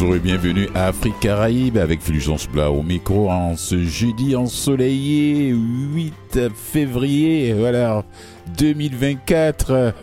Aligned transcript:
Bonjour 0.00 0.14
et 0.14 0.20
bienvenue 0.20 0.68
à 0.76 0.86
Afrique 0.86 1.18
Caraïbe 1.18 1.76
avec 1.76 2.00
Fulgence 2.00 2.46
Plat 2.46 2.70
au 2.70 2.84
micro 2.84 3.28
en 3.30 3.56
ce 3.56 3.82
jeudi 3.82 4.36
ensoleillé 4.36 5.48
8 5.48 6.52
février, 6.54 7.52
voilà, 7.52 8.04
2024. 8.56 9.94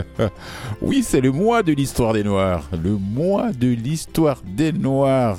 oui, 0.80 1.02
c'est 1.02 1.20
le 1.20 1.32
mois 1.32 1.62
de 1.62 1.74
l'histoire 1.74 2.14
des 2.14 2.24
Noirs, 2.24 2.70
le 2.82 2.92
mois 2.92 3.52
de 3.52 3.68
l'histoire 3.68 4.40
des 4.42 4.72
Noirs. 4.72 5.38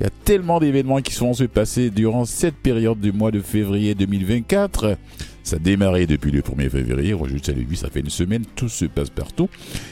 Il 0.00 0.04
y 0.04 0.06
a 0.06 0.10
tellement 0.24 0.58
d'événements 0.58 1.02
qui 1.02 1.12
sont 1.12 1.34
se 1.34 1.44
passer 1.44 1.90
durant 1.90 2.24
cette 2.24 2.56
période 2.56 2.98
du 2.98 3.12
mois 3.12 3.30
de 3.30 3.40
février 3.40 3.94
2024. 3.94 4.96
Ça 5.42 5.56
a 5.56 5.58
démarré 5.58 6.06
depuis 6.06 6.30
le 6.30 6.42
1er 6.42 6.68
février, 6.68 7.16
juste 7.26 7.48
le 7.48 7.62
8, 7.62 7.76
ça 7.76 7.90
fait 7.90 8.00
une 8.00 8.10
semaine, 8.10 8.44
tout 8.56 8.68
se 8.68 8.84
passe 8.84 9.10
partout. 9.10 9.48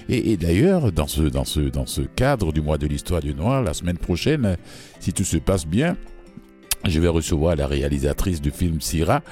Et, 0.08 0.36
d'ailleurs, 0.36 0.92
dans 0.92 1.06
ce, 1.06 1.22
dans, 1.22 1.44
ce, 1.44 1.60
dans 1.60 1.86
ce 1.86 2.02
cadre 2.02 2.52
du 2.52 2.60
mois 2.60 2.78
de 2.78 2.86
l'histoire 2.86 3.20
du 3.20 3.34
noir, 3.34 3.62
la 3.62 3.74
semaine 3.74 3.98
prochaine, 3.98 4.56
si 5.00 5.12
tout 5.12 5.24
se 5.24 5.38
passe 5.38 5.66
bien, 5.66 5.96
je 6.86 7.00
vais 7.00 7.08
recevoir 7.08 7.56
la 7.56 7.66
réalisatrice 7.66 8.40
du 8.40 8.50
film 8.50 8.80
Syrah, 8.80 9.22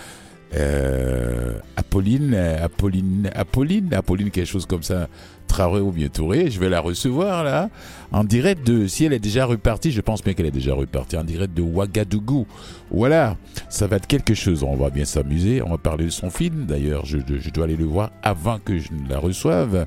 euh, 0.55 1.59
Apolline, 1.77 2.35
Apolline, 2.35 3.31
Apolline, 3.35 3.93
Apolline, 3.95 4.31
quelque 4.31 4.47
chose 4.47 4.67
comme 4.67 4.83
ça, 4.83 5.09
Traoré 5.57 5.81
ou 5.81 5.91
bien 5.91 6.09
Touré. 6.09 6.51
Je 6.51 6.61
vais 6.61 6.69
la 6.69 6.81
recevoir 6.81 7.43
là, 7.43 7.71
en 8.13 8.25
direct 8.25 8.67
de, 8.67 8.87
si 8.87 9.07
elle 9.07 9.15
est 9.15 9.19
déjà 9.19 9.47
repartie, 9.47 9.91
je 9.91 10.03
pense 10.03 10.23
bien 10.23 10.35
qu'elle 10.35 10.45
est 10.45 10.51
déjà 10.51 10.75
repartie, 10.75 11.17
en 11.17 11.25
direct 11.25 11.55
de 11.55 11.63
Ouagadougou. 11.63 12.47
Voilà, 12.91 13.39
ça 13.71 13.87
va 13.87 13.97
être 13.97 14.07
quelque 14.07 14.35
chose, 14.35 14.63
on 14.63 14.77
va 14.77 14.91
bien 14.91 15.07
s'amuser, 15.07 15.63
on 15.63 15.71
va 15.71 15.79
parler 15.79 16.05
de 16.05 16.11
son 16.11 16.29
film, 16.29 16.67
d'ailleurs 16.67 17.07
je, 17.07 17.17
je 17.27 17.49
dois 17.49 17.65
aller 17.65 17.77
le 17.77 17.87
voir 17.87 18.11
avant 18.23 18.59
que 18.59 18.79
je 18.79 18.93
ne 18.93 19.09
la 19.09 19.19
reçoive. 19.19 19.87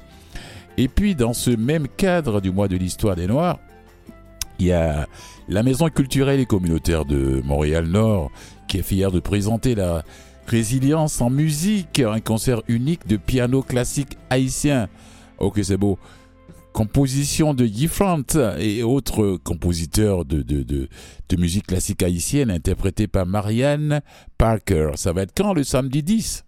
Et 0.77 0.87
puis 0.87 1.13
dans 1.13 1.33
ce 1.33 1.51
même 1.51 1.87
cadre 1.87 2.41
du 2.41 2.49
mois 2.51 2.67
de 2.67 2.75
l'histoire 2.75 3.15
des 3.15 3.27
Noirs, 3.27 3.59
il 4.57 4.65
y 4.65 4.71
a 4.71 5.07
la 5.49 5.61
Maison 5.61 5.87
culturelle 5.89 6.39
et 6.39 6.47
communautaire 6.47 7.05
de 7.05 7.43
Montréal-Nord 7.45 8.31
qui 8.67 8.79
est 8.79 8.83
fière 8.83 9.11
de 9.11 9.19
présenter 9.19 9.75
la 9.75 10.03
Résilience 10.47 11.21
en 11.21 11.29
musique, 11.29 11.99
un 11.99 12.21
concert 12.21 12.63
unique 12.67 13.05
de 13.07 13.17
piano 13.17 13.61
classique 13.61 14.17
haïtien. 14.31 14.89
Ok, 15.39 15.59
c'est 15.63 15.77
beau. 15.77 15.97
Composition 16.73 17.53
de 17.53 17.65
Guy 17.65 17.89
et 18.59 18.83
autres 18.83 19.37
compositeurs 19.37 20.23
de, 20.23 20.41
de, 20.41 20.63
de, 20.63 21.35
musique 21.37 21.67
classique 21.67 22.03
haïtienne 22.03 22.51
interprétés 22.51 23.07
par 23.07 23.25
Marianne 23.25 24.01
Parker. 24.37 24.91
Ça 24.95 25.11
va 25.11 25.23
être 25.23 25.33
quand 25.35 25.53
le 25.53 25.63
samedi 25.63 26.03
10 26.03 26.45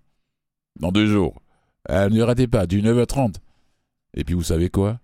Dans 0.79 0.91
deux 0.91 1.07
jours. 1.07 1.41
Euh, 1.89 2.09
ne 2.09 2.21
ratez 2.21 2.47
pas, 2.47 2.67
du 2.67 2.81
9h30. 2.81 3.35
Et 4.15 4.23
puis 4.23 4.35
vous 4.35 4.43
savez 4.43 4.69
quoi? 4.69 4.99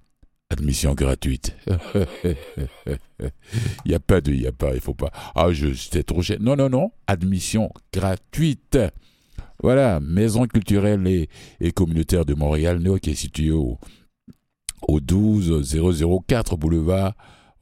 Admission 0.50 0.94
gratuite. 0.94 1.56
Il 3.86 3.90
n'y 3.90 3.96
a 3.96 4.00
pas 4.00 4.22
de, 4.22 4.32
il 4.32 4.42
n'y 4.42 4.48
a 4.48 4.52
pas, 4.52 4.74
il 4.74 4.82
faut 4.82 4.94
pas. 4.94 5.12
Ah, 5.36 5.52
je, 5.52 5.74
c'était 5.74 6.04
trop 6.04 6.22
cher. 6.22 6.38
Non, 6.40 6.56
non, 6.56 6.70
non. 6.70 6.92
Admission 7.08 7.72
gratuite. 7.92 8.78
Voilà, 9.62 10.00
maison 10.00 10.46
culturelle 10.46 11.08
et, 11.08 11.72
communautaire 11.72 12.26
de 12.26 12.34
Montréal, 12.34 12.80
Nord, 12.80 13.00
qui 13.00 13.12
est 13.12 13.16
située 13.16 13.52
au, 13.52 13.80
au 14.88 15.00
12004 15.00 16.58
boulevard 16.58 17.14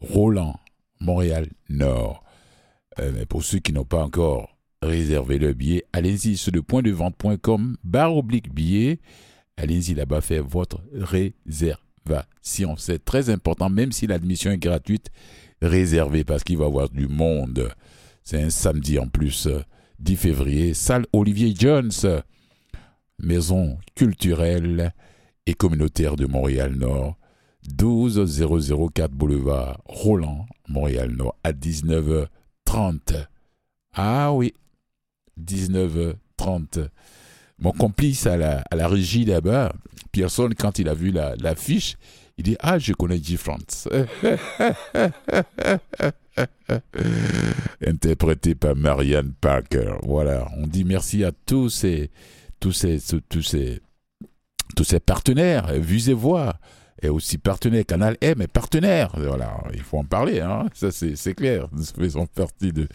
Roland, 0.01 0.59
Montréal 1.00 1.47
Nord. 1.69 2.23
Euh, 3.00 3.11
mais 3.13 3.25
pour 3.25 3.44
ceux 3.44 3.59
qui 3.59 3.73
n'ont 3.73 3.85
pas 3.85 4.03
encore 4.03 4.57
réservé 4.81 5.38
le 5.38 5.53
billet, 5.53 5.85
allez-y 5.94 6.38
sur 6.38 6.51
le 6.51 6.61
point 6.61 6.81
de 6.81 6.91
vente.com, 6.91 7.78
barre 7.84 8.16
oblique 8.16 8.53
billet. 8.53 9.00
Allez-y 9.57 9.94
là-bas 9.94 10.19
faire 10.19 10.44
votre 10.44 10.81
réserve 10.94 11.78
si 12.41 12.66
on 12.66 12.78
C'est 12.78 13.03
très 13.03 13.29
important, 13.29 13.69
même 13.69 13.91
si 13.91 14.07
l'admission 14.07 14.51
est 14.51 14.57
gratuite, 14.57 15.09
réservée 15.61 16.23
parce 16.23 16.44
qu'il 16.44 16.57
va 16.57 16.66
y 16.66 16.67
avoir 16.67 16.89
du 16.89 17.07
monde. 17.07 17.73
C'est 18.23 18.41
un 18.41 18.50
samedi 18.50 19.00
en 19.00 19.07
plus, 19.07 19.47
10 20.00 20.16
février, 20.16 20.73
salle 20.73 21.06
Olivier 21.13 21.53
Jones, 21.57 21.91
maison 23.19 23.78
culturelle 23.95 24.94
et 25.45 25.53
communautaire 25.53 26.16
de 26.16 26.25
Montréal-Nord, 26.25 27.17
12004 27.67 29.11
boulevard 29.11 29.81
Roland, 29.85 30.45
Montréal-Nord, 30.67 31.35
à 31.44 31.51
19h30. 31.51 33.28
Ah 33.94 34.34
oui, 34.34 34.53
19h30. 35.39 36.89
Mon 37.59 37.72
complice 37.72 38.28
à 38.28 38.38
la, 38.38 38.63
à 38.69 38.75
la 38.75 38.88
régie 38.88 39.25
là-bas, 39.25 39.73
Pearson, 40.11 40.50
quand 40.57 40.79
il 40.79 40.89
a 40.89 40.94
vu 40.94 41.11
l'affiche, 41.11 41.95
il 42.38 42.44
dit 42.44 42.57
Ah, 42.59 42.78
je 42.79 42.94
connais 42.94 43.22
G. 43.22 43.38
France. 43.38 43.88
Interprété 47.85 48.56
par 48.56 48.75
Marianne 48.75 49.34
Parker. 49.40 49.94
Voilà, 50.03 50.47
on 50.57 50.68
dit 50.68 50.84
merci 50.84 51.23
à 51.23 51.31
tous 51.46 51.69
ces, 51.69 52.12
tous 52.59 52.73
ces, 52.73 53.00
tous 53.29 53.56
tous 54.75 54.84
ces 54.84 55.00
partenaires, 55.00 55.72
Vues 55.73 56.09
et 56.09 56.13
Voix, 56.13 56.56
et 57.01 57.09
aussi 57.09 57.38
partenaire, 57.38 57.85
Canal 57.85 58.18
M 58.19 58.41
est 58.41 58.47
partenaire. 58.47 59.12
Voilà, 59.16 59.63
il 59.73 59.81
faut 59.81 59.97
en 59.97 60.03
parler, 60.03 60.41
hein. 60.41 60.67
ça 60.73 60.91
c'est 60.91 61.35
clair. 61.35 61.67
Nous 61.72 61.84
faisons 61.84 62.25
partie 62.25 62.73
de 62.73 62.88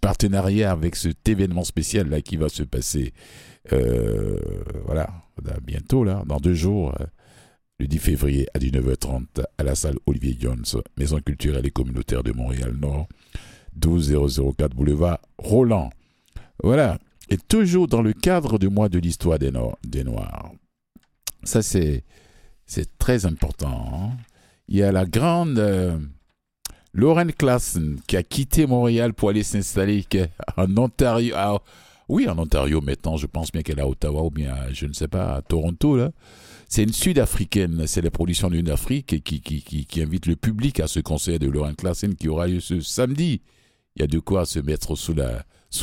partenariat 0.00 0.70
avec 0.70 0.94
cet 0.96 1.28
événement 1.28 1.64
spécial 1.64 2.08
là 2.08 2.20
qui 2.20 2.36
va 2.36 2.48
se 2.48 2.62
passer 2.62 3.12
euh, 3.72 4.38
voilà, 4.84 5.08
bientôt, 5.62 6.04
là, 6.04 6.22
dans 6.26 6.36
deux 6.36 6.54
jours, 6.54 6.94
euh, 7.00 7.04
le 7.78 7.86
10 7.86 7.98
février 7.98 8.46
à 8.54 8.58
19h30, 8.58 9.44
à 9.58 9.62
la 9.62 9.74
salle 9.74 9.96
Olivier 10.06 10.36
Jones, 10.38 10.64
Maison 10.96 11.18
culturelle 11.20 11.66
et 11.66 11.70
communautaire 11.70 12.22
de 12.22 12.32
Montréal-Nord, 12.32 13.08
12004 13.74 14.74
boulevard 14.74 15.18
Roland. 15.38 15.90
Voilà. 16.62 16.98
Et 17.30 17.36
toujours 17.36 17.88
dans 17.88 18.02
le 18.02 18.12
cadre 18.12 18.58
du 18.58 18.68
mois 18.68 18.88
de 18.88 18.98
l'histoire 18.98 19.38
des, 19.38 19.50
des, 19.84 20.04
Noirs. 20.04 20.52
Ça, 21.42 21.62
c'est, 21.62 22.04
très 22.98 23.26
important. 23.26 23.90
Hein. 23.92 24.16
Il 24.68 24.76
y 24.76 24.82
a 24.82 24.92
la 24.92 25.04
grande 25.04 25.58
euh, 25.58 25.98
Lauren 26.92 27.32
Klassen 27.32 27.98
qui 28.06 28.16
a 28.16 28.22
quitté 28.22 28.66
Montréal 28.66 29.14
pour 29.14 29.30
aller 29.30 29.42
s'installer 29.42 30.04
en 30.56 30.76
Ontario, 30.76 31.34
oui, 32.08 32.28
en 32.28 32.38
Ontario 32.38 32.80
maintenant, 32.80 33.16
je 33.16 33.26
pense 33.26 33.50
bien 33.50 33.62
qu'elle 33.62 33.78
est 33.78 33.82
à 33.82 33.88
Ottawa 33.88 34.22
ou 34.24 34.30
bien, 34.30 34.54
je 34.72 34.86
ne 34.86 34.92
sais 34.92 35.08
pas, 35.08 35.36
à 35.36 35.42
Toronto, 35.42 35.96
là. 35.96 36.10
C'est 36.68 36.82
une 36.82 36.92
Sud-Africaine, 36.92 37.86
c'est 37.86 38.00
la 38.00 38.10
production 38.10 38.50
d'une 38.50 38.70
Afrique 38.70 39.22
qui, 39.22 40.00
invite 40.00 40.26
le 40.26 40.36
public 40.36 40.80
à 40.80 40.86
ce 40.86 41.00
concert 41.00 41.38
de 41.38 41.48
Laurent 41.48 41.74
Klassen 41.74 42.14
qui 42.14 42.28
aura 42.28 42.46
lieu 42.46 42.60
ce 42.60 42.80
samedi. 42.80 43.42
Il 43.96 44.00
y 44.00 44.04
a 44.04 44.08
de 44.08 44.18
quoi 44.18 44.44
se 44.44 44.58
mettre 44.58 44.96
sous, 44.96 45.14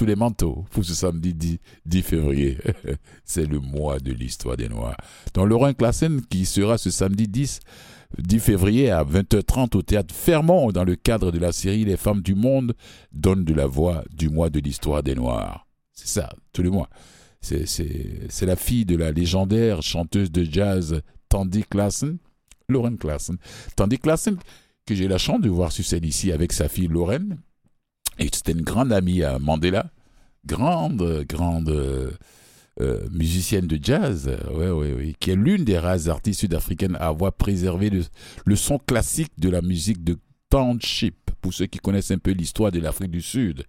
les 0.05 0.15
manteaux 0.15 0.65
pour 0.71 0.83
ce 0.83 0.93
samedi 0.93 1.33
10, 1.33 1.59
10 1.85 2.01
février. 2.01 2.57
c'est 3.25 3.45
le 3.45 3.59
mois 3.59 3.99
de 3.99 4.11
l'histoire 4.11 4.57
des 4.57 4.67
Noirs. 4.67 4.97
Donc 5.33 5.47
Laurent 5.47 5.73
Klassen 5.73 6.21
qui 6.25 6.45
sera 6.45 6.77
ce 6.77 6.91
samedi 6.91 7.27
10, 7.27 7.59
10 8.17 8.39
février 8.39 8.91
à 8.91 9.03
20h30 9.03 9.77
au 9.77 9.81
théâtre 9.81 10.13
Fermont 10.13 10.71
dans 10.71 10.83
le 10.83 10.95
cadre 10.95 11.31
de 11.31 11.39
la 11.39 11.51
série 11.51 11.85
Les 11.85 11.97
femmes 11.97 12.21
du 12.21 12.35
monde 12.35 12.73
donnent 13.11 13.45
de 13.45 13.53
la 13.53 13.67
voix 13.67 14.03
du 14.11 14.29
mois 14.29 14.49
de 14.49 14.59
l'histoire 14.59 15.03
des 15.03 15.15
Noirs. 15.15 15.67
C'est 15.93 16.07
ça, 16.07 16.29
tous 16.51 16.63
les 16.63 16.69
mois. 16.69 16.89
C'est 17.41 18.45
la 18.45 18.55
fille 18.55 18.85
de 18.85 18.95
la 18.95 19.11
légendaire 19.11 19.81
chanteuse 19.81 20.31
de 20.31 20.43
jazz 20.43 21.01
Tandy 21.29 21.63
Klassen, 21.63 22.17
Lauren 22.69 22.97
Klassen. 22.97 23.37
Tandy 23.75 23.97
Klassen, 23.97 24.37
que 24.85 24.95
j'ai 24.95 25.07
la 25.07 25.17
chance 25.17 25.41
de 25.41 25.49
voir 25.49 25.71
sur 25.71 25.85
scène 25.85 26.05
ici 26.05 26.31
avec 26.31 26.53
sa 26.53 26.69
fille 26.69 26.87
Lauren. 26.87 27.37
Et 28.19 28.29
c'était 28.31 28.51
une 28.51 28.61
grande 28.61 28.91
amie 28.93 29.23
à 29.23 29.39
Mandela. 29.39 29.89
Grande, 30.45 31.25
grande 31.27 31.69
euh, 32.79 33.07
musicienne 33.11 33.67
de 33.67 33.77
jazz, 33.81 34.27
ouais, 34.51 34.71
ouais, 34.71 34.93
ouais, 34.93 35.13
qui 35.19 35.31
est 35.31 35.35
l'une 35.35 35.65
des 35.65 35.77
rares 35.77 36.07
artistes 36.07 36.39
sud-africaines 36.39 36.95
à 36.95 37.07
avoir 37.07 37.31
préservé 37.31 37.89
le, 37.89 38.01
le, 38.45 38.55
son 38.55 38.79
classique 38.79 39.33
de 39.37 39.49
la 39.49 39.61
musique 39.61 40.03
de 40.03 40.17
Township, 40.49 41.31
pour 41.41 41.53
ceux 41.53 41.67
qui 41.67 41.79
connaissent 41.79 42.11
un 42.11 42.17
peu 42.17 42.31
l'histoire 42.31 42.71
de 42.71 42.79
l'Afrique 42.79 43.11
du 43.11 43.21
Sud. 43.21 43.65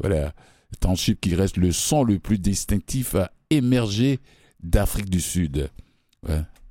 Voilà. 0.00 0.32
Township 0.80 1.20
qui 1.20 1.34
reste 1.34 1.56
le 1.56 1.72
son 1.72 2.04
le 2.04 2.18
plus 2.18 2.38
distinctif 2.38 3.14
à 3.14 3.30
émerger 3.50 4.20
d'Afrique 4.62 5.10
du 5.10 5.20
Sud. 5.20 5.70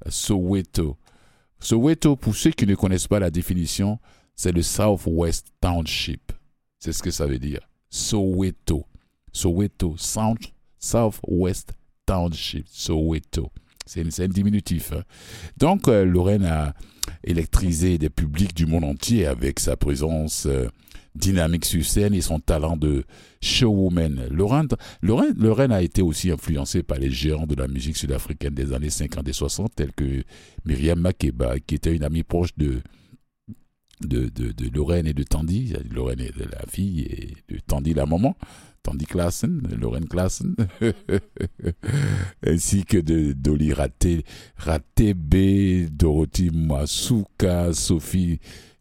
Soweto. 0.07 0.97
Soweto, 1.59 2.15
pour 2.15 2.35
ceux 2.35 2.51
qui 2.51 2.65
ne 2.65 2.75
connaissent 2.75 3.07
pas 3.07 3.19
la 3.19 3.31
définition, 3.31 3.99
c'est 4.35 4.51
le 4.51 4.61
Southwest 4.61 5.47
Township. 5.61 6.31
C'est 6.79 6.91
ce 6.91 7.01
que 7.01 7.11
ça 7.11 7.25
veut 7.25 7.39
dire. 7.39 7.61
Soweto. 7.89 8.85
Soweto, 9.31 9.95
Southwest 10.79 11.73
Township. 12.05 12.67
Soweto. 12.69 13.51
C'est 13.85 14.19
un 14.19 14.27
diminutif. 14.27 14.93
Hein. 14.93 15.03
Donc, 15.57 15.87
euh, 15.87 16.05
Lorraine 16.05 16.45
a 16.45 16.73
électrisé 17.23 17.97
des 17.97 18.09
publics 18.09 18.55
du 18.55 18.65
monde 18.65 18.83
entier 18.83 19.27
avec 19.27 19.59
sa 19.59 19.77
présence 19.77 20.47
euh, 20.47 20.67
dynamique 21.15 21.65
sur 21.65 21.83
scène 21.85 22.13
et 22.13 22.21
son 22.21 22.39
talent 22.39 22.77
de 22.77 23.03
showwoman. 23.41 24.27
Lorraine, 24.31 25.71
a 25.71 25.81
été 25.81 26.01
aussi 26.01 26.31
influencée 26.31 26.83
par 26.83 26.97
les 26.97 27.11
géants 27.11 27.47
de 27.47 27.55
la 27.55 27.67
musique 27.67 27.97
sud-africaine 27.97 28.53
des 28.53 28.73
années 28.73 28.89
50 28.89 29.27
et 29.27 29.33
60, 29.33 29.75
tels 29.75 29.93
que 29.93 30.23
Myriam 30.65 30.99
Makeba, 30.99 31.59
qui 31.59 31.75
était 31.75 31.95
une 31.95 32.03
amie 32.03 32.23
proche 32.23 32.55
de, 32.57 32.81
de, 34.01 34.29
de, 34.29 34.51
de 34.51 34.75
Lorraine 34.75 35.07
et 35.07 35.13
de 35.13 35.23
Tandy, 35.23 35.73
Lorraine 35.89 36.19
est 36.19 36.37
la 36.37 36.65
fille 36.67 37.01
et 37.01 37.53
de 37.53 37.59
Tandy 37.65 37.93
la 37.93 38.05
maman, 38.05 38.35
Tandy 38.83 39.05
Klassen, 39.05 39.63
Lorraine 39.79 40.07
Klassen, 40.07 40.55
ainsi 42.45 42.85
que 42.85 42.97
de 42.97 43.33
Dolly 43.33 43.73
Raté, 43.73 44.23
B, 45.15 45.87
Dorothy 45.89 46.51
Masuka, 46.51 47.73
Sophie 47.73 48.39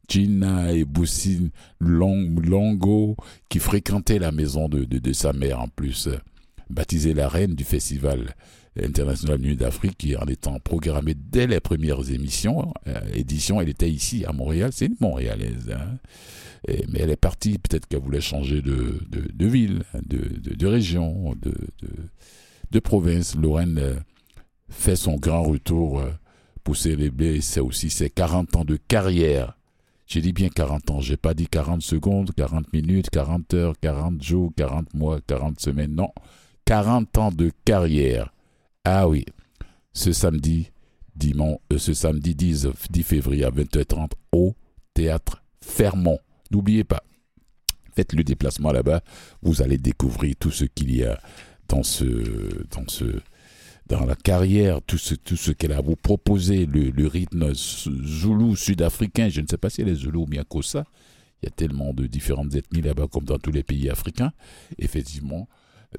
Gina 0.09 0.73
et 0.73 0.85
Boussine 0.85 1.51
Longo, 1.81 3.17
qui 3.49 3.59
fréquentaient 3.59 4.19
la 4.19 4.33
maison 4.33 4.69
de, 4.69 5.13
sa 5.13 5.33
mère 5.33 5.61
en 5.61 5.69
plus, 5.69 6.09
baptisée 6.71 7.15
la 7.15 7.29
reine 7.29 7.55
du 7.55 7.65
festival 7.65 8.35
international 8.83 9.39
Nuit 9.39 9.57
d'Afrique, 9.57 9.99
qui 9.99 10.17
en 10.17 10.27
étant 10.27 10.59
programmée 10.59 11.15
dès 11.15 11.47
les 11.47 11.61
premières 11.61 12.11
émissions, 12.11 12.73
euh, 12.87 13.01
éditions, 13.15 13.61
elle 13.61 13.69
était 13.69 13.91
ici 13.91 14.25
à 14.25 14.33
Montréal, 14.33 14.71
c'est 14.73 14.87
une 14.87 14.97
Montréalaise. 15.01 15.73
Hein. 15.73 15.99
mais 16.89 17.01
elle 17.01 17.11
est 17.11 17.17
partie, 17.17 17.59
peut-être 17.59 17.87
qu'elle 17.87 18.01
voulait 18.01 18.21
changer 18.21 18.63
de, 18.63 18.99
ville, 19.39 19.83
de, 20.05 20.67
région, 20.67 21.35
de, 21.41 22.81
province. 22.81 23.37
Lorraine 23.37 23.79
euh, 23.79 23.95
fait 24.69 24.97
son 24.97 25.17
grand 25.17 25.43
retour 25.43 26.01
euh, 26.01 26.11
pour 26.65 26.77
célébrer, 26.77 27.39
aussi 27.61 27.91
ses 27.91 28.11
40 28.11 28.57
ans 28.57 28.65
de 28.65 28.77
carrière. 28.77 29.57
J'ai 30.15 30.21
dit 30.21 30.33
bien 30.33 30.49
40 30.49 30.93
ans, 30.93 31.01
j'ai 31.01 31.17
pas 31.17 31.35
dit 31.35 31.49
40 31.49 31.83
secondes, 31.83 32.31
40 32.37 32.73
minutes, 32.73 33.11
40 33.11 33.53
heures, 33.55 33.75
40 33.81 34.23
jours, 34.23 34.53
40 34.57 34.95
mois, 34.95 35.19
40 35.27 35.59
semaines, 35.59 35.93
non. 35.93 36.11
40 36.67 37.19
ans 37.19 37.33
de 37.33 37.51
carrière. 37.65 38.33
Ah 38.85 39.09
oui, 39.09 39.25
ce 39.93 40.13
samedi, 40.13 40.71
dimanche, 41.17 41.59
euh, 41.73 41.79
ce 41.79 41.95
samedi 41.95 42.37
10, 42.37 42.69
10 42.91 43.03
février 43.03 43.45
à 43.45 43.51
20h30 43.51 44.13
au 44.31 44.55
théâtre 44.95 45.43
Fermont. 45.61 46.21
N'oubliez 46.53 46.85
pas, 46.85 47.03
faites 47.97 48.13
le 48.13 48.23
déplacement 48.23 48.71
là-bas, 48.71 49.03
vous 49.43 49.63
allez 49.63 49.79
découvrir 49.79 50.37
tout 50.39 50.53
ce 50.53 50.65
qu'il 50.65 50.95
y 50.95 51.03
a 51.03 51.19
dans 51.67 51.83
ce, 51.83 52.05
dans 53.87 54.05
la 54.07 54.15
carrière, 54.15 54.81
tout 54.83 54.99
ce, 54.99 55.51
qu'elle 55.53 55.73
a 55.73 55.79
à 55.79 55.81
vous 55.81 55.97
proposer, 55.97 56.67
le, 56.67 57.07
rythme 57.07 57.53
zoulou 57.55 58.57
sud-africain, 58.57 59.29
je 59.29 59.41
ne 59.41 59.47
sais 59.47 59.59
pas 59.59 59.71
si 59.71 59.83
elle 59.83 59.89
est 59.89 59.95
zoulou 59.95 60.23
ou 60.23 60.27
bien 60.27 60.45
ça. 60.63 60.85
il 61.43 61.47
y 61.47 61.49
a 61.49 61.51
tellement 61.51 61.93
de 61.93 62.07
différentes 62.07 62.55
ethnies 62.55 62.83
là-bas 62.83 63.09
comme 63.11 63.25
dans 63.25 63.39
tous 63.39 63.53
les 63.53 63.63
pays 63.63 63.91
africains, 63.91 64.33
effectivement, 64.79 65.49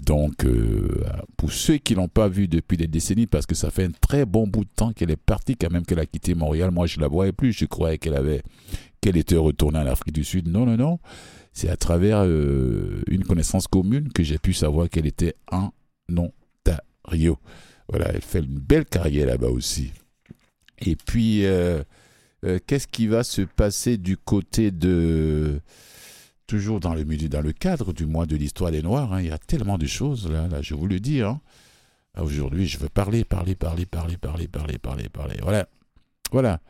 donc, 0.03 0.43
euh, 0.43 1.03
pour 1.37 1.51
ceux 1.51 1.77
qui 1.77 1.95
l'ont 1.95 2.07
pas 2.07 2.27
vue 2.27 2.47
depuis 2.47 2.77
des 2.77 2.87
décennies, 2.87 3.27
parce 3.27 3.45
que 3.45 3.55
ça 3.55 3.71
fait 3.71 3.85
un 3.85 3.91
très 3.91 4.25
bon 4.25 4.47
bout 4.47 4.65
de 4.65 4.69
temps 4.75 4.91
qu'elle 4.91 5.11
est 5.11 5.15
partie, 5.15 5.55
quand 5.55 5.71
même 5.71 5.85
qu'elle 5.85 5.99
a 5.99 6.05
quitté 6.05 6.35
Montréal. 6.35 6.71
Moi, 6.71 6.87
je 6.87 6.99
la 6.99 7.07
voyais 7.07 7.31
plus. 7.31 7.53
Je 7.53 7.65
croyais 7.65 7.97
qu'elle 7.97 8.15
avait, 8.15 8.41
qu'elle 8.99 9.17
était 9.17 9.37
retournée 9.37 9.79
en 9.79 9.85
Afrique 9.85 10.13
du 10.13 10.23
Sud. 10.23 10.49
Non, 10.49 10.65
non, 10.65 10.75
non. 10.75 10.99
C'est 11.53 11.69
à 11.69 11.77
travers 11.77 12.23
euh, 12.25 13.01
une 13.07 13.23
connaissance 13.23 13.67
commune 13.67 14.11
que 14.11 14.23
j'ai 14.23 14.37
pu 14.37 14.53
savoir 14.53 14.89
qu'elle 14.89 15.05
était 15.05 15.35
en 15.49 15.71
Ontario. 16.09 17.37
Voilà, 17.89 18.11
elle 18.13 18.21
fait 18.21 18.39
une 18.39 18.59
belle 18.59 18.85
carrière 18.85 19.27
là-bas 19.27 19.49
aussi. 19.49 19.91
Et 20.79 20.95
puis, 20.95 21.45
euh, 21.45 21.83
qu'est-ce 22.67 22.87
qui 22.87 23.07
va 23.07 23.23
se 23.23 23.41
passer 23.41 23.97
du 23.97 24.17
côté 24.17 24.71
de 24.71 25.61
toujours 26.47 26.79
dans 26.79 26.93
le 26.93 27.03
milieu, 27.03 27.29
dans 27.29 27.41
le 27.41 27.53
cadre 27.53 27.93
du 27.93 28.05
mois 28.05 28.25
de 28.25 28.35
l'histoire 28.35 28.71
des 28.71 28.81
Noirs. 28.81 29.13
Hein, 29.13 29.21
il 29.21 29.27
y 29.27 29.31
a 29.31 29.37
tellement 29.37 29.77
de 29.77 29.85
choses 29.85 30.29
là, 30.29 30.47
là 30.47 30.61
je 30.61 30.73
vous 30.75 30.87
le 30.87 30.99
dis. 30.99 31.21
Hein. 31.21 31.41
Aujourd'hui, 32.19 32.67
je 32.67 32.77
veux 32.77 32.89
parler, 32.89 33.25
parler, 33.25 33.55
parler, 33.55 33.85
parler, 33.85 34.17
parler, 34.17 34.47
parler, 34.47 34.77
parler, 34.77 35.09
parler. 35.09 35.37
Voilà, 35.41 35.67
voilà. 36.31 36.61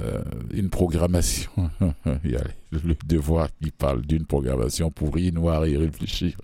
Euh, 0.00 0.22
une 0.52 0.70
programmation. 0.70 1.52
il 2.24 2.32
y 2.32 2.36
a 2.36 2.42
le 2.72 2.96
devoir 3.06 3.48
qui 3.62 3.70
parle 3.70 4.02
d'une 4.02 4.26
programmation 4.26 4.90
pour 4.90 5.16
y 5.18 5.30
noir 5.30 5.64
et 5.64 5.76
réfléchir. 5.76 6.36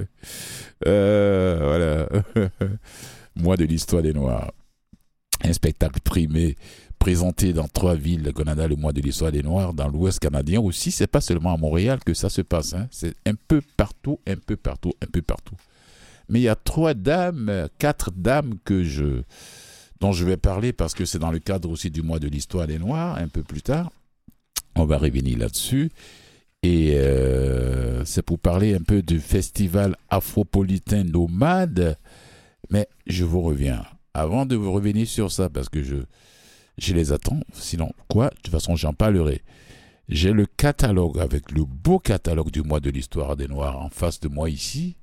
euh, 0.86 2.06
voilà. 2.38 2.48
mois 3.36 3.56
de 3.56 3.64
l'histoire 3.64 4.02
des 4.02 4.12
Noirs. 4.12 4.52
Un 5.42 5.52
spectacle 5.52 6.00
primé 6.00 6.56
présenté 6.98 7.52
dans 7.52 7.68
trois 7.68 7.94
villes, 7.94 8.22
le 8.22 8.32
Canada, 8.32 8.66
le 8.66 8.76
mois 8.76 8.92
de 8.92 9.00
l'histoire 9.00 9.30
des 9.30 9.42
Noirs, 9.42 9.74
dans 9.74 9.88
l'Ouest 9.88 10.18
canadien 10.18 10.60
aussi. 10.60 10.90
C'est 10.90 11.06
pas 11.06 11.20
seulement 11.20 11.52
à 11.52 11.56
Montréal 11.56 12.00
que 12.04 12.14
ça 12.14 12.28
se 12.28 12.42
passe. 12.42 12.74
Hein. 12.74 12.88
C'est 12.90 13.14
un 13.26 13.34
peu 13.48 13.60
partout, 13.76 14.18
un 14.26 14.36
peu 14.36 14.56
partout, 14.56 14.92
un 15.02 15.06
peu 15.06 15.22
partout. 15.22 15.54
Mais 16.28 16.40
il 16.40 16.42
y 16.44 16.48
a 16.48 16.56
trois 16.56 16.94
dames, 16.94 17.68
quatre 17.78 18.10
dames 18.10 18.54
que 18.64 18.82
je, 18.82 19.22
dont 20.00 20.12
je 20.12 20.24
vais 20.24 20.36
parler 20.36 20.72
parce 20.72 20.94
que 20.94 21.04
c'est 21.04 21.18
dans 21.18 21.30
le 21.30 21.38
cadre 21.38 21.70
aussi 21.70 21.90
du 21.90 22.02
mois 22.02 22.18
de 22.18 22.28
l'histoire 22.28 22.66
des 22.66 22.78
Noirs, 22.78 23.16
un 23.16 23.28
peu 23.28 23.42
plus 23.42 23.62
tard. 23.62 23.92
On 24.74 24.84
va 24.84 24.98
revenir 24.98 25.38
là-dessus. 25.38 25.90
Et 26.62 26.96
euh, 26.96 28.04
c'est 28.04 28.22
pour 28.22 28.38
parler 28.38 28.74
un 28.74 28.80
peu 28.80 29.02
du 29.02 29.20
festival 29.20 29.96
afropolitain 30.10 31.04
nomade. 31.04 31.96
Mais 32.70 32.88
je 33.06 33.24
vous 33.24 33.42
reviens. 33.42 33.84
Avant 34.14 34.46
de 34.46 34.56
vous 34.56 34.72
revenir 34.72 35.06
sur 35.06 35.30
ça, 35.30 35.50
parce 35.50 35.68
que 35.68 35.82
je, 35.82 35.96
je 36.78 36.94
les 36.94 37.12
attends. 37.12 37.40
Sinon, 37.52 37.92
quoi? 38.08 38.30
De 38.30 38.36
toute 38.36 38.48
façon, 38.48 38.76
j'en 38.76 38.92
parlerai. 38.92 39.42
J'ai 40.08 40.32
le 40.32 40.46
catalogue 40.46 41.18
avec 41.18 41.50
le 41.50 41.64
beau 41.64 41.98
catalogue 41.98 42.50
du 42.50 42.62
mois 42.62 42.80
de 42.80 42.90
l'histoire 42.90 43.36
des 43.36 43.48
Noirs 43.48 43.78
en 43.80 43.90
face 43.90 44.20
de 44.20 44.28
moi 44.28 44.48
ici. 44.48 44.96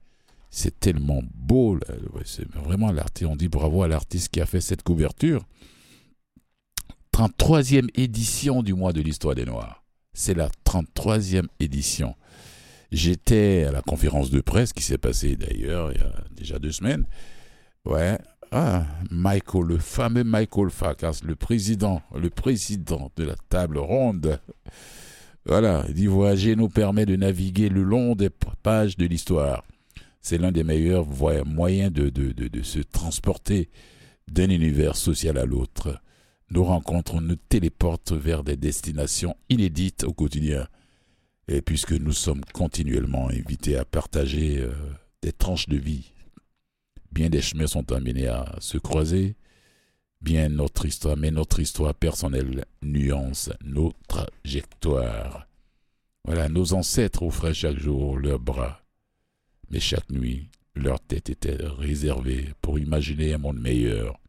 C'est 0.50 0.80
tellement 0.80 1.22
beau. 1.34 1.80
C'est 2.26 2.48
vraiment 2.54 2.92
l'artiste. 2.92 3.30
On 3.30 3.36
dit 3.36 3.50
bravo 3.50 3.84
à 3.84 3.88
l'artiste 3.88 4.30
qui 4.30 4.40
a 4.40 4.46
fait 4.46 4.62
cette 4.62 4.84
couverture. 4.84 5.44
33e 7.14 7.90
édition 7.96 8.64
du 8.64 8.74
mois 8.74 8.94
de 8.94 9.02
l'histoire 9.02 9.36
des 9.36 9.46
Noirs. 9.46 9.84
C'est 10.14 10.36
la 10.36 10.50
33e 10.66 11.48
édition. 11.60 12.16
J'étais 12.92 13.66
à 13.68 13.72
la 13.72 13.82
conférence 13.82 14.30
de 14.30 14.42
presse 14.42 14.74
qui 14.74 14.84
s'est 14.84 15.00
passée 15.00 15.36
d'ailleurs 15.36 15.92
il 15.92 16.00
y 16.00 16.04
a 16.04 16.24
déjà 16.32 16.60
deux 16.60 16.72
semaines. 16.72 17.06
Ouais, 17.86 18.18
ah, 18.52 18.86
Michael, 19.12 19.66
le 19.66 19.78
fameux 19.78 20.24
Michael 20.24 20.70
Farkas, 20.70 21.20
le 21.26 21.36
président, 21.36 22.02
le 22.16 22.30
président 22.30 23.12
de 23.18 23.26
la 23.26 23.36
table 23.50 23.78
ronde. 23.78 24.40
Voilà, 25.46 25.84
il 25.90 25.96
dit 25.96 26.08
voyager 26.08 26.56
nous 26.56 26.70
permet 26.70 27.06
de 27.06 27.18
naviguer 27.18 27.68
le 27.68 27.84
long 27.84 28.16
des 28.16 28.30
pages 28.30 28.96
de 28.96 29.06
l'histoire. 29.06 29.66
C'est 30.22 30.38
l'un 30.38 30.54
des 30.54 30.64
meilleurs 30.64 31.08
moyens 31.46 31.92
de, 31.92 32.12
se 32.64 32.80
transporter 32.80 33.70
d'un 34.30 34.50
univers 34.50 34.96
social 34.96 35.38
à 35.38 35.46
l'autre. 35.46 36.00
Nos 36.52 36.64
rencontres 36.64 37.20
nous 37.20 37.36
téléportent 37.36 38.14
vers 38.14 38.44
des 38.44 38.56
destinations 38.56 39.36
inédites 39.50 40.06
au 40.06 40.14
quotidien. 40.14 40.68
Et 41.50 41.62
puisque 41.62 41.92
nous 41.92 42.14
sommes 42.14 42.46
continuellement 42.54 43.28
invités 43.28 43.76
à 43.76 43.84
partager 43.84 44.62
euh, 44.62 44.72
des 45.22 45.34
tranches 45.34 45.68
de 45.68 45.76
vie 45.76 46.13
bien 47.14 47.30
des 47.30 47.42
chemins 47.42 47.68
sont 47.68 47.92
amenés 47.92 48.28
à 48.28 48.56
se 48.60 48.78
croiser, 48.78 49.36
bien 50.22 50.50
notre 50.50 50.86
histoire, 50.86 51.16
mais 51.16 51.32
notre 51.32 51.60
histoire 51.60 51.94
personnelle 51.94 52.66
nuance 52.82 53.52
nos 53.64 53.94
trajectoires. 54.08 55.48
Voilà, 56.26 56.50
nos 56.50 56.74
ancêtres 56.74 57.24
offraient 57.24 57.54
chaque 57.54 57.78
jour 57.78 58.18
leurs 58.18 58.40
bras, 58.40 58.82
mais 59.70 59.80
chaque 59.80 60.10
nuit, 60.10 60.50
leur 60.76 61.00
tête 61.00 61.30
était 61.30 61.58
réservée 61.62 62.50
pour 62.62 62.80
imaginer 62.80 63.34
un 63.34 63.38
monde 63.38 63.60
meilleur. 63.60 64.20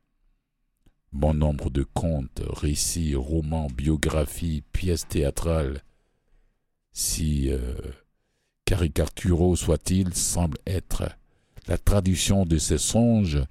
Bon 1.12 1.32
nombre 1.32 1.70
de 1.70 1.84
contes, 1.84 2.42
récits, 2.48 3.14
romans, 3.14 3.68
biographies, 3.68 4.62
pièces 4.72 5.08
théâtrales, 5.08 5.80
si 6.92 7.50
euh, 7.50 7.76
caricaturaux 8.64 9.56
soient-ils, 9.56 10.12
semblent 10.12 10.58
être 10.66 11.04
la 11.66 11.78
traduction 11.78 12.44
de 12.44 12.58
ces 12.58 12.78
songes 12.78 13.42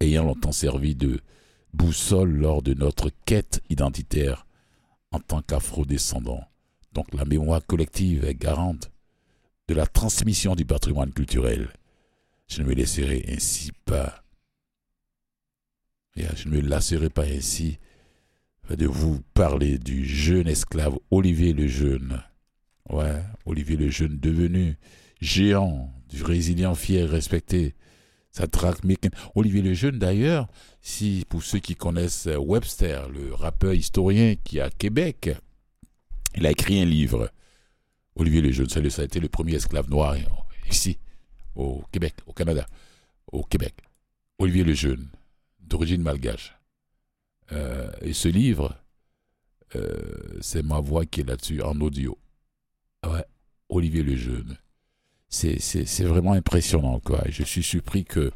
ayant 0.00 0.24
longtemps 0.24 0.52
servi 0.52 0.94
de 0.94 1.20
boussole 1.72 2.30
lors 2.30 2.62
de 2.62 2.74
notre 2.74 3.10
quête 3.24 3.62
identitaire 3.68 4.46
en 5.12 5.20
tant 5.20 5.42
qu'afro-descendants. 5.42 6.44
Donc 6.92 7.12
la 7.14 7.24
mémoire 7.24 7.64
collective 7.64 8.24
est 8.24 8.34
garante 8.34 8.90
de 9.68 9.74
la 9.74 9.86
transmission 9.86 10.54
du 10.54 10.64
patrimoine 10.64 11.12
culturel. 11.12 11.70
Je 12.48 12.62
ne 12.62 12.68
me 12.68 12.74
laisserai 12.74 13.24
ainsi 13.28 13.72
pas, 13.84 14.24
je 16.16 16.48
ne 16.48 16.56
me 16.56 16.60
lasserai 16.60 17.08
pas 17.10 17.24
ainsi 17.24 17.78
de 18.68 18.86
vous 18.86 19.20
parler 19.34 19.78
du 19.78 20.04
jeune 20.04 20.48
esclave 20.48 20.98
Olivier 21.10 21.52
le 21.52 21.66
Jeune. 21.66 22.22
Ouais, 22.90 23.22
Olivier 23.46 23.76
le 23.76 23.90
Jeune 23.90 24.18
devenu 24.18 24.76
géant 25.20 25.93
du 26.14 26.22
résilient 26.22 26.74
fier, 26.74 27.08
respecté. 27.08 27.74
Ça 28.30 28.46
traque 28.46 28.80
Olivier 29.34 29.62
le 29.62 29.74
Jeune 29.74 29.98
d'ailleurs, 29.98 30.48
si 30.80 31.24
pour 31.28 31.42
ceux 31.42 31.60
qui 31.60 31.76
connaissent 31.76 32.28
Webster, 32.38 33.08
le 33.08 33.34
rappeur 33.34 33.74
historien 33.74 34.34
qui 34.42 34.58
est 34.58 34.62
à 34.62 34.70
Québec, 34.70 35.30
il 36.36 36.46
a 36.46 36.50
écrit 36.50 36.80
un 36.80 36.84
livre. 36.84 37.30
Olivier 38.16 38.40
le 38.40 38.52
Jeune, 38.52 38.68
ça 38.68 39.02
a 39.02 39.04
été 39.04 39.20
le 39.20 39.28
premier 39.28 39.54
esclave 39.54 39.88
noir 39.88 40.16
ici, 40.70 40.98
au 41.54 41.82
Québec, 41.92 42.14
au 42.26 42.32
Canada, 42.32 42.66
au 43.30 43.42
Québec. 43.42 43.74
Olivier 44.38 44.64
le 44.64 44.74
Jeune, 44.74 45.08
d'origine 45.60 46.02
malgache. 46.02 46.56
Euh, 47.52 47.90
et 48.00 48.14
ce 48.14 48.28
livre 48.28 48.74
euh, 49.76 50.38
c'est 50.40 50.62
ma 50.62 50.80
voix 50.80 51.04
qui 51.04 51.20
est 51.20 51.24
là-dessus 51.24 51.62
en 51.62 51.80
audio. 51.80 52.18
Ouais, 53.04 53.24
Olivier 53.68 54.02
Lejeune. 54.02 54.56
C'est, 55.34 56.04
vraiment 56.04 56.32
impressionnant, 56.32 57.00
quoi. 57.00 57.22
Je 57.28 57.42
suis 57.42 57.62
surpris 57.62 58.04
que 58.04 58.30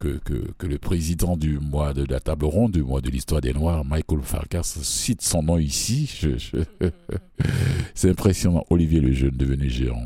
que, 0.00 0.18
que, 0.58 0.66
le 0.66 0.76
président 0.76 1.34
du 1.34 1.58
mois 1.58 1.94
de 1.94 2.04
la 2.04 2.20
table 2.20 2.44
ronde, 2.44 2.72
du 2.72 2.82
mois 2.82 3.00
de 3.00 3.08
l'histoire 3.08 3.40
des 3.40 3.54
Noirs, 3.54 3.86
Michael 3.86 4.20
Farkas, 4.20 4.78
cite 4.82 5.22
son 5.22 5.42
nom 5.44 5.56
ici. 5.56 6.20
C'est 7.94 8.10
impressionnant. 8.10 8.66
Olivier 8.68 9.00
le 9.00 9.12
jeune 9.12 9.34
devenu 9.34 9.70
géant, 9.70 10.04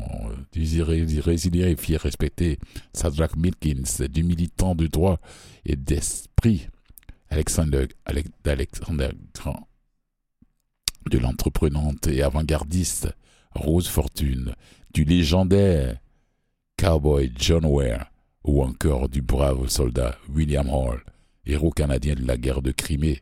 du 0.53 1.19
résilient 1.19 1.67
et 1.67 1.75
fier, 1.75 1.99
respecté, 1.99 2.59
Sadrach 2.93 3.35
Milkins, 3.35 4.07
du 4.09 4.23
militant 4.23 4.73
de 4.73 4.87
droit 4.87 5.19
et 5.65 5.75
d'esprit, 5.75 6.69
Alexander, 7.29 7.87
Alexander 8.45 9.09
Grand, 9.33 9.67
de 11.11 11.17
l'entreprenante 11.17 12.07
et 12.07 12.21
avant-gardiste, 12.21 13.09
Rose 13.53 13.87
Fortune, 13.87 14.53
du 14.93 15.03
légendaire 15.03 15.97
cowboy 16.79 17.29
John 17.35 17.65
Ware, 17.65 18.09
ou 18.45 18.63
encore 18.63 19.09
du 19.09 19.21
brave 19.21 19.67
soldat 19.67 20.17
William 20.29 20.69
Hall, 20.69 21.03
héros 21.45 21.71
canadien 21.71 22.15
de 22.15 22.25
la 22.25 22.37
guerre 22.37 22.61
de 22.61 22.71
Crimée. 22.71 23.21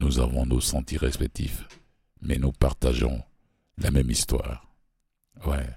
Nous 0.00 0.18
avons 0.18 0.46
nos 0.46 0.62
sentis 0.62 0.96
respectifs, 0.96 1.64
mais 2.22 2.38
nous 2.38 2.52
partageons 2.52 3.22
la 3.76 3.90
même 3.90 4.10
histoire. 4.10 4.66
Ouais. 5.44 5.68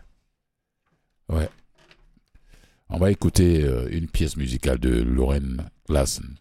Ouais. 1.28 1.50
On 2.88 3.00
va 3.00 3.12
écouter 3.12 3.66
euh, 3.66 3.90
une 3.92 4.08
pièce 4.08 4.38
musicale 4.38 4.80
de 4.80 5.02
Lauren 5.02 5.70
Lassen. 5.90 6.38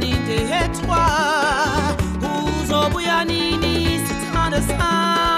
nitehetswa 0.00 1.02
uzobuya 2.62 3.24
nini? 3.24 4.00
Sithandazana 4.08 5.35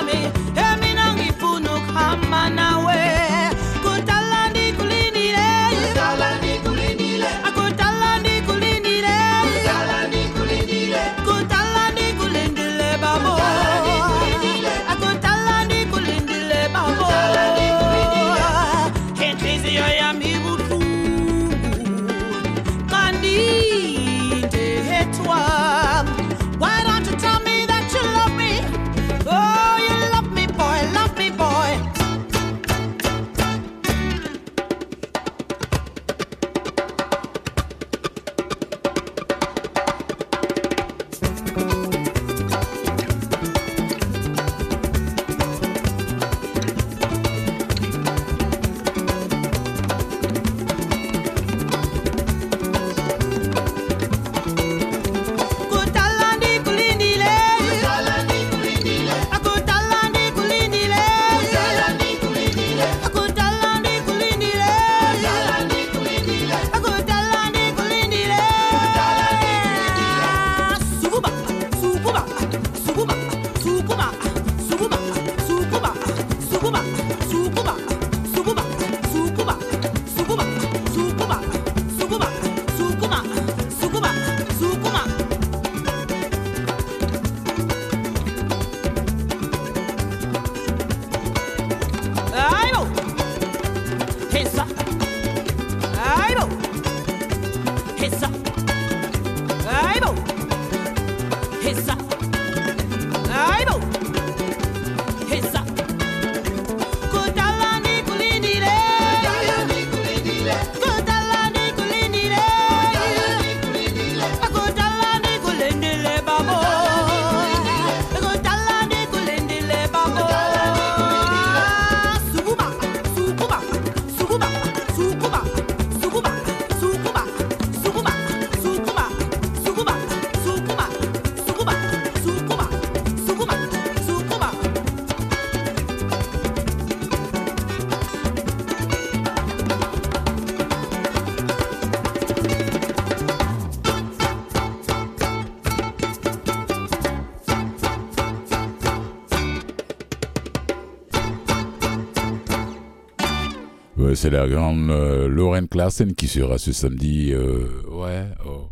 c'est 154.29 154.37
la 154.37 154.47
grande 154.47 154.91
euh, 154.91 155.27
Lorraine 155.27 155.69
Klassen 155.69 156.13
qui 156.13 156.29
sera 156.29 156.59
ce 156.59 156.71
samedi. 156.71 157.33
Euh, 157.33 157.67
ouais, 157.91 158.27
oh. 158.45 158.69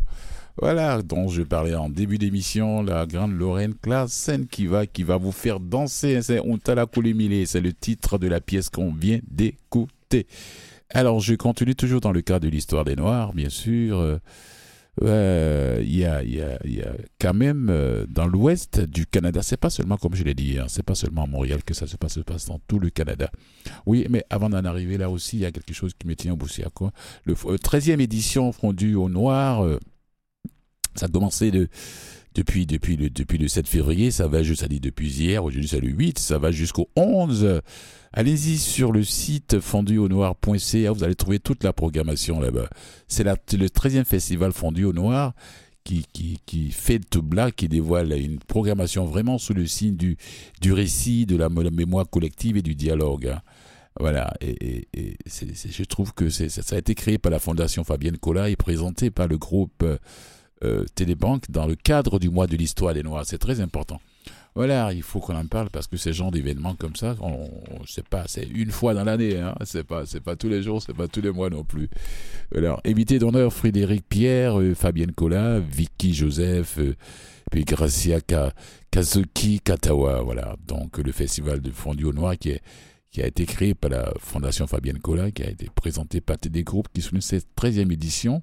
voilà, 0.60 1.00
dont 1.00 1.28
je 1.28 1.40
parlais 1.40 1.74
en 1.74 1.88
début 1.88 2.18
d'émission, 2.18 2.82
la 2.82 3.06
grande 3.06 3.32
Lorraine 3.32 3.72
Klassen 3.74 4.48
qui 4.48 4.66
va, 4.66 4.86
qui 4.86 5.02
va 5.02 5.16
vous 5.16 5.32
faire 5.32 5.58
danser. 5.58 6.20
C'est 6.20 6.46
Untala 6.46 6.84
c'est 7.46 7.60
le 7.62 7.72
titre 7.72 8.18
de 8.18 8.28
la 8.28 8.42
pièce 8.42 8.68
qu'on 8.68 8.92
vient 8.92 9.18
d'écouter. 9.30 10.26
Alors, 10.90 11.20
je 11.20 11.34
continue 11.34 11.74
toujours 11.74 12.02
dans 12.02 12.12
le 12.12 12.20
cas 12.20 12.38
de 12.38 12.48
l'histoire 12.48 12.84
des 12.84 12.96
Noirs, 12.96 13.32
bien 13.32 13.48
sûr. 13.48 14.18
Euh, 15.02 15.66
euh, 15.76 15.82
il 15.82 15.96
y, 15.96 16.04
a, 16.04 16.22
y, 16.22 16.40
a, 16.40 16.58
y, 16.64 16.82
a, 16.82 16.92
quand 17.20 17.34
même 17.34 17.68
euh, 17.70 18.06
dans 18.08 18.26
l'ouest 18.26 18.80
du 18.80 19.06
Canada, 19.06 19.40
c'est 19.42 19.56
pas 19.56 19.70
seulement 19.70 19.96
comme 19.96 20.14
je 20.14 20.24
l'ai 20.24 20.34
dit, 20.34 20.58
hein, 20.58 20.66
c'est 20.68 20.82
pas 20.82 20.94
seulement 20.94 21.24
à 21.24 21.26
Montréal 21.26 21.62
que 21.64 21.74
ça 21.74 21.86
se 21.86 21.96
passe, 21.96 22.14
ça 22.14 22.20
se 22.20 22.24
passe 22.24 22.46
dans 22.46 22.60
tout 22.66 22.78
le 22.78 22.90
Canada. 22.90 23.30
Oui, 23.84 24.06
mais 24.10 24.24
avant 24.30 24.48
d'en 24.48 24.64
arriver 24.64 24.96
là 24.96 25.10
aussi, 25.10 25.36
il 25.36 25.40
y 25.40 25.46
a 25.46 25.52
quelque 25.52 25.74
chose 25.74 25.92
qui 25.98 26.06
me 26.06 26.14
tient 26.14 26.32
au 26.32 26.36
bout. 26.36 26.46
À 26.64 26.70
quoi? 26.70 26.92
Le 27.24 27.34
13e 27.34 27.98
euh, 27.98 28.02
édition 28.02 28.52
fondue 28.52 28.94
au 28.94 29.08
noir, 29.08 29.66
ça 30.94 31.06
a 31.06 31.08
commencé 31.08 31.50
de 31.50 31.68
depuis, 32.34 32.66
le, 32.66 33.10
depuis 33.10 33.38
le 33.38 33.48
7 33.48 33.66
février, 33.66 34.10
ça 34.10 34.28
va, 34.28 34.44
ça 34.44 34.68
dit 34.68 34.80
depuis 34.80 35.08
hier, 35.08 35.42
aujourd'hui 35.42 35.68
c'est 35.68 35.80
le 35.80 35.88
8, 35.88 36.18
ça 36.18 36.38
va 36.38 36.50
jusqu'au 36.50 36.88
11. 36.96 37.60
Allez-y 38.18 38.56
sur 38.56 38.92
le 38.92 39.04
site 39.04 39.60
fonduaunoir.ca, 39.60 40.90
vous 40.90 41.04
allez 41.04 41.14
trouver 41.14 41.38
toute 41.38 41.62
la 41.62 41.74
programmation 41.74 42.40
là-bas. 42.40 42.70
C'est 43.08 43.24
le 43.24 43.66
13e 43.66 44.06
festival 44.06 44.54
Fondu 44.54 44.84
au 44.84 44.94
Noir 44.94 45.34
qui, 45.84 46.70
fait 46.72 46.98
tout 46.98 47.22
blague, 47.22 47.52
qui 47.52 47.68
dévoile 47.68 48.12
une 48.12 48.38
programmation 48.38 49.04
vraiment 49.04 49.36
sous 49.36 49.52
le 49.52 49.66
signe 49.66 49.96
du, 49.96 50.16
récit, 50.72 51.26
de 51.26 51.36
la, 51.36 51.50
mémoire 51.50 52.08
collective 52.08 52.56
et 52.56 52.62
du 52.62 52.74
dialogue. 52.74 53.26
Hein. 53.28 53.42
Voilà, 54.00 54.32
et, 54.40 54.88
je 55.26 55.84
trouve 55.84 56.14
que 56.14 56.30
ça 56.30 56.74
a 56.74 56.78
été 56.78 56.94
créé 56.94 57.18
par 57.18 57.30
la 57.30 57.38
Fondation 57.38 57.84
Fabienne 57.84 58.16
Collat 58.16 58.48
et 58.48 58.56
présenté 58.56 59.10
par 59.10 59.28
le 59.28 59.36
groupe 59.36 59.84
euh, 60.64 60.84
Télébanque 60.94 61.50
dans 61.50 61.66
le 61.66 61.74
cadre 61.74 62.18
du 62.18 62.30
mois 62.30 62.46
de 62.46 62.56
l'histoire 62.56 62.94
des 62.94 63.02
Noirs. 63.02 63.26
C'est 63.26 63.36
très 63.36 63.60
important. 63.60 64.00
Voilà, 64.54 64.92
il 64.94 65.02
faut 65.02 65.20
qu'on 65.20 65.36
en 65.36 65.46
parle 65.46 65.68
parce 65.68 65.86
que 65.86 65.98
ces 65.98 66.14
genres 66.14 66.30
d'événements 66.30 66.74
comme 66.74 66.96
ça, 66.96 67.14
on, 67.20 67.46
sait 67.86 68.02
pas, 68.02 68.24
c'est 68.26 68.44
une 68.44 68.70
fois 68.70 68.94
dans 68.94 69.04
l'année, 69.04 69.36
hein, 69.38 69.54
c'est 69.64 69.84
pas, 69.84 70.06
c'est 70.06 70.20
pas 70.20 70.34
tous 70.34 70.48
les 70.48 70.62
jours, 70.62 70.82
c'est 70.82 70.94
pas 70.94 71.08
tous 71.08 71.20
les 71.20 71.30
mois 71.30 71.50
non 71.50 71.62
plus. 71.62 71.90
Alors, 72.54 72.80
invité 72.86 73.18
d'honneur 73.18 73.52
Frédéric 73.52 74.08
Pierre, 74.08 74.58
euh, 74.58 74.74
Fabienne 74.74 75.12
Collat, 75.12 75.60
Vicky 75.60 76.14
Joseph, 76.14 76.78
euh, 76.78 76.96
puis 77.50 77.64
Gracia 77.64 78.20
Kazuki 78.90 79.60
Katawa, 79.60 80.22
voilà. 80.22 80.56
Donc 80.66 80.98
le 80.98 81.12
festival 81.12 81.60
de 81.60 81.70
fondu 81.70 82.04
au 82.04 82.12
noir 82.12 82.38
qui 82.38 82.50
est 82.50 82.62
qui 83.10 83.22
a 83.22 83.26
été 83.26 83.46
créé 83.46 83.74
par 83.74 83.90
la 83.90 84.12
Fondation 84.18 84.66
Fabienne 84.66 84.98
Collat, 84.98 85.30
qui 85.30 85.42
a 85.42 85.48
été 85.48 85.70
présenté 85.74 86.20
par 86.20 86.36
des 86.36 86.64
groupes 86.64 86.88
qui 86.92 87.00
sont 87.00 87.18
cette 87.20 87.46
13e 87.56 87.90
édition. 87.92 88.42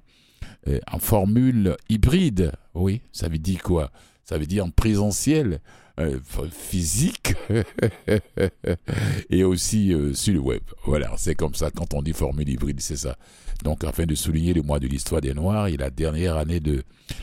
Euh, 0.68 0.80
en 0.90 0.98
formule 0.98 1.76
hybride. 1.88 2.52
Oui, 2.74 3.02
ça 3.12 3.28
veut 3.28 3.38
dire 3.38 3.62
quoi? 3.62 3.90
Ça 4.24 4.38
veut 4.38 4.46
dire 4.46 4.64
en 4.64 4.70
présentiel, 4.70 5.60
euh, 6.00 6.18
physique 6.50 7.34
et 9.30 9.44
aussi 9.44 9.92
euh, 9.92 10.12
sur 10.12 10.34
le 10.34 10.40
web. 10.40 10.62
Voilà, 10.84 11.12
c'est 11.16 11.36
comme 11.36 11.54
ça 11.54 11.70
quand 11.70 11.94
on 11.94 12.02
dit 12.02 12.12
formule 12.12 12.48
hybride, 12.48 12.80
c'est 12.80 12.96
ça. 12.96 13.16
Donc, 13.62 13.84
afin 13.84 14.04
de 14.04 14.16
souligner 14.16 14.54
le 14.54 14.62
mois 14.62 14.80
de 14.80 14.88
l'histoire 14.88 15.20
des 15.20 15.34
Noirs 15.34 15.68
et 15.68 15.76
la 15.76 15.90
dernière 15.90 16.36
année 16.36 16.58
de 16.58 16.82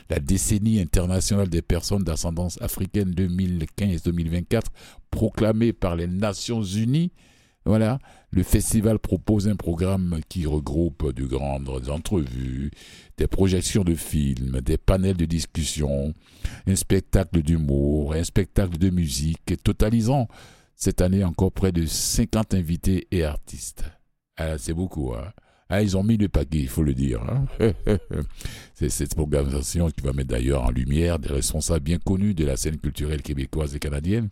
la 0.10 0.20
décennie 0.20 0.80
internationale 0.80 1.50
des 1.50 1.62
personnes 1.62 2.04
d'ascendance 2.04 2.62
africaine 2.62 3.12
2015-2024, 3.12 4.62
proclamée 5.10 5.74
par 5.74 5.98
les 5.98 6.08
Nations 6.08 6.64
Unies, 6.64 7.12
voilà, 7.66 8.00
le 8.32 8.44
festival 8.44 8.98
propose 8.98 9.48
un 9.48 9.56
programme 9.56 10.20
qui 10.30 10.46
regroupe 10.46 11.14
de 11.14 11.26
grandes 11.26 11.90
entrevues, 11.90 12.72
des 13.18 13.28
projections 13.28 13.84
de 13.84 13.94
films, 13.94 14.62
des 14.62 14.78
panels 14.78 15.18
de 15.18 15.26
discussion, 15.26 16.14
un 16.66 16.76
spectacle 16.76 17.44
d'humour, 17.44 18.14
un 18.14 18.24
spectacle 18.24 18.78
de 18.78 18.90
musique, 18.90 19.62
totalisant 19.64 20.28
cette 20.76 21.02
année 21.02 21.24
encore 21.24 21.52
près 21.52 21.72
de 21.72 21.86
50 21.86 22.56
invités 22.56 23.08
et 23.12 23.24
artistes. 23.24 23.84
Ah, 24.38 24.58
c'est 24.58 24.74
beaucoup, 24.74 25.14
hein. 25.14 25.32
Ah, 25.74 25.82
ils 25.82 25.96
ont 25.96 26.04
mis 26.04 26.18
le 26.18 26.28
paquet, 26.28 26.60
il 26.60 26.68
faut 26.68 26.84
le 26.84 26.94
dire. 26.94 27.22
Hein. 27.22 27.46
c'est 28.74 28.90
cette 28.90 29.16
programmation 29.16 29.90
qui 29.90 30.02
va 30.02 30.12
mettre 30.12 30.28
d'ailleurs 30.28 30.64
en 30.64 30.70
lumière 30.70 31.18
des 31.18 31.30
responsables 31.30 31.80
bien 31.80 31.98
connus 31.98 32.34
de 32.34 32.44
la 32.44 32.58
scène 32.58 32.78
culturelle 32.78 33.22
québécoise 33.22 33.74
et 33.74 33.80
canadienne 33.80 34.30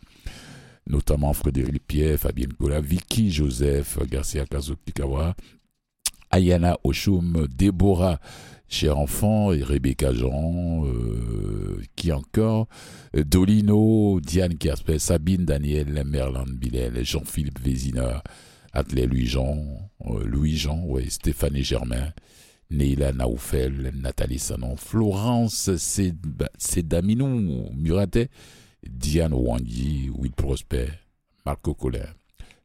notamment 0.90 1.32
Frédéric 1.32 1.82
Pierre, 1.86 2.18
Fabienne 2.18 2.52
Gola, 2.58 2.80
Vicky 2.80 3.30
Joseph, 3.30 3.98
Garcia 4.10 4.44
Kazokikawa, 4.44 5.34
Ayana 6.30 6.76
Oshum, 6.84 7.46
Déborah, 7.56 8.20
cher 8.68 8.98
enfant, 8.98 9.52
et 9.52 9.62
Rebecca 9.62 10.12
Jean, 10.12 10.84
euh, 10.86 11.80
qui 11.96 12.12
encore, 12.12 12.68
Dolino, 13.14 14.20
Diane 14.20 14.56
Kasper, 14.56 14.98
Sabine 14.98 15.44
Daniel, 15.44 16.04
Merlin 16.06 16.44
Bilel, 16.46 17.04
Jean-Philippe 17.04 17.60
Vézina, 17.60 18.22
Atelier 18.72 19.06
Louis-Jean, 19.06 19.90
euh, 20.06 20.24
Louis-Jean, 20.24 20.84
ouais, 20.84 21.10
Stéphanie 21.10 21.64
Germain, 21.64 22.12
Neila 22.70 23.12
Naoufel, 23.12 23.92
Nathalie 24.00 24.38
Sanon, 24.38 24.76
Florence 24.76 25.70
Sedaminou, 26.58 27.70
Muratet, 27.74 28.30
Diane 28.88 29.34
Wandi, 29.34 30.10
Will 30.12 30.32
Prosper, 30.32 30.88
Marco 31.44 31.74
Colin, 31.74 32.08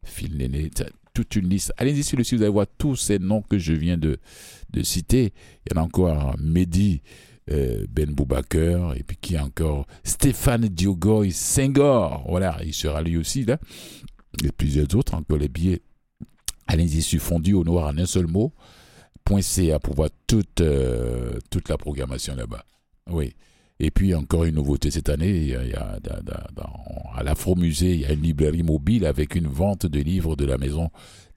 Phil 0.03 0.37
Néné, 0.37 0.69
toute 1.13 1.35
une 1.35 1.49
liste. 1.49 1.73
Allez-y 1.77 2.03
sur 2.03 2.17
le 2.17 2.23
vous 2.23 2.41
allez 2.41 2.49
voir 2.49 2.67
tous 2.77 2.95
ces 2.95 3.19
noms 3.19 3.41
que 3.41 3.57
je 3.57 3.73
viens 3.73 3.97
de, 3.97 4.19
citer. 4.83 5.33
Il 5.65 5.73
y 5.73 5.77
en 5.77 5.81
a 5.81 5.85
encore 5.85 6.35
Mehdi 6.37 7.01
euh, 7.49 7.85
Ben 7.89 8.11
Boubaker, 8.11 8.93
et 8.95 9.03
puis 9.03 9.17
qui 9.19 9.37
encore? 9.39 9.87
Stéphane 10.03 10.67
Diogoy 10.67 11.31
Senghor. 11.31 12.25
Voilà, 12.27 12.57
il 12.63 12.73
sera 12.73 13.01
lui 13.01 13.17
aussi 13.17 13.45
là. 13.45 13.57
Et 14.43 14.51
plusieurs 14.51 14.93
autres, 14.95 15.15
encore 15.15 15.37
les 15.37 15.47
billets. 15.47 15.81
Allez-y 16.67 17.01
sur 17.01 17.21
fondu 17.21 17.53
au 17.53 17.63
noir 17.63 17.87
en 17.87 17.97
un 17.97 18.05
seul 18.05 18.27
mot. 18.27 18.53
.ca 19.41 19.79
pour 19.79 19.95
voir 19.95 20.09
toute, 20.27 20.61
euh, 20.61 21.39
toute 21.49 21.69
la 21.69 21.77
programmation 21.77 22.35
là-bas. 22.35 22.63
Oui. 23.09 23.33
Et 23.79 23.91
puis 23.91 24.15
encore 24.15 24.45
une 24.45 24.55
nouveauté 24.55 24.89
cette 24.89 25.09
année, 25.09 25.55
à 27.13 27.23
l'Afro-Musée, 27.23 27.93
il 27.93 28.01
y 28.01 28.05
a 28.05 28.13
une 28.13 28.21
librairie 28.21 28.63
mobile 28.63 29.05
avec 29.05 29.35
une 29.35 29.47
vente 29.47 29.85
de 29.85 29.99
livres 29.99 30.35
de 30.35 30.45
la 30.45 30.57
maison 30.57 30.89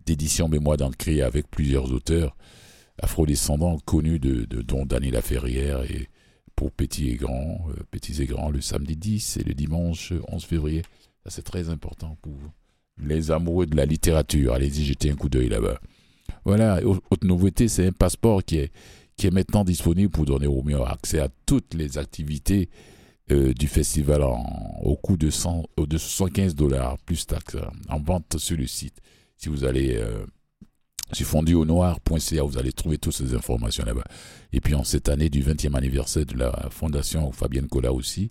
d'édition 0.06 0.48
Mémoire 0.48 0.76
d'Ancré 0.76 1.22
avec 1.22 1.50
plusieurs 1.50 1.92
auteurs 1.92 2.36
afro-descendants 3.02 3.78
connus 3.84 4.18
de, 4.18 4.44
dont 4.62 4.86
Daniel 4.86 5.14
Laferrière 5.14 5.82
et 5.82 6.08
pour 6.56 6.72
petits 6.72 7.10
et 7.10 7.14
grands, 7.14 7.66
euh, 7.70 7.84
petits 7.90 8.20
et 8.22 8.26
grands 8.26 8.50
le 8.50 8.60
samedi 8.60 8.96
10 8.96 9.36
et 9.36 9.44
le 9.44 9.54
dimanche 9.54 10.12
11 10.28 10.44
février. 10.44 10.82
Ça 11.24 11.30
c'est 11.30 11.42
très 11.42 11.68
important 11.68 12.16
pour 12.22 12.34
les 13.00 13.30
amoureux 13.30 13.66
de 13.66 13.76
la 13.76 13.84
littérature. 13.84 14.54
Allez-y, 14.54 14.84
jetez 14.84 15.10
un 15.10 15.14
coup 15.14 15.28
d'œil 15.28 15.48
là-bas. 15.48 15.78
Voilà, 16.44 16.80
autre 16.84 17.26
nouveauté, 17.26 17.68
c'est 17.68 17.86
un 17.86 17.92
passeport 17.92 18.42
qui 18.42 18.56
est 18.56 18.72
qui 19.18 19.26
est 19.26 19.32
maintenant 19.32 19.64
disponible 19.64 20.10
pour 20.10 20.24
donner 20.24 20.46
au 20.46 20.62
mieux 20.62 20.80
accès 20.80 21.18
à 21.18 21.28
toutes 21.44 21.74
les 21.74 21.98
activités 21.98 22.70
euh, 23.32 23.52
du 23.52 23.66
festival 23.66 24.22
au 24.80 24.96
coût 24.96 25.16
de, 25.16 25.28
100, 25.28 25.64
de 25.76 25.98
75 25.98 26.54
dollars 26.54 26.96
plus 26.98 27.26
taxes 27.26 27.56
en 27.88 28.00
vente 28.00 28.38
sur 28.38 28.56
le 28.56 28.68
site. 28.68 29.00
Si 29.36 29.48
vous 29.48 29.64
allez 29.64 29.96
euh, 29.96 30.24
sur 31.12 31.26
fonduaunoir.ca, 31.26 32.42
vous 32.44 32.58
allez 32.58 32.72
trouver 32.72 32.96
toutes 32.96 33.14
ces 33.14 33.34
informations 33.34 33.84
là-bas. 33.84 34.04
Et 34.52 34.60
puis 34.60 34.74
en 34.74 34.84
cette 34.84 35.08
année 35.08 35.28
du 35.28 35.42
20e 35.42 35.74
anniversaire 35.74 36.24
de 36.24 36.36
la 36.38 36.68
fondation 36.70 37.32
Fabienne 37.32 37.66
Cola 37.66 37.92
aussi, 37.92 38.30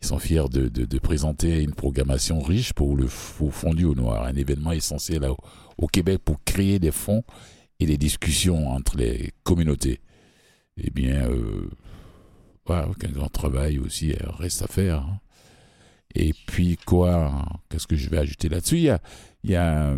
ils 0.00 0.06
sont 0.06 0.18
fiers 0.18 0.48
de, 0.50 0.98
présenter 0.98 1.62
une 1.62 1.74
programmation 1.74 2.40
riche 2.40 2.72
pour 2.72 2.96
le 2.96 3.06
Fondu 3.06 3.84
au 3.84 3.94
Noir, 3.94 4.24
un 4.24 4.34
événement 4.34 4.72
essentiel 4.72 5.28
au 5.76 5.86
Québec 5.86 6.20
pour 6.24 6.42
créer 6.42 6.78
des 6.78 6.90
fonds 6.90 7.22
et 7.78 7.86
des 7.86 7.98
discussions 7.98 8.70
entre 8.70 8.96
les 8.96 9.30
communautés 9.44 10.00
eh 10.82 10.90
bien, 10.90 11.28
euh, 11.28 11.70
voilà, 12.66 12.88
un 12.88 13.08
grand 13.08 13.28
travail 13.28 13.78
aussi 13.78 14.12
euh, 14.12 14.30
reste 14.38 14.62
à 14.62 14.66
faire. 14.66 14.98
Hein. 15.00 15.20
Et 16.14 16.34
puis 16.46 16.76
quoi 16.84 17.46
Qu'est-ce 17.68 17.86
que 17.86 17.96
je 17.96 18.10
vais 18.10 18.18
ajouter 18.18 18.48
là-dessus? 18.48 18.76
Il 18.76 18.82
y 19.50 19.56
a, 19.56 19.90
a 19.90 19.96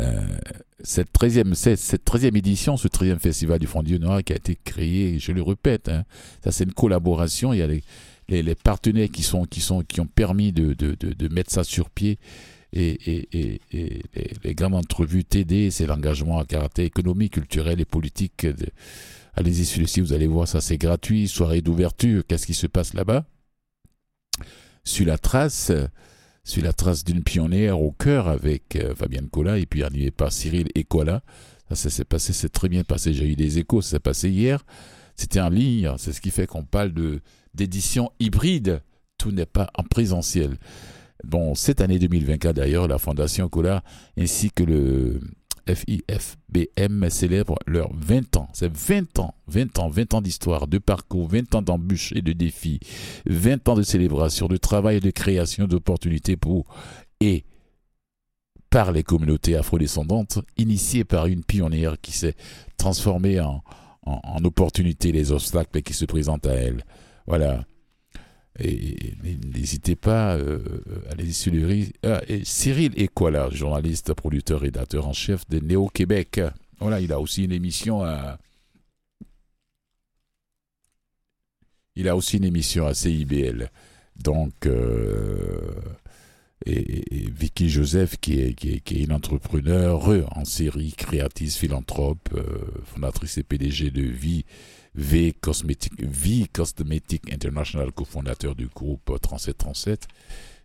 euh, 0.00 0.38
cette 0.82 1.12
13e, 1.12 1.54
cette 1.54 2.04
13e 2.04 2.36
édition, 2.36 2.76
ce 2.76 2.88
13e 2.88 3.18
festival 3.18 3.58
du 3.58 3.66
Front 3.66 3.82
Noir 3.82 4.24
qui 4.24 4.32
a 4.32 4.36
été 4.36 4.56
créé, 4.56 5.18
je 5.18 5.30
le 5.32 5.42
répète, 5.42 5.88
hein, 5.88 6.04
ça 6.42 6.50
c'est 6.50 6.64
une 6.64 6.72
collaboration, 6.72 7.52
il 7.52 7.58
y 7.58 7.62
a 7.62 7.68
les, 8.42 8.54
partenaires 8.56 9.10
qui, 9.10 9.22
sont, 9.22 9.44
qui, 9.44 9.60
sont, 9.60 9.82
qui 9.82 10.00
ont 10.00 10.06
permis 10.06 10.52
de 10.52 11.28
mettre 11.28 11.52
ça 11.52 11.62
sur 11.62 11.90
pied 11.90 12.18
et, 12.72 13.60
les 14.44 14.54
grandes 14.54 14.74
entrevues 14.74 15.24
TD, 15.24 15.70
c'est 15.70 15.86
l'engagement 15.86 16.38
à 16.38 16.44
caractère 16.44 16.84
économique, 16.84 17.34
culturel 17.34 17.80
et 17.80 17.84
politique. 17.84 18.46
Allez-y 19.34 19.64
sur 19.64 19.80
le 19.80 19.86
site, 19.86 20.04
vous 20.04 20.12
allez 20.12 20.26
voir 20.26 20.48
ça, 20.48 20.60
c'est 20.60 20.78
gratuit. 20.78 21.28
Soirée 21.28 21.62
d'ouverture, 21.62 22.22
qu'est-ce 22.26 22.46
qui 22.46 22.54
se 22.54 22.66
passe 22.66 22.94
là-bas? 22.94 23.24
Sur 24.84 25.06
la 25.06 25.18
trace, 25.18 25.72
sur 26.44 26.62
la 26.62 26.72
trace 26.72 27.04
d'une 27.04 27.22
pionnière 27.22 27.80
au 27.80 27.92
cœur 27.92 28.28
avec 28.28 28.76
euh, 28.76 28.94
Fabienne 28.94 29.28
Cola 29.28 29.58
et 29.58 29.66
puis 29.66 29.84
animé 29.84 30.10
par 30.10 30.32
Cyril 30.32 30.68
Ecola. 30.76 31.22
Ça, 31.68 31.76
ça 31.76 31.90
s'est 31.90 32.04
passé, 32.04 32.32
c'est 32.32 32.48
très 32.48 32.68
bien 32.68 32.84
passé. 32.84 33.14
J'ai 33.14 33.28
eu 33.28 33.36
des 33.36 33.58
échos, 33.58 33.80
ça 33.80 33.90
s'est 33.90 34.00
passé 34.00 34.28
hier. 34.28 34.64
C'était 35.16 35.40
en 35.40 35.50
ligne, 35.50 35.92
c'est 35.98 36.12
ce 36.12 36.20
qui 36.20 36.30
fait 36.30 36.46
qu'on 36.46 36.64
parle 36.64 36.92
de 36.92 37.20
d'édition 37.54 38.10
hybride. 38.18 38.82
Tout 39.18 39.30
n'est 39.30 39.46
pas 39.46 39.70
en 39.74 39.84
présentiel. 39.84 40.56
Bon, 41.24 41.54
cette 41.54 41.80
année 41.80 41.98
2024 41.98 42.56
d'ailleurs, 42.56 42.88
la 42.88 42.98
Fondation 42.98 43.48
Cola 43.48 43.82
ainsi 44.18 44.50
que 44.50 44.64
le 44.64 45.20
FIFBM 45.68 47.08
célèbrent 47.08 47.58
leurs 47.66 47.92
20 47.94 48.36
ans. 48.36 48.48
C'est 48.52 48.72
20 48.72 49.18
ans, 49.20 49.34
20 49.46 49.78
ans, 49.78 49.88
20 49.88 50.14
ans 50.14 50.20
d'histoire, 50.20 50.66
de 50.66 50.78
parcours, 50.78 51.28
20 51.28 51.54
ans 51.54 51.62
d'embûches 51.62 52.12
et 52.12 52.22
de 52.22 52.32
défis, 52.32 52.80
20 53.26 53.68
ans 53.68 53.74
de 53.76 53.82
célébration, 53.82 54.48
de 54.48 54.56
travail 54.56 54.96
et 54.96 55.00
de 55.00 55.10
création 55.10 55.66
d'opportunités 55.66 56.36
pour 56.36 56.66
et 57.20 57.44
par 58.70 58.90
les 58.90 59.02
communautés 59.02 59.54
afrodescendantes, 59.54 60.38
initiées 60.56 61.04
par 61.04 61.26
une 61.26 61.44
pionnière 61.44 62.00
qui 62.00 62.12
s'est 62.12 62.34
transformée 62.78 63.38
en, 63.38 63.62
en, 64.06 64.20
en 64.24 64.44
opportunité 64.44 65.12
les 65.12 65.30
obstacles 65.30 65.82
qui 65.82 65.92
se 65.92 66.06
présentent 66.06 66.46
à 66.46 66.54
elle. 66.54 66.84
Voilà. 67.26 67.64
Et, 68.58 69.14
n'hésitez 69.54 69.96
pas 69.96 70.36
euh, 70.36 70.60
à 71.08 71.12
aller 71.12 71.32
sur 71.32 71.52
le 71.52 71.86
ah, 72.02 72.20
et 72.28 72.44
Cyril 72.44 72.92
Equala, 73.00 73.48
journaliste, 73.50 74.12
producteur, 74.12 74.60
rédacteur 74.60 75.08
en 75.08 75.12
chef 75.12 75.48
de 75.48 75.58
Néo-Québec. 75.58 76.40
Voilà, 76.78 77.00
il 77.00 77.12
a 77.12 77.20
aussi 77.20 77.44
une 77.44 77.52
émission 77.52 78.02
à. 78.02 78.38
Il 81.94 82.08
a 82.08 82.16
aussi 82.16 82.38
une 82.38 82.44
émission 82.44 82.86
à 82.86 82.94
CIBL. 82.94 83.70
Donc, 84.16 84.66
euh, 84.66 85.72
et, 86.66 87.30
Vicky 87.30 87.68
Joseph, 87.68 88.16
qui 88.20 88.38
est, 88.40 88.90
une 88.90 89.12
entrepreneur 89.12 90.08
en 90.36 90.44
série, 90.44 90.92
créatrice, 90.92 91.56
philanthrope, 91.56 92.28
euh, 92.34 92.44
fondatrice 92.84 93.38
et 93.38 93.42
PDG 93.42 93.90
de 93.90 94.12
V 94.94 95.32
Cosmetic, 95.40 97.32
International, 97.32 97.92
cofondateur 97.92 98.54
du 98.54 98.66
groupe 98.66 99.18
3737, 99.20 100.06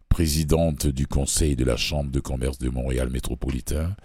présidente 0.10 0.88
du 0.88 1.08
conseil 1.08 1.56
de 1.56 1.66
la 1.66 1.78
Chambre 1.78 2.12
de 2.12 2.20
commerce 2.20 2.58
de 2.58 2.70
Montréal 2.70 3.10
métropolitain. 3.10 3.96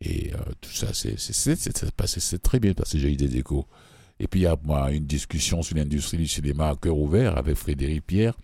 Et 0.00 0.32
euh, 0.32 0.38
tout 0.60 0.70
ça, 0.70 0.88
c'est 0.92 2.42
très 2.42 2.60
bien 2.60 2.72
passé, 2.72 2.98
j'ai 2.98 3.12
eu 3.12 3.16
des 3.16 3.36
échos. 3.36 3.66
Et 4.20 4.26
puis 4.26 4.40
il 4.40 4.42
y 4.44 4.46
a 4.46 4.56
moi, 4.64 4.90
une 4.90 5.06
discussion 5.06 5.62
sur 5.62 5.76
l'industrie 5.76 6.16
du 6.16 6.26
cinéma 6.26 6.70
à 6.70 6.76
cœur 6.76 6.96
ouvert 6.96 7.38
avec 7.38 7.56
Frédéric 7.56 8.06
Pierre, 8.06 8.34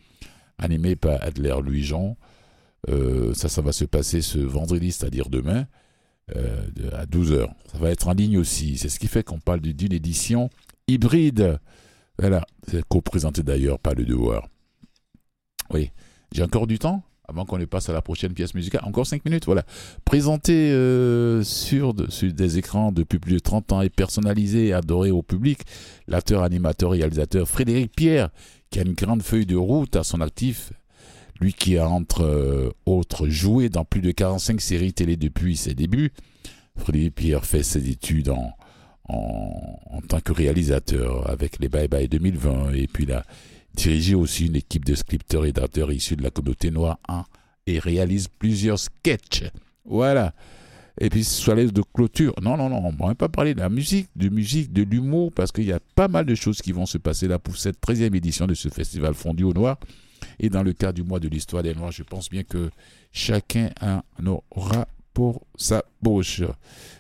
animé 0.59 0.95
par 0.95 1.23
Adler 1.23 1.57
Louis-Jean. 1.63 2.17
Euh, 2.89 3.33
ça, 3.35 3.49
ça 3.49 3.63
va 3.63 3.73
se 3.73 3.85
passer 3.85 4.23
ce 4.23 4.39
vendredi, 4.39 4.93
c'est-à-dire 4.93 5.29
demain, 5.29 5.67
euh, 6.37 6.67
à 6.93 7.07
12h. 7.07 7.49
Ça 7.73 7.79
va 7.79 7.91
être 7.91 8.09
en 8.09 8.13
ligne 8.13 8.39
aussi. 8.39 8.79
C'est 8.79 8.89
ce 8.89 8.99
qui 8.99 9.09
fait 9.09 9.23
qu'on 9.23 9.41
parle 9.41 9.61
d'une 9.61 9.93
édition 9.93 10.51
hybride. 10.89 11.59
Voilà, 12.19 12.45
c'est 12.69 12.85
co-présenté 12.85 13.43
d'ailleurs 13.43 13.79
par 13.79 13.95
le 13.95 14.05
devoir. 14.05 14.49
Oui, 15.73 15.91
j'ai 16.33 16.43
encore 16.43 16.67
du 16.67 16.79
temps 16.79 17.03
avant 17.27 17.45
qu'on 17.45 17.59
ne 17.59 17.65
passe 17.65 17.89
à 17.89 17.93
la 17.93 18.03
prochaine 18.03 18.35
pièce 18.35 18.55
musicale. 18.55 18.83
Encore 18.85 19.07
5 19.07 19.25
minutes, 19.25 19.47
voilà. 19.47 19.65
Présenté 20.05 20.73
euh, 20.73 21.43
sur, 21.43 21.95
sur, 22.11 22.33
des 22.33 22.59
écrans 22.59 22.93
depuis 22.93 23.19
plus 23.19 23.35
de 23.35 23.39
30 23.39 23.73
ans 23.73 23.81
et 23.81 23.89
personnalisé 23.89 24.69
et 24.69 24.73
adoré 24.75 25.11
au 25.11 25.23
public, 25.23 25.61
l'acteur, 26.07 26.43
animateur 26.43 26.95
et 26.95 26.99
réalisateur 26.99 27.49
Frédéric 27.49 27.93
Pierre, 27.97 28.29
qui 28.71 28.79
a 28.79 28.83
une 28.83 28.93
grande 28.93 29.23
feuille 29.23 29.47
de 29.47 29.57
route 29.57 29.97
à 29.97 30.05
son 30.05 30.21
actif, 30.21 30.73
lui 31.45 31.53
qui 31.53 31.77
a 31.77 31.89
entre 31.89 32.25
euh, 32.25 32.71
autres 32.87 33.29
joué 33.29 33.69
dans 33.69 33.85
plus 33.85 34.01
de 34.01 34.11
45 34.11 34.61
séries 34.61 34.95
télé 34.95 35.17
depuis 35.17 35.57
ses 35.57 35.75
débuts, 35.75 36.13
Frédéric 36.77 37.15
Pierre 37.15 37.45
fait 37.45 37.63
ses 37.63 37.91
études 37.91 38.31
en, 38.31 38.55
en, 39.09 40.01
tant 40.09 40.21
que 40.21 40.33
réalisateur 40.33 41.29
avec 41.29 41.59
les 41.61 41.69
Bye 41.69 41.89
Bye 41.89 42.09
2020 42.09 42.73
et 42.73 42.87
puis 42.87 43.05
il 43.05 43.13
a 43.13 43.25
dirigé 43.75 44.15
aussi 44.15 44.47
une 44.47 44.57
équipe 44.57 44.85
de 44.85 44.95
scripteurs 44.95 45.45
et 45.45 45.53
d'acteurs 45.53 45.93
issus 45.93 46.17
de 46.17 46.23
la 46.23 46.31
communauté 46.31 46.71
noire 46.71 46.99
et 47.67 47.79
réalise 47.79 48.29
plusieurs 48.29 48.79
sketchs. 48.79 49.45
Voilà. 49.85 50.33
Et 51.01 51.11
puis, 51.11 51.25
soit 51.25 51.57
de 51.57 51.83
clôture. 51.93 52.35
Non, 52.41 52.57
non, 52.57 52.69
non, 52.69 52.81
on 52.85 52.93
ne 52.93 53.09
va 53.09 53.15
pas 53.17 53.29
parler 53.29 53.53
de 53.53 53.59
la 53.59 53.69
musique, 53.69 54.09
de 54.15 54.29
musique, 54.29 54.73
de 54.73 54.83
l'humour, 54.83 55.33
parce 55.33 55.51
qu'il 55.51 55.65
y 55.65 55.73
a 55.73 55.81
pas 55.97 56.07
mal 56.07 56.25
de 56.25 56.37
choses 56.37 56.63
qui 56.63 56.71
vont 56.71 56.87
se 56.87 56.99
passer 56.99 57.27
là 57.27 57.41
pour 57.41 57.57
cette 57.57 57.81
13e 57.85 58.15
édition 58.15 58.47
de 58.47 58.55
ce 58.55 58.69
festival 58.69 59.15
fondu 59.15 59.43
au 59.43 59.53
noir. 59.53 59.79
Et 60.39 60.51
dans 60.51 60.63
le 60.63 60.73
cadre 60.73 60.95
du 60.95 61.03
mois 61.03 61.21
de 61.21 61.29
l'histoire 61.29 61.63
des 61.63 61.75
Noirs, 61.75 61.93
je 61.93 62.03
pense 62.03 62.29
bien 62.29 62.43
que 62.43 62.71
chacun 63.13 63.71
en 63.81 64.03
aura 64.51 64.89
pour 65.13 65.47
sa 65.57 65.85
bouche. 66.03 66.43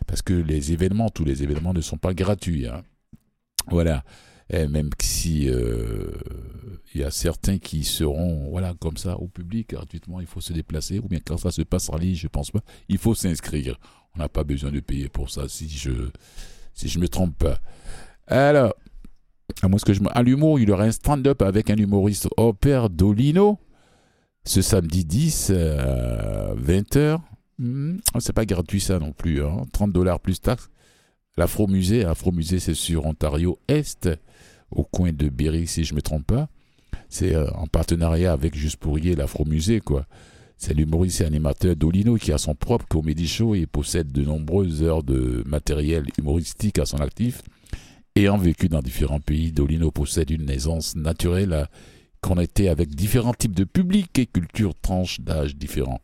Parce 0.06 0.22
que 0.22 0.32
les 0.32 0.72
événements, 0.72 1.10
tous 1.10 1.24
les 1.24 1.42
événements 1.42 1.74
ne 1.74 1.80
sont 1.80 1.98
pas 1.98 2.14
gratuits. 2.14 2.66
Hein. 2.66 2.82
Voilà. 3.68 4.04
Et 4.50 4.68
même 4.68 4.90
si 5.00 5.48
euh, 5.48 6.10
il 6.94 7.00
y 7.00 7.04
a 7.04 7.10
certains 7.10 7.58
qui 7.58 7.82
seront 7.82 8.50
voilà 8.50 8.74
comme 8.78 8.96
ça 8.96 9.16
au 9.16 9.26
public 9.26 9.70
gratuitement, 9.70 10.20
il 10.20 10.26
faut 10.26 10.42
se 10.42 10.52
déplacer 10.52 10.98
ou 10.98 11.08
bien 11.08 11.18
quand 11.24 11.38
ça 11.38 11.50
se 11.50 11.62
passe 11.62 11.88
en 11.88 11.96
ligne, 11.96 12.14
je 12.14 12.28
pense 12.28 12.50
pas, 12.50 12.60
il 12.88 12.98
faut 12.98 13.14
s'inscrire. 13.14 13.78
On 14.14 14.18
n'a 14.18 14.28
pas 14.28 14.44
besoin 14.44 14.70
de 14.70 14.80
payer 14.80 15.08
pour 15.08 15.30
ça 15.30 15.48
si 15.48 15.68
je 15.68 16.10
si 16.74 16.88
je 16.88 16.98
me 16.98 17.08
trompe 17.08 17.36
pas. 17.38 17.58
Alors 18.26 18.74
à 19.64 19.68
moins 19.68 19.78
que 19.78 19.94
je 19.94 20.00
À 20.12 20.22
l'humour, 20.22 20.60
il 20.60 20.68
y 20.68 20.72
aura 20.72 20.84
un 20.84 20.92
stand-up 20.92 21.42
avec 21.42 21.70
un 21.70 21.76
humoriste 21.76 22.28
au 22.36 22.52
père 22.52 22.90
Dolino 22.90 23.58
ce 24.44 24.60
samedi 24.60 25.04
10 25.04 25.50
à 25.50 26.54
20h. 26.54 27.18
Hmm, 27.58 27.96
c'est 28.18 28.34
pas 28.34 28.44
gratuit 28.44 28.80
ça 28.80 28.98
non 28.98 29.12
plus. 29.12 29.40
30 29.72 29.80
hein. 29.80 29.88
dollars 29.88 30.20
plus 30.20 30.40
taxes. 30.40 30.68
L'Afro-Musée, 31.36 32.04
Afro-Musée 32.04 32.60
c'est 32.60 32.74
sur 32.74 33.06
Ontario 33.06 33.58
Est, 33.66 34.08
au 34.70 34.84
coin 34.84 35.12
de 35.12 35.28
Berry 35.28 35.66
si 35.66 35.84
je 35.84 35.92
ne 35.92 35.96
me 35.96 36.02
trompe 36.02 36.26
pas. 36.26 36.48
C'est 37.08 37.34
euh, 37.34 37.50
en 37.52 37.66
partenariat 37.66 38.32
avec 38.32 38.54
Juste 38.54 38.76
pour 38.76 38.98
l'Afro-Musée 38.98 39.80
quoi. 39.80 40.06
C'est 40.58 40.74
l'humoriste 40.74 41.22
et 41.22 41.24
animateur 41.24 41.74
Dolino 41.74 42.16
qui 42.16 42.32
a 42.32 42.38
son 42.38 42.54
propre 42.54 42.86
comédie 42.86 43.26
show 43.26 43.54
et 43.54 43.66
possède 43.66 44.12
de 44.12 44.22
nombreuses 44.22 44.82
heures 44.82 45.02
de 45.02 45.42
matériel 45.46 46.06
humoristique 46.18 46.78
à 46.78 46.86
son 46.86 46.98
actif. 46.98 47.42
Ayant 48.16 48.38
vécu 48.38 48.68
dans 48.68 48.80
différents 48.80 49.18
pays, 49.18 49.50
Dolino 49.50 49.90
possède 49.90 50.30
une 50.30 50.48
aisance 50.48 50.94
naturelle 50.94 51.52
à 51.52 51.68
connecter 52.20 52.68
avec 52.68 52.94
différents 52.94 53.34
types 53.34 53.56
de 53.56 53.64
publics 53.64 54.16
et 54.20 54.26
cultures, 54.26 54.76
tranches 54.80 55.20
d'âge 55.20 55.56
différents. 55.56 56.00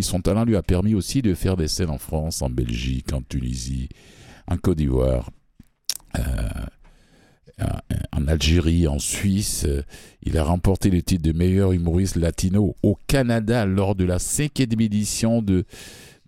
son 0.00 0.22
talent 0.22 0.44
lui 0.46 0.56
a 0.56 0.62
permis 0.62 0.94
aussi 0.94 1.20
de 1.20 1.34
faire 1.34 1.58
des 1.58 1.68
scènes 1.68 1.90
en 1.90 1.98
France, 1.98 2.40
en 2.40 2.48
Belgique, 2.48 3.12
en 3.12 3.20
Tunisie, 3.20 3.90
en 4.48 4.56
Côte 4.56 4.78
d'Ivoire, 4.78 5.30
euh, 6.18 6.22
en 8.12 8.28
Algérie, 8.28 8.88
en 8.88 8.98
Suisse. 8.98 9.66
Il 10.22 10.38
a 10.38 10.44
remporté 10.44 10.88
le 10.88 11.02
titre 11.02 11.22
de 11.22 11.36
meilleur 11.36 11.72
humoriste 11.72 12.16
latino 12.16 12.76
au 12.82 12.96
Canada 13.06 13.66
lors 13.66 13.94
de 13.94 14.04
la 14.04 14.18
cinquième 14.18 14.80
édition 14.80 15.42
de 15.42 15.66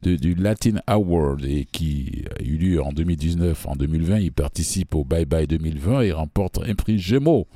du 0.09 0.35
Latin 0.35 0.81
Award 0.87 1.45
et 1.45 1.65
qui 1.65 2.25
a 2.39 2.43
eu 2.43 2.57
lieu 2.57 2.83
en 2.83 2.93
2019. 2.93 3.67
En 3.67 3.77
2020, 3.77 4.19
il 4.19 4.33
participe 4.33 4.95
au 4.95 5.05
Bye 5.05 5.25
Bye 5.25 5.47
2020 5.47 6.03
et 6.03 6.13
remporte 6.13 6.61
un 6.65 6.75
prix 6.75 6.99
Gémeaux. 6.99 7.47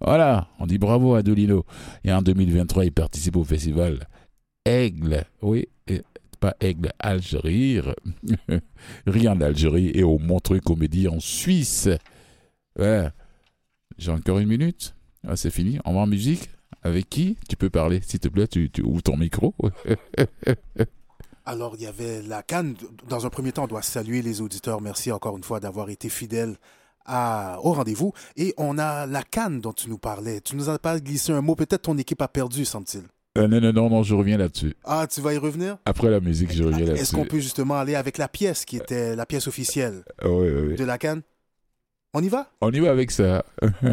Voilà, 0.00 0.48
on 0.58 0.66
dit 0.66 0.78
bravo 0.78 1.14
à 1.14 1.22
Dolino. 1.22 1.64
Et 2.04 2.12
en 2.12 2.22
2023, 2.22 2.86
il 2.86 2.92
participe 2.92 3.36
au 3.36 3.44
festival 3.44 4.08
Aigle. 4.64 5.24
Oui, 5.42 5.68
pas 6.40 6.56
Aigle, 6.60 6.90
Algérie. 6.98 7.80
Rien 9.06 9.36
d'Algérie 9.36 9.90
et 9.94 10.02
au 10.02 10.18
Montreux 10.18 10.60
Comédie 10.60 11.06
en 11.06 11.20
Suisse. 11.20 11.88
J'ai 12.78 14.10
encore 14.10 14.38
une 14.38 14.48
minute. 14.48 14.94
Ah, 15.26 15.36
c'est 15.36 15.50
fini. 15.50 15.78
On 15.84 15.92
va 15.92 16.00
en 16.00 16.06
musique. 16.06 16.48
Avec 16.82 17.10
qui? 17.10 17.36
Tu 17.46 17.56
peux 17.56 17.68
parler 17.68 18.00
S'il 18.02 18.20
te 18.20 18.28
plaît, 18.28 18.48
tu, 18.48 18.70
tu 18.70 18.80
ouvres 18.80 19.02
ton 19.02 19.18
micro. 19.18 19.54
Alors, 21.50 21.74
il 21.76 21.82
y 21.82 21.86
avait 21.86 22.22
la 22.22 22.44
Cannes. 22.44 22.76
Dans 23.08 23.26
un 23.26 23.28
premier 23.28 23.50
temps, 23.50 23.64
on 23.64 23.66
doit 23.66 23.82
saluer 23.82 24.22
les 24.22 24.40
auditeurs. 24.40 24.80
Merci 24.80 25.10
encore 25.10 25.36
une 25.36 25.42
fois 25.42 25.58
d'avoir 25.58 25.90
été 25.90 26.08
fidèles 26.08 26.54
à, 27.04 27.58
au 27.64 27.72
rendez-vous. 27.72 28.12
Et 28.36 28.54
on 28.56 28.78
a 28.78 29.04
la 29.06 29.24
Cannes 29.24 29.60
dont 29.60 29.72
tu 29.72 29.90
nous 29.90 29.98
parlais. 29.98 30.40
Tu 30.40 30.54
nous 30.54 30.68
as 30.68 30.78
pas 30.78 31.00
glissé 31.00 31.32
un 31.32 31.40
mot. 31.40 31.56
Peut-être 31.56 31.82
ton 31.82 31.98
équipe 31.98 32.22
a 32.22 32.28
perdu, 32.28 32.64
semble-t-il. 32.64 33.02
Euh, 33.36 33.48
non, 33.48 33.60
non, 33.60 33.72
non, 33.72 33.90
non, 33.90 34.04
je 34.04 34.14
reviens 34.14 34.38
là-dessus. 34.38 34.76
Ah, 34.84 35.08
tu 35.10 35.20
vas 35.20 35.34
y 35.34 35.38
revenir? 35.38 35.78
Après 35.86 36.08
la 36.08 36.20
musique, 36.20 36.52
je 36.52 36.62
reviens 36.62 36.86
là-dessus. 36.86 37.02
Est-ce 37.02 37.16
qu'on 37.16 37.24
peut 37.24 37.40
justement 37.40 37.80
aller 37.80 37.96
avec 37.96 38.16
la 38.16 38.28
pièce 38.28 38.64
qui 38.64 38.76
était 38.76 39.16
la 39.16 39.26
pièce 39.26 39.48
officielle 39.48 40.04
oui, 40.24 40.76
de 40.76 40.84
la 40.84 40.98
Cannes? 40.98 41.22
On 42.14 42.22
y 42.22 42.28
va? 42.28 42.48
On 42.60 42.70
y 42.70 42.78
va 42.78 42.92
avec 42.92 43.10
ça. 43.10 43.44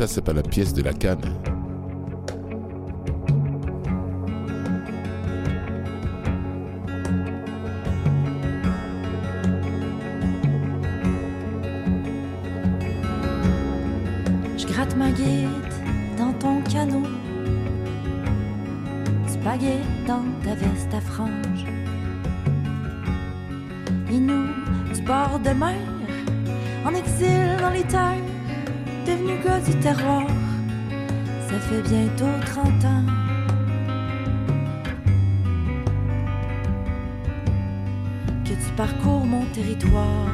Ça, 0.00 0.06
c'est 0.06 0.22
pas 0.22 0.32
la 0.32 0.42
pièce 0.42 0.72
de 0.72 0.82
la 0.82 0.94
canne. 0.94 1.20
Je 14.56 14.66
gratte 14.66 14.96
ma 14.96 15.10
guide 15.10 15.50
dans 16.16 16.32
ton 16.32 16.62
canot. 16.62 17.02
Spaghetti 19.26 19.86
dans 20.06 20.24
ta 20.42 20.54
veste 20.54 20.94
à 20.94 21.02
franges. 21.02 21.66
Et 24.10 24.18
nous, 24.18 24.46
du 24.94 25.02
bord 25.02 25.38
de 25.44 25.50
mer, 25.50 25.76
en 26.86 26.94
exil 26.94 27.58
dans 27.60 27.68
les 27.68 27.82
terres 27.82 28.19
devenu 29.20 29.64
du 29.64 29.78
terroir. 29.80 30.26
Ça 31.48 31.58
fait 31.58 31.82
bientôt 31.82 32.26
30 32.46 32.66
ans. 32.84 33.04
Que 38.44 38.50
tu 38.50 38.72
parcours 38.76 39.24
mon 39.24 39.44
territoire. 39.46 40.26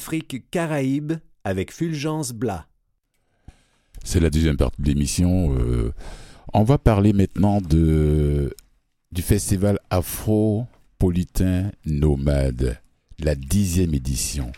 Afrique 0.00 0.50
Caraïbes 0.50 1.12
avec 1.44 1.70
Fulgence 1.70 2.32
Blas. 2.32 2.66
C'est 4.02 4.18
la 4.18 4.30
deuxième 4.30 4.56
partie 4.56 4.80
de 4.80 4.86
l'émission. 4.86 5.54
Euh, 5.58 5.92
on 6.54 6.64
va 6.64 6.78
parler 6.78 7.12
maintenant 7.12 7.60
de, 7.60 8.54
du 9.12 9.20
festival 9.20 9.78
Afro-Politain 9.90 11.70
Nomade, 11.84 12.80
la 13.18 13.34
dixième 13.34 13.92
édition. 13.92 14.52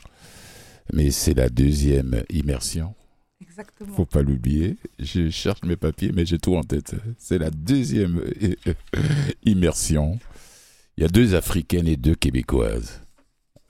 Mais 0.93 1.11
c'est 1.11 1.35
la 1.35 1.49
deuxième 1.49 2.23
immersion. 2.31 2.95
Exactement. 3.41 3.97
Faut 3.97 4.07
pas 4.07 4.23
l'oublier. 4.23 4.77
Je 5.01 5.29
cherche 5.29 5.65
mes 5.65 5.75
papiers, 5.75 6.13
mais 6.15 6.25
j'ai 6.25 6.39
tout 6.39 6.55
en 6.55 6.63
tête. 6.63 6.95
C'est 7.19 7.39
la 7.39 7.51
deuxième 7.51 8.23
immersion. 9.45 10.21
Il 10.97 11.03
y 11.03 11.05
a 11.05 11.09
deux 11.09 11.35
Africaines 11.35 11.89
et 11.89 11.97
deux 11.97 12.15
Québécoises. 12.15 13.03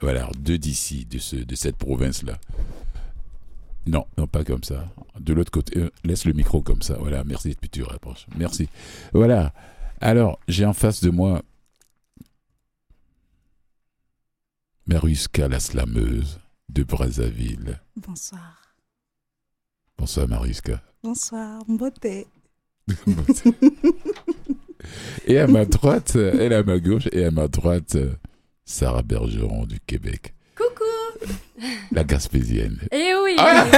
Voilà, 0.03 0.29
deux 0.37 0.59
d'ici, 0.59 1.05
de, 1.05 1.19
ce, 1.19 1.37
de 1.37 1.55
cette 1.55 1.77
province-là. 1.77 2.37
Non, 3.87 4.05
non, 4.19 4.27
pas 4.27 4.43
comme 4.43 4.65
ça. 4.65 4.89
De 5.19 5.33
l'autre 5.33 5.53
côté, 5.53 5.79
euh, 5.79 5.91
laisse 6.03 6.25
le 6.25 6.33
micro 6.33 6.61
comme 6.61 6.83
ça. 6.83 6.97
Voilà, 6.99 7.23
merci, 7.23 7.57
puis 7.59 7.71
tu 7.71 7.85
rapproches. 7.85 8.27
Merci. 8.37 8.69
Voilà. 9.13 9.55
Alors, 10.01 10.41
j'ai 10.49 10.67
en 10.67 10.73
face 10.73 11.03
de 11.05 11.11
moi 11.11 11.43
Mariska 14.87 15.47
la 15.47 15.61
slameuse 15.61 16.41
de 16.69 16.83
Brazzaville. 16.83 17.81
Bonsoir. 17.97 18.75
Bonsoir 19.97 20.27
Mariska. 20.27 20.83
Bonsoir, 21.05 21.65
beauté. 21.69 22.27
et 25.27 25.39
à 25.39 25.47
ma 25.47 25.65
droite, 25.65 26.17
elle 26.17 26.53
à 26.53 26.65
ma 26.65 26.81
gauche, 26.81 27.09
et 27.13 27.25
à 27.25 27.31
ma 27.31 27.47
droite, 27.47 27.97
Sarah 28.65 29.03
Bergeron 29.03 29.67
du 29.67 29.81
Québec. 29.81 30.35
Coucou 30.57 30.85
La 31.91 32.05
Gaspésienne. 32.05 32.79
Eh 32.91 33.13
oui 33.23 33.37
ouais. 33.39 33.71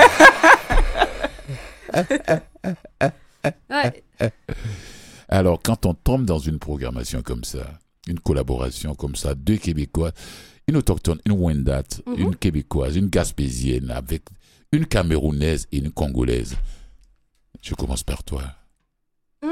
Alors, 5.28 5.60
quand 5.62 5.86
on 5.86 5.94
tombe 5.94 6.24
dans 6.24 6.38
une 6.38 6.58
programmation 6.58 7.22
comme 7.22 7.44
ça, 7.44 7.66
une 8.06 8.20
collaboration 8.20 8.94
comme 8.94 9.14
ça, 9.16 9.34
deux 9.34 9.56
Québécois, 9.56 10.12
une 10.68 10.76
autochtone, 10.76 11.20
une 11.26 11.32
Wendat, 11.32 11.82
Mhm. 12.06 12.14
une 12.18 12.36
Québécoise, 12.36 12.96
une 12.96 13.08
Gaspésienne, 13.08 13.90
avec 13.90 14.22
une 14.72 14.86
Camerounaise 14.86 15.66
et 15.72 15.78
une 15.78 15.90
Congolaise. 15.90 16.56
Je 17.62 17.74
commence 17.74 18.02
par 18.02 18.22
toi. 18.24 18.42
Hum. 19.42 19.50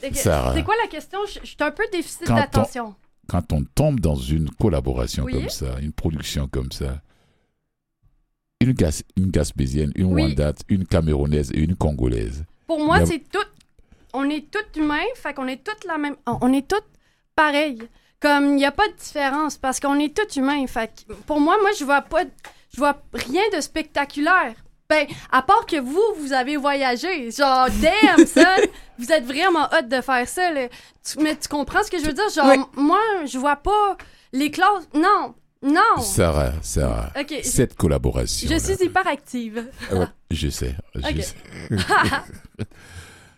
C'est 0.00 0.64
quoi 0.64 0.74
la 0.82 0.88
question? 0.88 1.18
Je 1.26 1.40
je 1.40 1.46
suis 1.46 1.56
un 1.60 1.70
peu 1.70 1.84
déficit 1.92 2.26
d'attention. 2.26 2.94
Quand 3.32 3.50
on 3.54 3.64
tombe 3.64 3.98
dans 3.98 4.14
une 4.14 4.50
collaboration 4.50 5.24
Oui. 5.24 5.32
comme 5.32 5.48
ça, 5.48 5.78
une 5.80 5.92
production 5.94 6.46
comme 6.48 6.70
ça, 6.70 7.00
une, 8.60 8.72
Gas- 8.72 9.02
une 9.16 9.30
Gaspésienne, 9.30 9.90
une 9.94 10.12
Oui. 10.12 10.24
Wendat, 10.24 10.52
une 10.68 10.86
Camerounaise 10.86 11.50
et 11.54 11.60
une 11.60 11.74
Congolaise. 11.74 12.44
Pour 12.66 12.84
moi, 12.84 13.06
c'est 13.06 13.20
tout. 13.30 13.38
On 14.12 14.28
est 14.28 14.50
tous 14.50 14.78
humains, 14.78 15.00
fait 15.14 15.32
qu'on 15.32 15.48
est 15.48 15.64
tous 15.64 15.86
la 15.88 15.96
même. 15.96 16.16
On 16.26 16.52
est 16.52 16.68
tous 16.68 16.84
pareils. 17.34 17.78
Comme 18.20 18.44
il 18.50 18.56
n'y 18.56 18.66
a 18.66 18.70
pas 18.70 18.86
de 18.86 18.94
différence 19.02 19.56
parce 19.56 19.80
qu'on 19.80 19.98
est 19.98 20.14
tous 20.14 20.36
humains. 20.36 20.66
Fait 20.66 20.92
que 21.08 21.14
pour 21.14 21.40
moi, 21.40 21.56
moi, 21.62 21.70
je 21.78 21.84
vois 21.84 22.02
pas. 22.02 22.24
Je 22.74 22.76
vois 22.76 23.02
rien 23.14 23.42
de 23.56 23.62
spectaculaire. 23.62 24.54
Ben, 24.92 25.06
à 25.30 25.40
part 25.42 25.64
que 25.66 25.80
vous, 25.80 26.02
vous 26.20 26.32
avez 26.34 26.56
voyagé. 26.58 27.30
Genre, 27.30 27.68
damn, 27.80 28.26
ça, 28.26 28.56
vous 28.98 29.10
êtes 29.10 29.24
vraiment 29.24 29.64
hot 29.72 29.86
de 29.88 30.00
faire 30.02 30.28
ça. 30.28 30.50
là. 30.52 30.68
Tu- 31.02 31.18
mais 31.22 31.34
tu 31.36 31.48
comprends 31.48 31.82
ce 31.82 31.90
que 31.90 31.98
je 31.98 32.04
veux 32.04 32.12
dire? 32.12 32.28
Genre, 32.34 32.46
Oui. 32.46 32.58
moi, 32.76 33.00
je 33.26 33.38
vois 33.38 33.56
pas 33.56 33.96
les 34.34 34.50
classes. 34.50 34.86
Non, 34.94 35.34
non. 35.62 36.00
Sarah, 36.02 36.52
Sarah, 36.60 37.10
Ok, 37.18 37.40
cette 37.42 37.74
collaboration. 37.74 38.48
je 38.50 38.58
suis 38.58 38.84
hyper 38.84 39.06
active. 39.06 39.66
Je 40.30 40.48
sais, 40.48 40.74
je 40.94 41.00
Ok. 41.00 41.22
sais. 41.22 41.36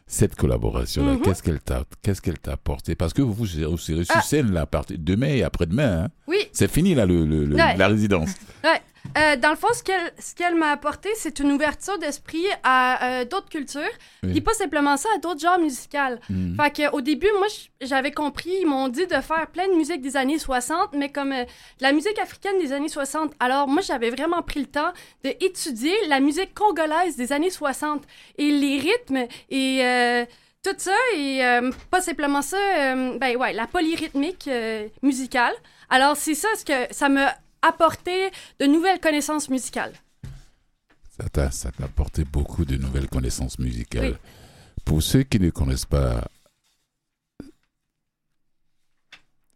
Cette 0.06 0.36
collaboration-là, 0.36 1.12
Mhm. 1.12 1.22
qu'est-ce 1.22 1.42
qu'elle 1.42 1.60
t'a, 1.60 1.82
qu'est-ce 2.02 2.20
qu'elle 2.20 2.38
t'a 2.38 2.52
apporté? 2.52 2.94
Parce 2.94 3.12
que 3.14 3.22
vous, 3.22 3.32
vous 3.32 3.46
serez 3.46 4.04
sur 4.04 4.22
scène 4.22 4.52
là, 4.52 4.66
demain 4.90 5.28
et 5.28 5.42
après-demain. 5.42 6.04
hein. 6.04 6.08
Oui, 6.28 6.36
C'est 6.52 6.70
fini 6.70 6.94
là 6.94 7.06
le, 7.06 7.24
le- 7.24 7.46
le- 7.46 7.56
Ouais. 7.56 7.76
la 7.76 7.88
résidence. 7.88 8.30
Euh, 9.16 9.36
dans 9.36 9.50
le 9.50 9.56
fond, 9.56 9.68
ce 9.72 9.82
qu'elle, 9.82 10.12
ce 10.18 10.34
qu'elle 10.34 10.54
m'a 10.56 10.70
apporté, 10.70 11.08
c'est 11.14 11.38
une 11.38 11.52
ouverture 11.52 11.98
d'esprit 11.98 12.44
à 12.62 13.20
euh, 13.20 13.24
d'autres 13.24 13.48
cultures, 13.48 13.80
Oui. 14.22 14.32
puis 14.32 14.40
pas 14.40 14.54
simplement 14.54 14.96
ça, 14.96 15.08
à 15.14 15.18
d'autres 15.18 15.40
genres 15.40 15.58
musicaux. 15.58 15.98
Mhm. 16.28 16.56
Fait 16.60 16.70
que, 16.70 16.90
au 16.92 17.00
début, 17.00 17.28
moi, 17.38 17.46
j'avais 17.80 18.10
compris, 18.10 18.52
ils 18.62 18.66
m'ont 18.66 18.88
dit 18.88 19.06
de 19.06 19.20
faire 19.20 19.46
plein 19.52 19.68
de 19.68 19.74
musique 19.74 20.00
des 20.00 20.16
années 20.16 20.38
60, 20.38 20.94
mais 20.94 21.10
comme 21.10 21.32
euh, 21.32 21.44
la 21.80 21.92
musique 21.92 22.18
africaine 22.18 22.58
des 22.58 22.72
années 22.72 22.88
60. 22.88 23.32
Alors, 23.38 23.68
moi, 23.68 23.82
j'avais 23.82 24.10
vraiment 24.10 24.42
pris 24.42 24.60
le 24.60 24.66
temps 24.66 24.92
d'étudier 25.22 25.94
la 26.08 26.18
musique 26.20 26.54
congolaise 26.54 27.16
des 27.16 27.32
années 27.32 27.50
60 27.50 28.02
et 28.38 28.50
les 28.50 28.78
rythmes 28.78 29.26
et 29.50 30.26
tout 30.64 30.74
ça, 30.78 30.96
et 31.14 31.44
euh, 31.44 31.70
pas 31.90 32.00
simplement 32.00 32.40
ça, 32.40 32.56
euh, 32.56 33.18
ben 33.18 33.36
ouais, 33.36 33.52
la 33.52 33.66
polyrythmique 33.66 34.48
euh, 34.48 34.88
musicale. 35.02 35.52
Alors, 35.90 36.16
c'est 36.16 36.34
ça 36.34 36.48
ce 36.56 36.64
que 36.64 36.92
ça 36.92 37.10
m'a 37.10 37.34
apporté 37.66 38.30
de 38.60 38.66
nouvelles 38.66 39.00
connaissances 39.00 39.48
musicales. 39.48 39.92
Ça 41.18 41.28
t'a, 41.28 41.50
ça 41.50 41.70
t'a 41.70 41.84
apporté 41.84 42.24
beaucoup 42.24 42.64
de 42.64 42.76
nouvelles 42.76 43.08
connaissances 43.08 43.58
musicales. 43.58 44.12
Oui. 44.12 44.30
Pour 44.84 45.02
ceux 45.02 45.22
qui 45.22 45.38
ne 45.40 45.50
connaissent 45.50 45.86
pas 45.86 46.26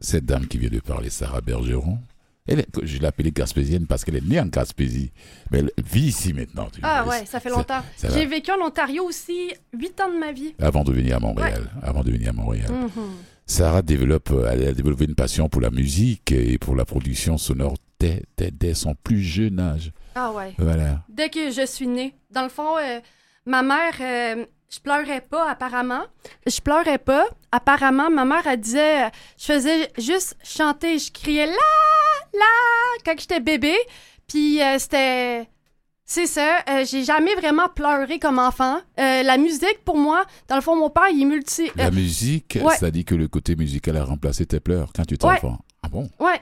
cette 0.01 0.25
dame 0.25 0.47
qui 0.47 0.59
vient 0.59 0.71
de 0.71 0.81
parler, 0.81 1.11
Sarah 1.11 1.41
Bergeron, 1.41 1.99
elle 2.47 2.61
est- 2.61 2.69
je 2.85 2.99
l'ai 2.99 3.07
appelée 3.07 3.33
Gaspésienne 3.33 3.87
parce 3.87 4.05
qu'elle 4.05 4.17
est 4.17 4.25
née 4.27 4.41
en 4.41 4.47
Gaspésie, 4.47 5.11
mais 5.51 5.59
elle 5.59 5.71
vit 5.85 6.07
ici 6.07 6.33
maintenant. 6.33 6.69
tu 6.73 6.81
Ah 6.83 7.05
ouais, 7.07 7.27
ça 7.27 7.41
fait 7.41 7.51
longtemps. 7.51 7.83
ça. 7.97 8.09
J'ai 8.11 8.25
vécu 8.27 8.51
en 8.53 8.65
Ontario 8.65 9.05
aussi 9.05 9.53
huit 9.73 10.01
ans 10.01 10.11
de 10.13 10.19
ma 10.19 10.33
vie. 10.33 10.55
Avant 10.61 10.85
de 10.85 10.93
venir 10.93 11.17
à 11.17 11.21
Montréal. 11.21 11.71
Avant 11.83 12.03
de 12.05 12.13
venir 12.13 12.31
à 12.31 12.33
Montréal. 12.33 12.71
Mhm. 12.71 12.91
Sarah 13.45 13.83
développe, 13.83 14.33
elle 14.51 14.69
a 14.69 14.73
développé 14.73 15.05
une 15.07 15.15
passion 15.15 15.49
pour 15.49 15.61
la 15.61 15.71
musique 15.71 16.33
et 16.33 16.59
pour 16.59 16.77
la 16.77 16.85
production 16.85 17.37
sonore 17.39 17.77
dès, 18.01 18.23
dès- 18.37 18.51
dès 18.51 18.75
son 18.75 18.95
plus 18.95 19.21
jeune 19.23 19.59
âge. 19.61 19.93
Ah 20.15 20.33
ouais. 20.33 20.55
Voilà. 20.59 21.03
Dès 21.09 21.29
que 21.29 21.51
je 21.51 21.65
suis 21.67 21.87
née. 21.87 22.15
Dans 22.31 22.43
le 22.43 22.49
fond, 22.49 22.77
euh, 22.79 23.01
ma 23.47 23.63
mère, 23.63 23.95
euh, 24.01 24.45
je 24.71 24.81
pleurais 24.81 25.21
pas 25.21 25.51
apparemment. 25.51 26.03
Je 26.47 26.61
pleurais 26.61 26.99
pas. 26.99 27.27
Apparemment, 27.53 28.11
ma 28.11 28.25
mère, 28.25 28.47
elle 28.47 28.61
disait, 28.61 29.11
je 29.39 29.45
faisais 29.45 29.91
juste 29.99 30.37
chanter, 30.45 30.99
je 30.99 31.11
criais 31.13 31.47
là, 31.47 31.53
là 32.35 32.45
quand 33.05 33.15
j'étais 33.19 33.41
bébé. 33.41 33.75
Puis 34.27 34.61
euh, 34.63 34.79
c'était, 34.79 35.49
c'est 36.05 36.27
ça. 36.27 36.59
euh, 36.69 36.85
J'ai 36.85 37.05
jamais 37.05 37.35
vraiment 37.37 37.69
pleuré 37.69 38.19
comme 38.19 38.39
enfant. 38.39 38.81
Euh, 38.99 39.23
la 39.23 39.39
musique, 39.39 39.83
pour 39.85 39.97
moi, 39.97 40.25
dans 40.49 40.57
le 40.57 40.61
fond, 40.63 40.77
mon 40.77 40.91
père, 40.91 41.09
il 41.11 41.23
est 41.23 41.27
multi. 41.27 41.71
La 41.77 41.91
musique, 41.91 42.59
ouais. 42.63 42.77
ça 42.77 42.91
dit 42.91 43.05
que 43.05 43.15
le 43.15 43.29
côté 43.29 43.57
musical 43.57 43.97
a 43.97 44.05
remplacé 44.05 44.45
tes 44.45 44.61
pleurs 44.61 44.93
quand 44.95 45.05
tu 45.07 45.15
étais 45.15 45.27
Ouais. 45.27 45.37
enfant. 45.37 45.59
Ah 45.83 45.89
bon? 45.89 46.11
Ouais, 46.21 46.41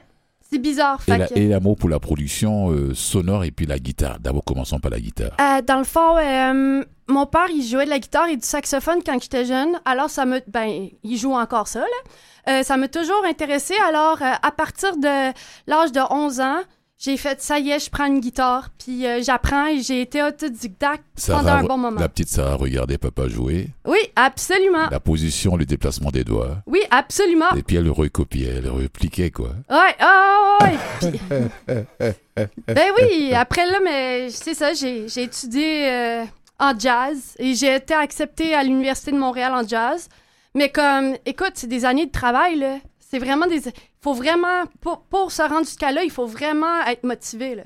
c'est 0.49 0.59
bizarre. 0.59 0.99
Et 1.07 1.11
Fait 1.11 1.17
la- 1.17 1.27
que- 1.27 1.37
et 1.39 1.47
l'amour 1.47 1.75
pour 1.77 1.89
la 1.89 1.99
production 1.99 2.71
euh, 2.71 2.93
sonore 2.93 3.43
et 3.43 3.51
puis 3.51 3.65
la 3.65 3.79
guitare. 3.79 4.19
D'abord, 4.19 4.43
commençons 4.43 4.79
par 4.79 4.91
la 4.91 4.99
guitare. 4.99 5.31
Euh, 5.39 5.61
dans 5.61 5.77
le 5.79 5.83
fond, 5.83 6.17
euh, 6.17 6.83
mon 7.07 7.25
père, 7.25 7.47
il 7.49 7.63
jouait 7.63 7.85
de 7.85 7.89
la 7.89 7.99
guitare 7.99 8.27
et 8.29 8.37
du 8.37 8.45
saxophone 8.45 8.99
quand 9.05 9.21
j'étais 9.21 9.45
jeune. 9.45 9.79
Alors, 9.85 10.09
ça 10.09 10.25
me... 10.25 10.41
Ben, 10.47 10.87
il 11.03 11.17
joue 11.17 11.33
encore 11.33 11.67
ça, 11.67 11.79
là. 11.81 12.63
Ça 12.63 12.77
m'a 12.77 12.87
toujours 12.87 13.25
intéressé. 13.25 13.73
Alors, 13.89 14.19
à 14.21 14.51
partir 14.51 14.95
de 14.95 15.33
l'âge 15.67 15.91
de 15.91 15.99
11 16.09 16.39
ans, 16.39 16.59
j'ai 16.99 17.15
fait, 17.15 17.39
ça 17.41 17.59
y 17.59 17.69
est, 17.69 17.79
je 17.79 17.89
prends 17.91 18.05
une 18.05 18.19
guitare. 18.19 18.69
Puis 18.79 19.05
euh, 19.05 19.21
j'apprends 19.21 19.67
et 19.67 19.81
j'ai 19.81 20.01
été 20.01 20.23
autodidacte 20.23 21.03
pendant 21.27 21.43
Sarah, 21.43 21.59
un 21.59 21.63
bon 21.63 21.77
moment. 21.77 21.99
la 21.99 22.09
petite 22.09 22.29
Sarah 22.29 22.55
regardait 22.55 22.97
papa 22.97 23.27
jouer, 23.27 23.67
Oui, 23.85 23.99
absolument. 24.15 24.87
la 24.89 24.99
position, 24.99 25.55
le 25.55 25.65
déplacement 25.65 26.09
des 26.09 26.23
doigts. 26.23 26.57
Oui, 26.65 26.79
absolument. 26.89 27.51
Et 27.55 27.61
puis 27.63 27.75
elle 27.75 27.83
le 27.85 27.91
recopiait, 27.91 28.55
elle 28.57 28.63
le 28.63 28.71
repliquait, 28.71 29.29
quoi. 29.29 29.49
Ouais, 29.69 29.95
ah, 29.99 30.57
ouais, 30.61 30.67
ouais. 30.71 30.77
Puis- 31.11 31.19
ben 32.67 32.91
oui, 32.99 33.33
après 33.33 33.65
là, 33.69 33.79
mais 33.83 34.29
c'est 34.29 34.53
ça, 34.53 34.73
j'ai 34.73 35.07
j'ai 35.07 35.23
étudié 35.23 35.89
euh, 35.91 36.23
en 36.59 36.77
jazz 36.77 37.35
et 37.39 37.53
j'ai 37.53 37.75
été 37.75 37.93
acceptée 37.93 38.53
à 38.55 38.63
l'Université 38.63 39.11
de 39.11 39.17
Montréal 39.17 39.53
en 39.53 39.67
jazz. 39.67 40.09
Mais 40.55 40.69
comme, 40.69 41.15
écoute, 41.27 41.51
c'est 41.53 41.67
des 41.67 41.85
années 41.85 42.07
de 42.07 42.11
travail, 42.11 42.57
là. 42.57 42.77
C'est 42.99 43.19
vraiment 43.19 43.45
des... 43.45 43.61
faut 44.07 44.13
vraiment... 44.13 44.65
Pour, 44.79 45.01
pour 45.03 45.31
se 45.33 45.41
rendre 45.41 45.65
jusqu'à 45.65 45.91
là, 45.91 46.03
il 46.03 46.11
faut 46.11 46.27
vraiment 46.27 46.81
être 46.85 47.03
motivé, 47.03 47.55
là. 47.55 47.63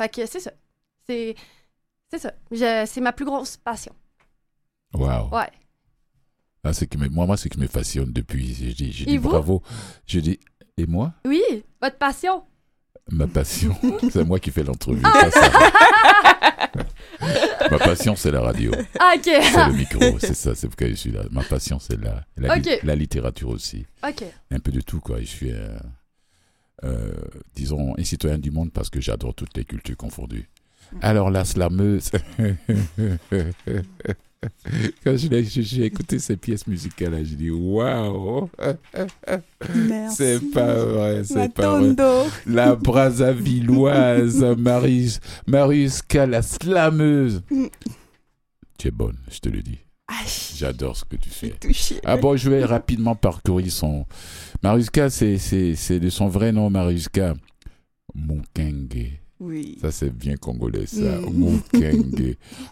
Fait 0.00 0.08
que 0.08 0.26
c'est 0.26 0.38
ça. 0.40 0.52
C'est... 1.08 1.34
C'est 2.10 2.18
ça. 2.20 2.32
C'est 2.86 3.00
ma 3.00 3.12
plus 3.12 3.24
grosse 3.24 3.56
passion. 3.56 3.92
Waouh. 4.94 5.28
Ouais. 5.34 5.50
Ah, 6.62 6.72
c'est 6.72 6.86
que 6.86 6.96
moi, 7.08 7.26
moi, 7.26 7.36
c'est 7.36 7.48
qui 7.48 7.58
me 7.58 7.66
fascine 7.66 8.12
depuis. 8.12 8.54
Je 8.54 8.72
dis, 8.72 8.92
je 8.92 9.04
dis 9.06 9.18
bravo. 9.18 9.62
Je 10.06 10.20
dis, 10.20 10.38
et 10.76 10.86
moi, 10.86 11.14
Oui, 11.24 11.42
votre 11.80 11.96
passion. 11.98 12.44
ma 13.10 13.26
passion, 13.26 13.74
c'est 14.12 14.24
moi 14.24 14.38
qui 14.38 14.50
fais 14.52 14.62
l'entrevue. 14.62 15.02
Ah. 15.04 15.28
ma 17.70 17.78
passion, 17.78 18.16
c'est 18.16 18.30
la 18.30 18.40
radio. 18.40 18.72
Ah, 18.98 19.14
OK. 19.16 19.24
C'est 19.24 19.66
le 19.66 19.72
micro, 19.72 20.18
c'est 20.18 20.34
ça, 20.34 20.54
c'est 20.54 20.66
pourquoi 20.68 20.88
je 20.88 20.94
suis 20.94 21.12
là. 21.12 21.22
Ma 21.30 21.42
passion, 21.42 21.78
c'est 21.78 21.98
la, 22.00 22.24
la, 22.36 22.94
littérature 22.94 23.48
aussi. 23.48 23.86
OK. 24.06 24.24
Un 24.50 24.58
peu 24.58 24.72
de 24.72 24.80
tout, 24.80 25.00
quoi. 25.00 25.20
Je 25.20 25.26
suis. 25.26 25.52
euh, 25.52 25.76
euh, 26.84 27.12
disons, 27.54 27.94
un 27.96 28.04
citoyen 28.04 28.38
du 28.38 28.50
monde 28.50 28.72
parce 28.72 28.90
que 28.90 29.00
j'adore 29.00 29.34
toutes 29.34 29.56
les 29.56 29.64
cultures 29.64 29.96
confondues. 29.96 30.48
Alors 31.00 31.30
la 31.30 31.44
slameuse, 31.44 32.10
quand 35.04 35.16
j'ai 35.16 35.84
écouté 35.84 36.18
ces 36.18 36.36
pièces 36.36 36.66
musicales, 36.66 37.24
j'ai 37.24 37.36
dit 37.36 37.50
waouh, 37.50 38.50
c'est 40.10 40.40
pas 40.52 40.74
vrai, 40.74 41.22
c'est 41.24 41.52
pas 41.52 41.78
vrai. 41.78 41.94
La 42.46 42.74
Brazzavilloise, 42.74 44.44
Marius, 44.58 45.20
la 46.14 46.42
slameuse. 46.42 47.42
Tu 48.78 48.88
es 48.88 48.90
bonne, 48.90 49.16
je 49.30 49.38
te 49.38 49.48
le 49.48 49.62
dis. 49.62 49.78
J'adore 50.56 50.96
ce 50.96 51.04
que 51.04 51.16
tu 51.16 51.30
fais. 51.30 51.54
Ah 52.04 52.16
bon, 52.16 52.36
je 52.36 52.50
vais 52.50 52.64
rapidement 52.64 53.14
parcourir 53.14 53.70
son. 53.72 54.04
Mariuska, 54.62 55.10
c'est 55.10 56.00
de 56.00 56.10
son 56.10 56.28
vrai 56.28 56.52
nom, 56.52 56.68
Mariuska. 56.70 57.34
Mukenge. 58.14 59.21
Oui. 59.44 59.76
Ça, 59.80 59.90
c'est 59.90 60.10
bien 60.16 60.36
congolais, 60.36 60.86
ça. 60.86 61.18
Mm. 61.20 61.58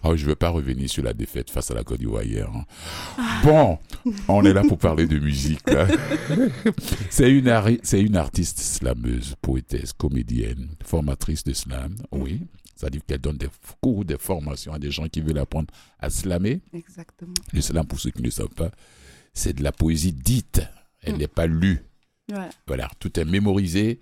Oh, 0.04 0.16
je 0.16 0.22
ne 0.24 0.28
veux 0.28 0.36
pas 0.36 0.50
revenir 0.50 0.88
sur 0.88 1.02
la 1.02 1.12
défaite 1.12 1.50
face 1.50 1.70
à 1.70 1.74
la 1.74 1.82
Côte 1.82 1.98
d'Ivoire 1.98 2.22
hier. 2.22 2.48
hein. 2.54 2.64
Bon, 3.42 3.78
on 4.28 4.44
est 4.44 4.52
là 4.52 4.62
pour 4.62 4.78
parler 4.78 5.06
de 5.08 5.18
musique. 5.18 5.68
là. 5.68 5.88
c'est, 7.10 7.30
une 7.30 7.48
ari- 7.48 7.80
c'est 7.82 8.00
une 8.00 8.16
artiste 8.16 8.58
slameuse, 8.60 9.34
poétesse, 9.42 9.92
comédienne, 9.92 10.68
formatrice 10.84 11.44
de 11.44 11.52
slam. 11.52 11.96
Oui. 12.12 12.42
C'est-à-dire 12.76 13.02
qu'elle 13.06 13.18
donne 13.20 13.36
des 13.36 13.48
cours, 13.80 14.04
des 14.04 14.16
formations 14.16 14.72
à 14.72 14.78
des 14.78 14.90
gens 14.90 15.06
qui 15.08 15.20
veulent 15.20 15.38
apprendre 15.38 15.68
à 15.98 16.08
slammer. 16.08 16.60
Exactement. 16.72 17.34
Le 17.52 17.60
slam, 17.60 17.86
pour 17.86 18.00
ceux 18.00 18.10
qui 18.10 18.20
ne 18.20 18.26
le 18.26 18.30
savent 18.30 18.48
pas, 18.54 18.70
c'est 19.34 19.54
de 19.54 19.62
la 19.62 19.72
poésie 19.72 20.12
dite. 20.12 20.62
Elle 21.02 21.14
Mm. 21.14 21.18
n'est 21.18 21.28
pas 21.28 21.46
lue. 21.46 21.80
Voilà. 22.28 22.50
Voilà, 22.66 22.90
tout 23.00 23.18
est 23.18 23.24
mémorisé. 23.24 24.00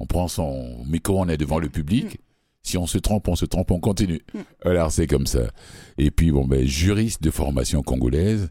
On 0.00 0.06
prend 0.06 0.28
son 0.28 0.82
micro, 0.86 1.20
on 1.20 1.28
est 1.28 1.36
devant 1.36 1.58
le 1.58 1.68
public. 1.68 2.18
Si 2.62 2.78
on 2.78 2.86
se 2.86 2.98
trompe, 2.98 3.28
on 3.28 3.36
se 3.36 3.44
trompe, 3.44 3.70
on 3.70 3.80
continue. 3.80 4.22
Mm. 4.34 4.38
Alors 4.68 4.90
c'est 4.90 5.06
comme 5.06 5.26
ça. 5.26 5.50
Et 5.98 6.10
puis 6.10 6.32
bon 6.32 6.46
ben 6.46 6.66
juriste 6.66 7.22
de 7.22 7.30
formation 7.30 7.82
congolaise, 7.82 8.48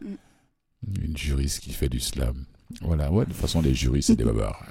une 1.02 1.16
juriste 1.16 1.60
qui 1.60 1.72
fait 1.72 1.88
du 1.88 2.00
slam. 2.00 2.44
Voilà, 2.82 3.10
ouais, 3.10 3.24
de 3.24 3.30
toute 3.30 3.40
façon 3.40 3.60
les 3.60 3.74
juristes 3.74 4.06
c'est 4.08 4.16
des 4.16 4.24
babards. 4.24 4.64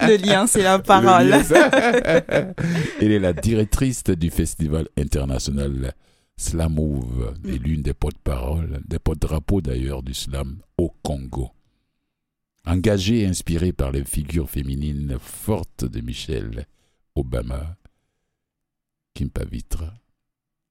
Le 0.00 0.16
lien, 0.16 0.46
c'est 0.46 0.62
la 0.62 0.78
Le 0.78 0.82
parole. 0.82 1.28
lien. 1.28 1.42
Elle 3.00 3.12
est 3.12 3.18
la 3.18 3.34
directrice 3.34 4.02
du 4.04 4.30
festival 4.30 4.88
international 4.98 5.92
Slamove 6.38 7.34
et 7.46 7.58
l'une 7.58 7.82
des 7.82 7.92
porte-paroles, 7.94 8.80
des 8.88 8.98
porte-drapeaux 8.98 9.60
d'ailleurs 9.60 10.02
du 10.02 10.14
slam 10.14 10.56
au 10.78 10.90
Congo. 11.02 11.50
Engagée 12.64 13.22
et 13.22 13.26
inspirée 13.26 13.72
par 13.72 13.90
les 13.90 14.04
figures 14.04 14.48
féminines 14.48 15.18
fortes 15.18 15.84
de 15.84 16.00
Michelle 16.00 16.66
Obama, 17.16 17.76
Kim 19.14 19.30
Pavitra, 19.30 19.92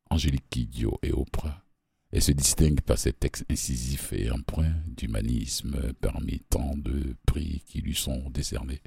Angélique 0.10 0.50
Kidjo 0.50 1.00
et 1.04 1.12
Oprah. 1.12 1.64
Elle 2.12 2.22
se 2.22 2.32
distingue 2.32 2.82
par 2.82 2.98
ses 2.98 3.14
textes 3.14 3.46
incisifs 3.50 4.14
et 4.14 4.32
empreints 4.32 4.76
d'humanisme 4.88 5.94
parmi 6.02 6.40
tant 6.50 6.76
de 6.76 7.16
prix 7.26 7.64
qui 7.66 7.82
lui 7.82 7.96
sont 7.96 8.30
décernés. 8.30 8.82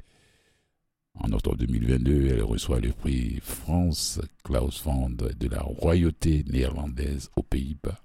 En 1.19 1.31
octobre 1.31 1.57
2022, 1.57 2.27
elle 2.27 2.43
reçoit 2.43 2.79
le 2.79 2.91
prix 2.91 3.39
France 3.41 4.19
Klaus 4.43 4.79
Fond 4.79 5.09
de 5.09 5.47
la 5.47 5.61
royauté 5.61 6.43
néerlandaise 6.47 7.29
aux 7.35 7.43
Pays-Bas. 7.43 8.01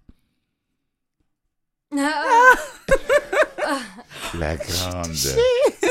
Ah, 1.99 2.55
La 4.39 4.57
grande. 4.57 5.17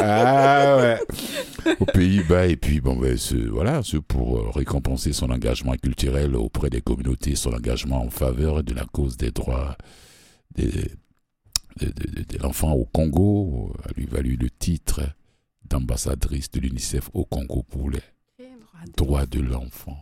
Ah 0.01 0.77
ouais. 0.77 1.75
Aux 1.79 1.85
Pays-Bas 1.85 2.47
et 2.47 2.55
puis 2.55 2.79
bon 2.81 2.95
ben 2.95 3.17
ce 3.17 3.35
voilà 3.35 3.83
ce 3.83 3.97
pour 3.97 4.37
euh, 4.37 4.49
récompenser 4.51 5.11
son 5.13 5.29
engagement 5.29 5.73
culturel 5.73 6.35
auprès 6.35 6.69
des 6.69 6.81
communautés, 6.81 7.35
son 7.35 7.53
engagement 7.53 8.01
en 8.03 8.09
faveur 8.09 8.63
de 8.63 8.73
la 8.73 8.85
cause 8.85 9.17
des 9.17 9.31
droits 9.31 9.75
des- 10.55 10.67
de, 11.79 11.85
de- 11.85 12.11
de- 12.11 12.23
de 12.23 12.37
l'enfant 12.41 12.73
au 12.73 12.85
Congo, 12.85 13.73
a 13.83 13.91
lui 13.95 14.05
valu 14.05 14.35
le 14.35 14.49
titre 14.49 15.01
d'ambassadrice 15.65 16.49
de 16.51 16.59
l'UNICEF 16.61 17.09
au 17.13 17.25
Congo 17.25 17.63
pour 17.63 17.89
les 17.89 17.99
droits 18.97 19.25
de 19.25 19.39
l'enfant. 19.39 19.97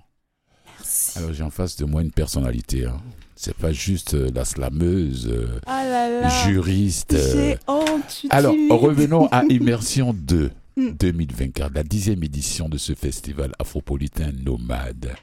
Merci. 0.88 1.18
Alors 1.18 1.34
j'ai 1.34 1.44
en 1.44 1.50
face 1.50 1.76
de 1.78 1.86
moi 1.86 2.02
une 2.02 2.12
personnalité. 2.12 2.86
Hein. 2.86 3.02
C'est 3.36 3.56
pas 3.56 3.72
juste 3.72 4.14
euh, 4.16 4.32
la 4.34 4.46
slameuse, 4.46 5.28
euh, 5.32 5.60
Ah 5.66 5.84
là 5.86 6.22
là. 6.22 6.30
juriste. 6.46 7.14
euh, 7.14 7.56
honte. 7.68 8.26
alors, 8.30 8.54
revenons 8.70 9.28
à 9.28 9.44
Immersion 9.50 10.14
2 10.14 10.52
Mm. 10.80 10.92
2024, 11.00 11.74
la 11.74 11.82
dixième 11.84 12.24
édition 12.24 12.70
de 12.70 12.78
ce 12.78 12.94
festival 12.94 13.52
afropolitain 13.58 14.32
nomade. 14.46 15.16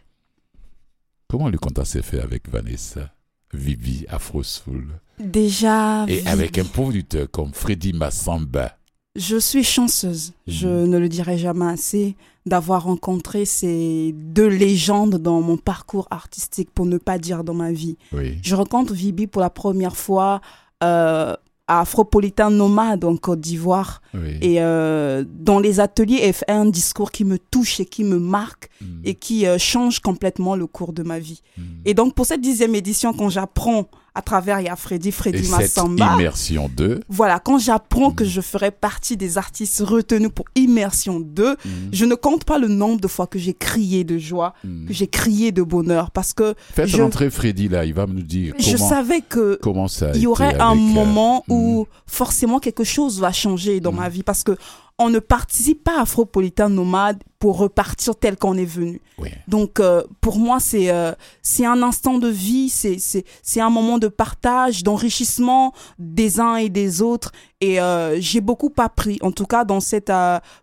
Comment 1.29 1.49
le 1.49 1.59
contact 1.59 1.87
s'est 1.87 2.03
fait 2.03 2.19
avec 2.21 2.49
Vanessa, 2.49 3.13
Vivi, 3.53 4.05
Afro 4.09 4.43
Soul 4.43 4.89
Déjà. 5.21 6.07
et 6.09 6.17
Vivi, 6.17 6.29
avec 6.29 6.59
un 6.59 6.65
producteur 6.65 7.31
comme 7.31 7.53
Freddy 7.55 7.93
Massamba 7.93 8.77
Je 9.15 9.37
suis 9.37 9.63
chanceuse. 9.63 10.33
Je 10.49 10.67
Mhm. 10.67 10.91
ne 10.91 10.99
le 10.99 11.09
dirai 11.09 11.39
jamais 11.39 11.67
assez 11.67 12.17
d'avoir 12.47 12.85
rencontré 12.85 13.45
ces 13.45 14.13
deux 14.15 14.49
légendes 14.49 15.17
dans 15.17 15.41
mon 15.41 15.57
parcours 15.57 16.07
artistique, 16.11 16.71
pour 16.75 16.87
ne 16.87 16.99
pas 16.99 17.19
dire 17.19 17.43
dans 17.45 17.55
ma 17.55 17.73
vie. 17.73 17.97
Oui. 18.13 18.39
Je 18.43 18.55
rencontre 18.55 18.93
Vibi 18.93 19.27
pour 19.27 19.41
la 19.41 19.51
première 19.51 19.97
fois 19.97 20.41
euh, 20.83 21.35
à 21.67 21.81
Afropolitain 21.81 22.51
Nomade 22.51 23.05
en 23.05 23.17
Côte 23.17 23.41
d'Ivoire. 23.41 24.03
oui. 24.13 24.37
Et 24.43 24.61
euh, 24.61 25.25
dans 25.27 25.59
les 25.59 25.81
ateliers, 25.81 26.21
elle 26.23 26.35
fait 26.35 26.51
un 26.51 26.67
discours 26.67 27.11
qui 27.11 27.25
me 27.25 27.39
touche 27.39 27.81
et 27.81 27.87
qui 27.87 28.05
me 28.05 28.19
marque 28.19 28.69
Mm, 28.81 29.01
et 29.05 29.15
qui 29.15 29.47
euh, 29.47 29.57
change 29.59 30.01
complètement 30.01 30.57
le 30.57 30.67
cours 30.67 30.93
de 30.93 31.03
ma 31.03 31.19
vie. 31.19 31.41
mm. 31.57 31.63
Et 31.87 31.95
donc, 31.95 32.15
pour 32.15 32.27
cette 32.27 32.41
dixième 32.41 32.75
édition, 32.75 33.13
quand 33.15 33.31
j'apprends 33.31 33.87
à 34.15 34.23
travers, 34.23 34.61
il 34.61 34.67
y 34.67 34.69
a 34.69 34.77
Freddy, 34.77 35.09
Et 35.09 35.13
Freddy 35.13 35.49
Massamba. 35.49 36.15
Immersion 36.15 36.71
2, 36.77 37.01
Voilà, 37.09 37.41
quand 37.41 37.59
j'apprends 37.59 38.11
que 38.13 38.23
Mm. 38.25 38.29
je 38.29 38.41
ferai 38.41 38.71
partie 38.71 39.17
des 39.17 39.39
artistes 39.39 39.81
retenus 39.85 40.31
pour 40.35 40.45
Immersion 40.55 41.19
2, 41.21 41.53
mm, 41.53 41.69
je 41.93 42.05
ne 42.05 42.15
compte 42.15 42.45
pas 42.45 42.59
le 42.59 42.69
nombre 42.69 43.01
de 43.01 43.09
fois 43.09 43.27
que 43.27 43.39
j'ai 43.39 43.55
crié 43.55 44.05
de 44.05 44.17
joie, 44.19 44.55
mm. 44.65 44.87
que 44.87 44.93
j'ai 44.93 45.07
crié 45.09 45.51
de 45.53 45.63
bonheur, 45.63 46.11
parce 46.13 46.33
que 46.33 46.55
faites 46.75 46.87
je- 46.89 47.03
rentrer 47.03 47.29
Freddy 47.31 47.69
là, 47.69 47.85
il 47.85 47.93
va 47.95 48.07
nous 48.07 48.23
dire 48.23 48.55
je 48.59 48.77
comment, 48.77 48.89
savais 48.89 49.21
que 49.21 49.59
comment 49.61 49.89
ça 49.89 50.13
il 50.15 50.21
y 50.23 50.27
aurait 50.27 50.55
un 50.61 50.73
euh, 50.73 50.75
moment 50.77 51.45
où 51.49 51.87
forcément 52.07 52.61
quelque 52.61 52.85
chose 52.85 53.21
va 53.21 53.33
changer 53.33 53.81
dans 53.81 53.93
ma 53.93 54.09
vie, 54.09 54.23
parce 54.23 54.43
que 54.45 54.57
on 54.99 55.11
ne 55.11 55.19
participe 55.19 55.83
pas 55.83 55.99
à 55.99 56.03
Afropolitain 56.03 56.69
Nomade 56.69 57.21
pour 57.45 57.59
repartir 57.59 58.17
tel 58.17 58.39
qu'on 58.39 58.57
est 58.57 58.65
venu. 58.65 59.03
Oui. 59.19 59.29
Donc 59.49 59.79
euh, 59.79 60.03
pour 60.23 60.39
moi 60.39 60.61
c'est 60.61 60.89
euh, 60.91 61.13
c'est 61.43 61.67
un 61.67 61.83
instant 61.83 62.17
de 62.17 62.29
vie, 62.29 62.71
c'est 62.71 62.99
c'est 62.99 63.27
c'est 63.43 63.61
un 63.61 63.69
moment 63.69 63.99
de 63.99 64.09
partage, 64.09 64.83
d'enrichissement 64.83 65.75
des 65.99 66.41
uns 66.41 66.57
et 66.57 66.71
des 66.71 67.03
autres 67.03 67.33
et 67.61 67.83
euh, 67.83 68.19
j'ai 68.19 68.41
beaucoup 68.41 68.73
appris 68.79 69.19
en 69.21 69.31
tout 69.31 69.45
cas 69.45 69.67
dans 69.67 69.81
cette 69.81 70.11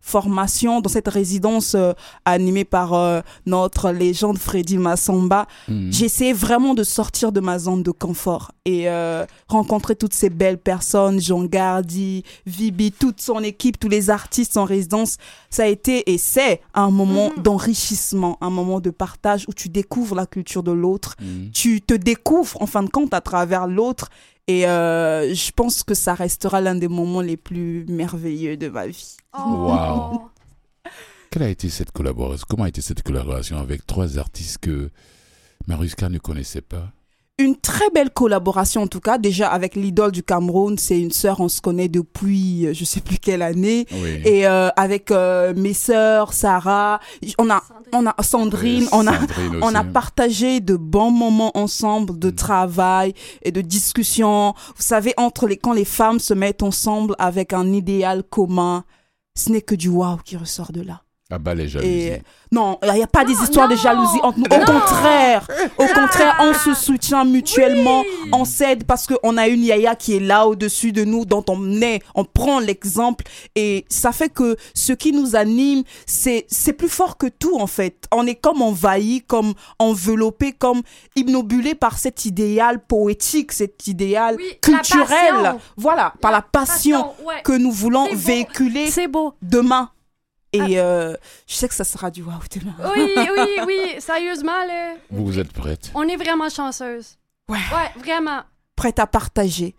formation, 0.02 0.82
dans 0.82 0.90
cette 0.90 1.08
résidence 1.08 1.76
animée 2.26 2.66
par 2.66 3.24
notre 3.46 3.92
légende 3.92 4.40
Freddy 4.40 4.80
Massamba. 4.80 5.46
Mm. 5.68 5.92
J'essayais 5.92 6.34
vraiment 6.34 6.74
de 6.74 6.84
sortir 6.84 7.32
de 7.32 7.42
ma 7.42 7.60
zone 7.60 7.84
de 7.84 7.92
confort 7.92 8.54
et 8.66 8.88
rencontrer 9.48 9.96
toutes 9.96 10.14
ces 10.14 10.32
belles 10.32 10.60
personnes, 10.60 11.22
Jean 11.22 11.44
Gardi, 11.44 12.24
Vibi, 12.48 12.92
toute 12.92 13.22
son 13.22 13.40
équipe, 13.44 13.80
tous 13.80 13.90
les 13.90 14.10
artistes 14.10 14.58
en 14.58 14.66
résidence. 14.66 15.18
Ça 15.52 15.64
a 15.64 15.68
été 15.68 16.10
et 16.12 16.18
c'est 16.18 16.62
un 16.74 16.90
moment 16.90 17.32
Mhm. 17.36 17.44
d'enrichissement, 17.44 18.38
un 18.42 18.50
moment 18.50 18.80
de 18.80 18.90
partage 18.90 19.46
où 19.48 19.54
tu 19.54 19.70
découvres 19.70 20.16
la 20.16 20.26
culture 20.26 20.64
de 20.64 20.72
l'autre, 20.72 21.16
Mm. 21.22 21.52
tu 21.52 21.82
te 21.82 21.94
découvres 21.94 22.60
en 22.62 22.66
fin 22.66 22.82
de 22.84 22.90
compte 22.90 23.14
à 23.14 23.22
travers 23.22 23.68
l'autre. 23.68 24.10
Et 24.48 24.66
euh, 24.68 25.34
je 25.34 25.52
pense 25.52 25.84
que 25.84 25.94
ça 25.94 26.14
restera 26.16 26.62
l'un 26.62 26.76
des 26.76 26.88
moments 26.88 27.22
les 27.22 27.38
plus 27.38 27.86
merveilleux 27.88 28.58
de 28.58 28.70
ma 28.70 28.88
vie. 28.88 29.18
Oh. 29.38 29.42
Wow. 29.70 30.22
Quelle 31.32 31.44
a 31.44 31.50
été 31.50 31.70
cette 31.70 31.92
collaboration 31.92 32.46
Comment 32.50 32.64
a 32.64 32.70
été 32.70 32.82
cette 32.82 33.04
collaboration 33.04 33.58
avec 33.60 33.86
trois 33.86 34.18
artistes 34.18 34.58
que 34.58 34.90
Maruska 35.68 36.10
ne 36.10 36.18
connaissait 36.18 36.62
pas? 36.62 36.92
Une 37.42 37.56
très 37.56 37.90
belle 37.90 38.12
collaboration 38.12 38.84
en 38.84 38.88
tout 38.88 39.00
cas, 39.00 39.18
déjà 39.18 39.50
avec 39.50 39.76
l'idole 39.76 40.12
du 40.12 40.22
Cameroun, 40.24 40.78
c'est 40.78 41.00
une 41.00 41.12
sœur, 41.12 41.40
on 41.40 41.50
se 41.50 41.60
connaît 41.62 41.88
depuis 41.88 42.68
euh, 42.68 42.74
je 42.74 42.86
sais 42.86 43.02
plus 43.02 43.18
quelle 43.18 43.42
année. 43.42 43.88
Oui. 43.92 44.22
Et 44.26 44.48
euh, 44.48 44.70
avec 44.76 45.10
euh, 45.12 45.54
mes 45.56 45.74
sœurs, 45.74 46.34
Sarah, 46.34 47.00
on 47.40 47.50
a, 47.50 47.64
on 47.94 48.06
a 48.06 48.16
Sandrine, 48.22 48.88
on 48.92 49.08
a, 49.08 49.14
Sandrine 49.14 49.60
on 49.64 49.74
a 49.74 49.84
partagé 49.84 50.60
de 50.60 50.76
bons 50.76 51.12
moments 51.12 51.52
ensemble 51.58 52.18
de 52.20 52.30
Mm. 52.30 52.36
travail 52.36 53.14
et 53.44 53.52
de 53.52 53.62
discussion. 53.62 54.54
Vous 54.76 54.84
savez, 54.84 55.14
entre 55.18 55.48
les, 55.48 55.58
quand 55.58 55.74
les 55.74 55.86
femmes 55.86 56.20
se 56.20 56.34
mettent 56.34 56.64
ensemble 56.64 57.16
avec 57.20 57.54
un 57.54 57.72
idéal 57.74 58.24
commun, 58.24 58.84
ce 59.36 59.50
n'est 59.52 59.62
que 59.62 59.76
du 59.76 59.90
waouh 59.90 60.18
qui 60.24 60.38
ressort 60.38 60.72
de 60.72 60.82
là. 60.82 61.02
Ah 61.32 61.38
bah 61.40 61.56
les 61.56 61.68
jalousies. 61.70 61.90
Et 62.08 62.22
non, 62.52 62.78
il 62.84 62.92
n'y 62.94 63.02
a 63.04 63.08
pas 63.08 63.24
des 63.24 63.34
Non, 63.34 63.44
histoires 63.44 63.68
de 63.70 63.76
jalousie 63.76 64.20
entre 64.24 64.38
nous. 64.40 64.46
Au 64.54 64.60
Non. 64.60 64.66
contraire, 64.80 65.48
au 65.78 65.86
contraire, 65.88 66.36
on 66.42 66.54
se 66.54 66.74
soutient 66.74 67.24
mutuellement, 67.24 68.02
Oui. 68.02 68.30
on 68.34 68.44
s'aide 68.46 68.84
parce 68.84 69.08
qu'on 69.08 69.38
a 69.38 69.48
une 69.48 69.64
yaya 69.64 69.96
qui 69.96 70.16
est 70.16 70.20
là 70.20 70.46
au-dessus 70.48 70.92
de 70.92 71.06
nous, 71.06 71.24
dont 71.26 71.46
on 71.48 71.82
est, 71.82 72.02
on 72.16 72.26
prend 72.26 72.60
l'exemple 72.60 73.24
et 73.56 73.86
ça 73.90 74.12
fait 74.12 74.28
que 74.30 74.58
ce 74.74 74.92
qui 74.94 75.14
nous 75.14 75.36
anime, 75.38 75.84
c'est 76.06 76.46
c'est 76.50 76.74
plus 76.74 76.90
fort 76.90 77.18
que 77.18 77.28
tout 77.28 77.58
en 77.60 77.68
fait. 77.68 78.06
On 78.12 78.28
est 78.28 78.36
comme 78.36 78.62
envahi, 78.62 79.22
comme 79.22 79.54
enveloppé, 79.80 80.52
comme 80.52 80.82
immobulé 81.16 81.76
par 81.76 81.98
cet 81.98 82.26
idéal 82.26 82.84
poétique, 82.86 83.52
cet 83.54 83.88
idéal 83.88 84.36
Oui, 84.38 84.58
culturel. 84.62 85.08
passion. 85.44 85.60
Voilà, 85.78 86.14
par 86.22 86.32
la 86.32 86.42
passion 86.42 87.02
Passion, 87.02 87.14
ouais. 87.28 87.42
que 87.44 87.54
nous 87.54 87.72
voulons 87.72 88.08
véhiculer 88.14 88.90
C'est 88.92 89.08
beau. 89.08 89.34
demain. 89.42 89.90
Et 90.54 90.60
Ah. 90.80 90.84
euh, 90.84 91.16
je 91.48 91.54
sais 91.54 91.68
que 91.68 91.74
ça 91.74 91.84
sera 91.86 92.12
du 92.12 92.24
waouh 92.24 92.40
demain. 92.54 92.76
Oui, 92.96 93.16
oui, 93.16 93.64
oui. 93.66 93.96
Sérieusement, 94.02 94.66
là. 94.68 94.96
Vous, 95.10 95.26
vous 95.26 95.40
êtes 95.40 95.52
prête 95.54 95.92
On 95.96 96.08
est 96.08 96.18
vraiment 96.18 96.50
chanceuse. 96.50 97.18
Ouais. 97.48 97.58
Ouais, 97.74 98.02
vraiment. 98.04 98.42
Prête 98.76 99.00
à 99.00 99.08
partager, 99.08 99.76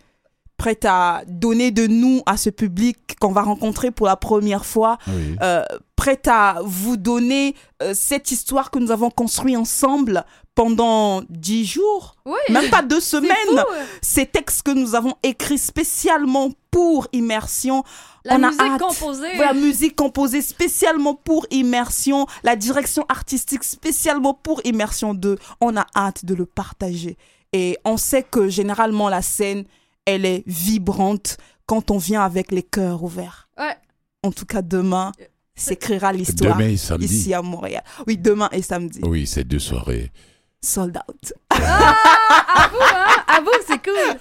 prête 0.62 0.84
à 0.84 1.22
donner 1.26 1.72
de 1.72 1.88
nous 1.88 2.22
à 2.24 2.36
ce 2.36 2.48
public 2.48 2.96
qu'on 3.20 3.32
va 3.32 3.42
rencontrer 3.42 3.90
pour 3.90 4.06
la 4.06 4.14
première 4.14 4.64
fois, 4.64 4.96
Oui. 5.08 5.34
euh, 5.42 5.64
prête 5.96 6.28
à 6.28 6.60
vous 6.64 6.96
donner 6.96 7.56
euh, 7.82 7.94
cette 7.96 8.30
histoire 8.30 8.70
que 8.70 8.78
nous 8.78 8.92
avons 8.92 9.10
construite 9.10 9.56
ensemble 9.56 10.24
pendant 10.54 11.22
dix 11.28 11.64
jours, 11.66 12.14
Oui. 12.26 12.38
même 12.50 12.70
pas 12.70 12.82
deux 12.82 13.00
semaines. 13.00 13.56
Ces 14.02 14.24
textes 14.26 14.62
que 14.62 14.70
nous 14.70 14.94
avons 14.94 15.14
écrits 15.24 15.58
spécialement 15.58 16.50
pour 16.70 17.08
immersion. 17.12 17.82
La 18.24 18.36
On 18.36 18.42
a 18.44 18.46
musique 18.50 18.60
hâte. 18.62 18.78
composée. 18.80 19.36
La 19.38 19.54
musique 19.54 19.96
composée 19.96 20.42
spécialement 20.42 21.14
pour 21.16 21.44
Immersion, 21.50 22.26
la 22.44 22.54
direction 22.54 23.04
artistique 23.08 23.64
spécialement 23.64 24.32
pour 24.32 24.60
Immersion 24.64 25.12
2. 25.12 25.38
On 25.60 25.76
a 25.76 25.86
hâte 25.96 26.24
de 26.24 26.34
le 26.36 26.46
partager. 26.46 27.16
Et 27.52 27.78
on 27.84 27.96
sait 27.96 28.22
que 28.22 28.48
généralement 28.48 29.08
la 29.08 29.22
scène, 29.22 29.64
elle 30.06 30.24
est 30.24 30.42
vibrante 30.46 31.36
quand 31.66 31.90
on 31.90 31.98
vient 31.98 32.22
avec 32.22 32.50
les 32.52 32.62
cœurs 32.62 33.02
ouverts. 33.02 33.48
Ouais. 33.58 33.76
En 34.22 34.32
tout 34.32 34.46
cas, 34.46 34.62
demain, 34.62 35.12
s'écrira 35.54 36.12
l'histoire 36.12 36.60
ici 37.00 37.34
à 37.34 37.42
Montréal. 37.42 37.82
Oui, 38.06 38.16
demain 38.16 38.48
et 38.52 38.62
samedi. 38.62 39.00
Oui, 39.02 39.26
c'est 39.26 39.44
deux 39.44 39.58
soirées. 39.58 40.12
Sold 40.60 40.96
out. 41.08 41.32
À 41.50 42.68
vous, 42.70 42.78
hein? 42.82 43.24
À 43.26 43.40
vous, 43.40 43.50
c'est 43.66 43.82
cool. 43.82 44.18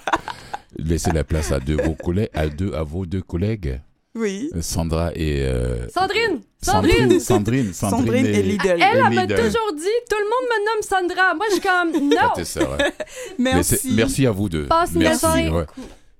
Laissez 0.76 1.12
la 1.12 1.22
place 1.24 1.52
à 1.52 1.60
deux, 1.60 1.76
vos 1.76 1.94
collègues, 1.94 2.30
à 2.34 2.48
deux, 2.48 2.74
à 2.74 2.82
vos 2.82 3.06
deux 3.06 3.22
collègues, 3.22 3.80
Oui. 4.14 4.50
euh, 4.54 4.60
Sandra 4.60 5.10
et 5.14 5.42
euh, 5.42 5.88
Sandrine. 5.88 6.40
Sandrine, 6.60 7.18
Sandrine. 7.20 7.72
Sandrine, 7.72 7.72
Sandrine 7.72 8.26
et 8.36 8.42
Lidl. 8.42 8.68
Elle, 8.68 8.82
elle 8.82 9.14
m'a 9.14 9.26
toujours 9.26 9.72
dit, 9.74 9.98
tout 10.10 10.16
le 10.18 10.28
monde 10.28 10.48
me 10.50 10.64
nomme 10.66 10.82
Sandra. 10.82 11.34
Moi, 11.34 11.46
je 11.48 11.52
suis 11.54 11.62
comme, 11.62 12.12
Ah, 12.18 12.34
non. 12.36 12.74
hein. 12.84 12.90
Mais 13.38 13.54
Merci. 13.54 13.76
c'est- 13.76 13.90
merci 13.92 14.26
à 14.26 14.30
vous 14.30 14.48
deux. 14.48 14.66
Passe 14.66 14.92
Merci. 14.92 15.26
ouais. 15.48 15.64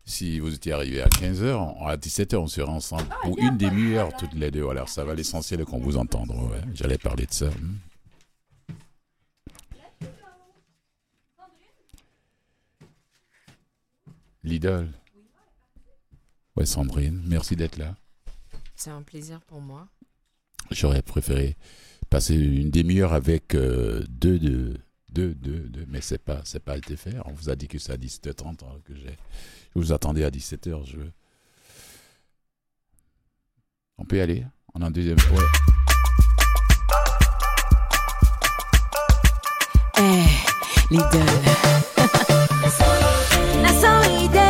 Si 0.05 0.41
vous 0.41 0.53
étiez 0.55 0.73
arrivés 0.73 1.03
à 1.03 1.09
15h, 1.09 1.87
à 1.87 1.97
17h, 1.97 2.37
on 2.37 2.47
sera 2.49 2.73
ensemble 2.73 3.05
Ah, 3.11 3.17
pour 3.23 3.39
une 3.39 3.57
demi-heure 3.57 4.11
toutes 4.19 4.35
les 4.35 4.51
deux. 4.51 4.67
Alors, 4.69 4.89
ça 4.89 5.05
va 5.05 5.15
l'essentiel 5.15 5.61
est 5.61 5.65
qu'on 5.65 5.79
vous 5.79 5.97
entende. 5.97 6.31
ouais. 6.31 6.61
J'allais 6.75 6.99
parler 6.99 7.27
de 7.27 7.33
ça. 7.33 7.47
hmm. 7.47 7.77
Lidl. 14.45 14.89
Ouais, 16.57 16.67
Sandrine, 16.67 17.23
merci 17.27 17.57
d'être 17.57 17.79
là. 17.79 17.95
C'est 18.77 18.91
un 18.91 19.03
plaisir 19.03 19.41
pour 19.43 19.61
moi. 19.61 19.89
J'aurais 20.71 21.03
préféré 21.03 21.57
passer 22.11 22.35
une 22.35 22.71
demi-heure 22.71 23.15
avec 23.15 23.55
euh, 23.55 24.05
deux, 24.11 24.39
deux, 24.39 24.77
deux, 25.09 25.35
deux, 25.35 25.61
deux, 25.61 25.87
mais 25.89 26.01
c'est 26.01 26.19
pas, 26.19 26.43
c'est 26.45 26.63
pas 26.63 26.77
été 26.77 26.97
fait. 26.97 27.15
On 27.25 27.33
vous 27.33 27.49
a 27.49 27.57
dit 27.57 27.69
que 27.69 27.79
c'est 27.79 27.93
à 27.93 27.97
17h30 27.97 28.65
hein, 28.65 28.81
que 28.85 28.95
j'ai. 28.95 29.17
Je 29.75 29.81
vous 29.81 29.93
attendais 29.93 30.25
à 30.25 30.31
17h. 30.31 30.85
Je... 30.87 30.99
On 33.97 34.05
peut 34.05 34.19
y 34.19 34.21
aller? 34.21 34.45
On 34.75 34.83
a 34.83 34.87
un 34.87 34.91
deuxième. 34.91 35.19
Ouais. 35.19 35.45
Eh, 39.99 40.95
Lidl. 40.95 41.25
C'est 43.81 44.42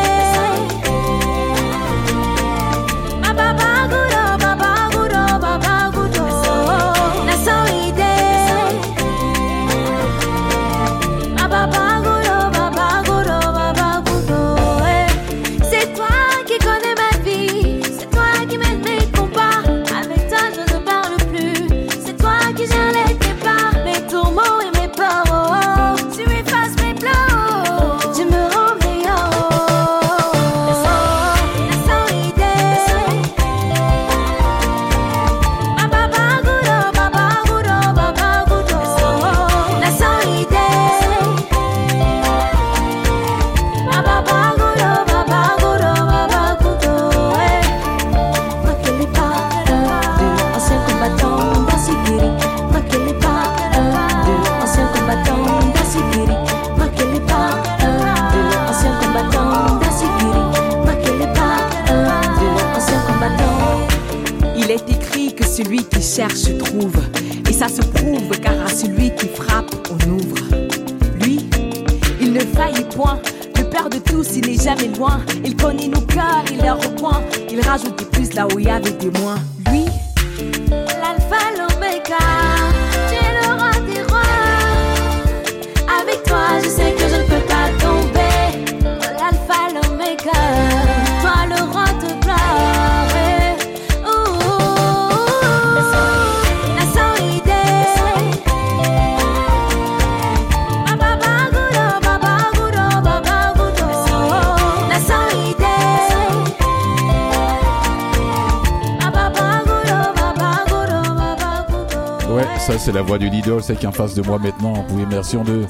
c'est 113.61 113.77
qui 113.77 113.87
en 113.87 113.93
face 113.93 114.15
de 114.15 114.23
moi 114.23 114.39
maintenant 114.39 114.83
pour 114.85 115.01
immersion 115.01 115.45
de. 115.45 115.65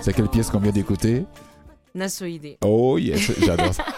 C'est 0.00 0.12
quelle 0.12 0.28
pièce 0.28 0.50
qu'on 0.50 0.60
vient 0.60 0.72
d'écouter? 0.72 1.24
Nasoïdé. 1.94 2.58
Oh 2.64 2.98
yes, 2.98 3.32
j'adore 3.44 3.74
ça. 3.74 3.84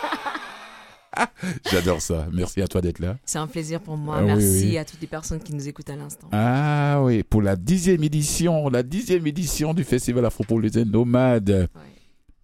J'adore 1.70 2.00
ça. 2.00 2.28
Merci 2.32 2.62
à 2.62 2.68
toi 2.68 2.80
d'être 2.80 3.00
là. 3.00 3.18
C'est 3.24 3.38
un 3.38 3.46
plaisir 3.46 3.80
pour 3.80 3.96
moi. 3.96 4.16
Ah 4.18 4.22
oui, 4.22 4.26
Merci 4.28 4.68
oui. 4.68 4.78
à 4.78 4.84
toutes 4.84 5.00
les 5.00 5.06
personnes 5.08 5.40
qui 5.40 5.52
nous 5.52 5.68
écoutent 5.68 5.90
à 5.90 5.96
l'instant. 5.96 6.28
Ah 6.32 7.00
oui, 7.02 7.22
pour 7.24 7.42
la 7.42 7.56
dixième 7.56 8.02
édition, 8.04 8.68
la 8.68 8.82
dixième 8.82 9.26
édition 9.26 9.74
du 9.74 9.82
Festival 9.84 10.24
Afropolitain 10.24 10.84
Nomade. 10.84 11.50
Ouais. 11.50 11.66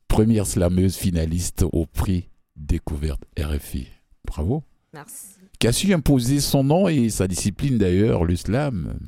Première 0.09 0.47
slameuse 0.47 0.97
finaliste 0.97 1.65
au 1.73 1.87
prix 1.87 2.29
Découverte 2.57 3.23
RFI. 3.39 3.87
Bravo. 4.27 4.63
Merci. 4.93 5.37
Qui 5.59 5.69
a 5.69 5.73
su 5.73 5.93
imposer 5.93 6.41
son 6.41 6.65
nom 6.65 6.89
et 6.89 7.09
sa 7.09 7.29
discipline 7.29 7.79
d'ailleurs, 7.79 8.25
le 8.25 8.35
slam, 8.35 8.99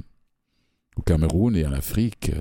au 0.98 1.02
Cameroun 1.02 1.56
et 1.56 1.66
en 1.66 1.72
Afrique. 1.72 2.32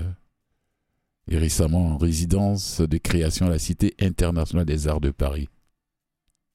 Et 1.30 1.38
récemment 1.38 1.92
en 1.92 1.98
résidence 1.98 2.80
de 2.80 2.96
création 2.96 3.46
à 3.46 3.50
la 3.50 3.58
Cité 3.58 3.94
internationale 4.00 4.64
des 4.64 4.88
arts 4.88 5.00
de 5.00 5.10
Paris. 5.10 5.48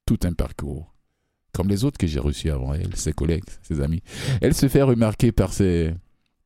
Tout 0.06 0.20
un 0.24 0.34
parcours. 0.34 0.90
comme 1.54 1.70
les 1.70 1.84
autres 1.84 2.00
que 2.00 2.08
j'ai 2.08 2.20
reçus 2.20 2.50
avant 2.50 2.74
elle, 2.74 2.96
ses 2.96 3.14
collègues, 3.14 3.44
ses 3.62 3.80
amis. 3.80 4.02
Elle 4.42 4.56
se 4.56 4.68
fait 4.68 4.82
remarquer 4.82 5.32
par 5.32 5.54
ses 5.54 5.94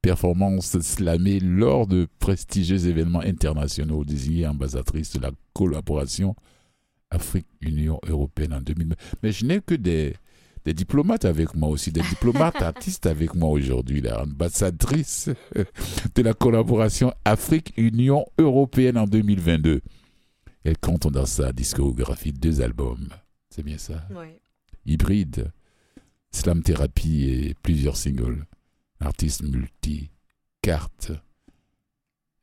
performances 0.01 0.78
slamées 0.82 1.39
lors 1.39 1.88
de 1.88 2.10
prestigieux 2.20 2.88
événements 2.88 3.22
internationaux 3.22 4.03
désignée 4.03 4.45
ambassadrice 4.45 5.14
de 5.14 5.22
la 5.22 5.32
collaboration 5.53 6.36
Afrique-Union 7.10 8.01
européenne 8.05 8.53
en 8.53 8.62
2000. 8.62 8.95
Mais 9.24 9.32
je 9.32 9.45
n'ai 9.45 9.62
que 9.62 9.76
des, 9.76 10.14
des 10.68 10.74
diplomates 10.74 11.24
avec 11.24 11.55
moi 11.55 11.70
aussi, 11.70 11.93
des 11.93 12.01
diplomates 12.01 12.61
artistes 12.61 13.05
avec 13.05 13.36
moi 13.36 13.51
aujourd'hui, 13.51 14.01
la 14.01 14.24
ambassadrice 14.24 15.30
de 16.15 16.22
la 16.22 16.34
collaboration 16.34 17.13
Afrique-Union 17.24 18.26
européenne 18.38 18.97
en 18.97 19.05
2022. 19.05 19.80
Elle 20.65 20.78
compte 20.78 21.07
dans 21.07 21.26
sa 21.26 21.53
discographie 21.53 22.34
deux 22.34 22.59
albums. 22.59 23.07
C'est 23.49 23.63
bien 23.63 23.78
ça? 23.78 24.05
Ouais. 24.13 24.41
Hybride, 24.86 25.53
Slam 26.32 26.61
Therapy 26.61 27.30
et 27.30 27.53
plusieurs 27.63 27.95
singles. 27.95 28.45
Artiste 28.99 29.43
multi-carte. 29.43 31.13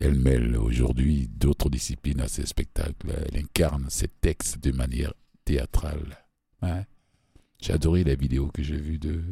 Elle 0.00 0.18
mêle 0.18 0.56
aujourd'hui 0.56 1.28
d'autres 1.28 1.68
disciplines 1.68 2.22
à 2.22 2.28
ses 2.28 2.46
spectacles. 2.46 3.12
Elle 3.26 3.38
incarne 3.38 3.84
ses 3.90 4.08
textes 4.08 4.64
de 4.64 4.72
manière 4.72 5.12
théâtrale. 5.44 6.24
Ouais. 6.62 6.86
J'ai 7.64 7.72
adoré 7.72 8.04
la 8.04 8.14
vidéo 8.14 8.50
que 8.52 8.62
j'ai 8.62 8.76
vue 8.76 8.98
de, 8.98 9.22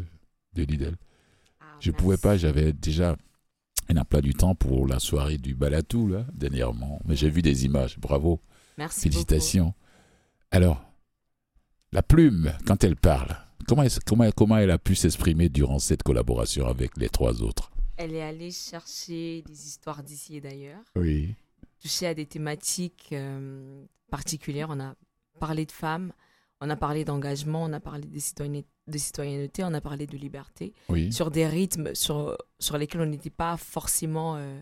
de 0.55 0.63
Lidl. 0.63 0.97
Ah, 1.61 1.65
Je 1.81 1.91
merci. 1.91 2.03
pouvais 2.03 2.17
pas, 2.17 2.39
j'avais 2.39 2.73
déjà 2.73 3.15
un 3.91 3.97
emploi 3.99 4.23
du 4.23 4.33
temps 4.33 4.55
pour 4.55 4.87
la 4.87 4.99
soirée 5.01 5.37
du 5.37 5.55
Balatou, 5.55 6.09
là, 6.09 6.25
dernièrement. 6.33 6.99
Mais 7.05 7.15
j'ai 7.15 7.29
vu 7.29 7.43
des 7.43 7.67
images, 7.67 7.99
bravo, 7.99 8.41
Merci 8.79 9.01
félicitations. 9.03 9.75
Alors, 10.51 10.83
la 11.93 12.03
plume, 12.03 12.55
quand 12.67 12.83
elle 12.85 12.97
parle, 12.97 13.37
comment 13.69 13.83
elle, 13.83 13.91
comment, 14.07 14.31
comment 14.35 14.57
elle 14.57 14.71
a 14.71 14.79
pu 14.79 14.95
s'exprimer 14.95 15.51
durant 15.51 15.79
cette 15.79 16.03
collaboration 16.03 16.67
avec 16.67 16.97
les 16.97 17.11
trois 17.11 17.43
autres? 17.43 17.71
Elle 17.99 18.15
est 18.15 18.23
allée 18.23 18.51
chercher 18.51 19.43
des 19.43 19.67
histoires 19.67 20.03
d'ici 20.03 20.37
et 20.37 20.41
d'ailleurs, 20.41 20.81
Oui. 20.97 21.35
toucher 21.83 22.07
à 22.07 22.15
des 22.15 22.25
thématiques 22.25 23.11
euh, 23.13 23.85
particulières. 24.11 24.69
On 24.71 24.81
a 24.81 24.95
parlé 25.39 25.67
de 25.67 25.73
femmes, 25.73 26.15
on 26.65 26.71
a 26.71 26.77
parlé 26.77 27.05
d'engagement, 27.05 27.65
on 27.65 27.73
a 27.73 27.81
parlé 27.81 28.07
de 28.07 28.19
citoyenneté, 28.21 28.69
de 28.87 28.99
citoyenneté, 28.99 29.65
on 29.65 29.75
a 29.75 29.81
parlé 29.81 30.07
de 30.07 30.17
liberté, 30.17 30.73
Oui. 30.89 31.13
sur 31.13 31.31
des 31.31 31.47
rythmes 31.47 31.95
sur, 31.95 32.37
sur 32.59 32.79
lesquels 32.79 33.01
on 33.01 33.07
n'était 33.07 33.31
pas 33.31 33.57
forcément 33.57 34.37
euh, 34.37 34.61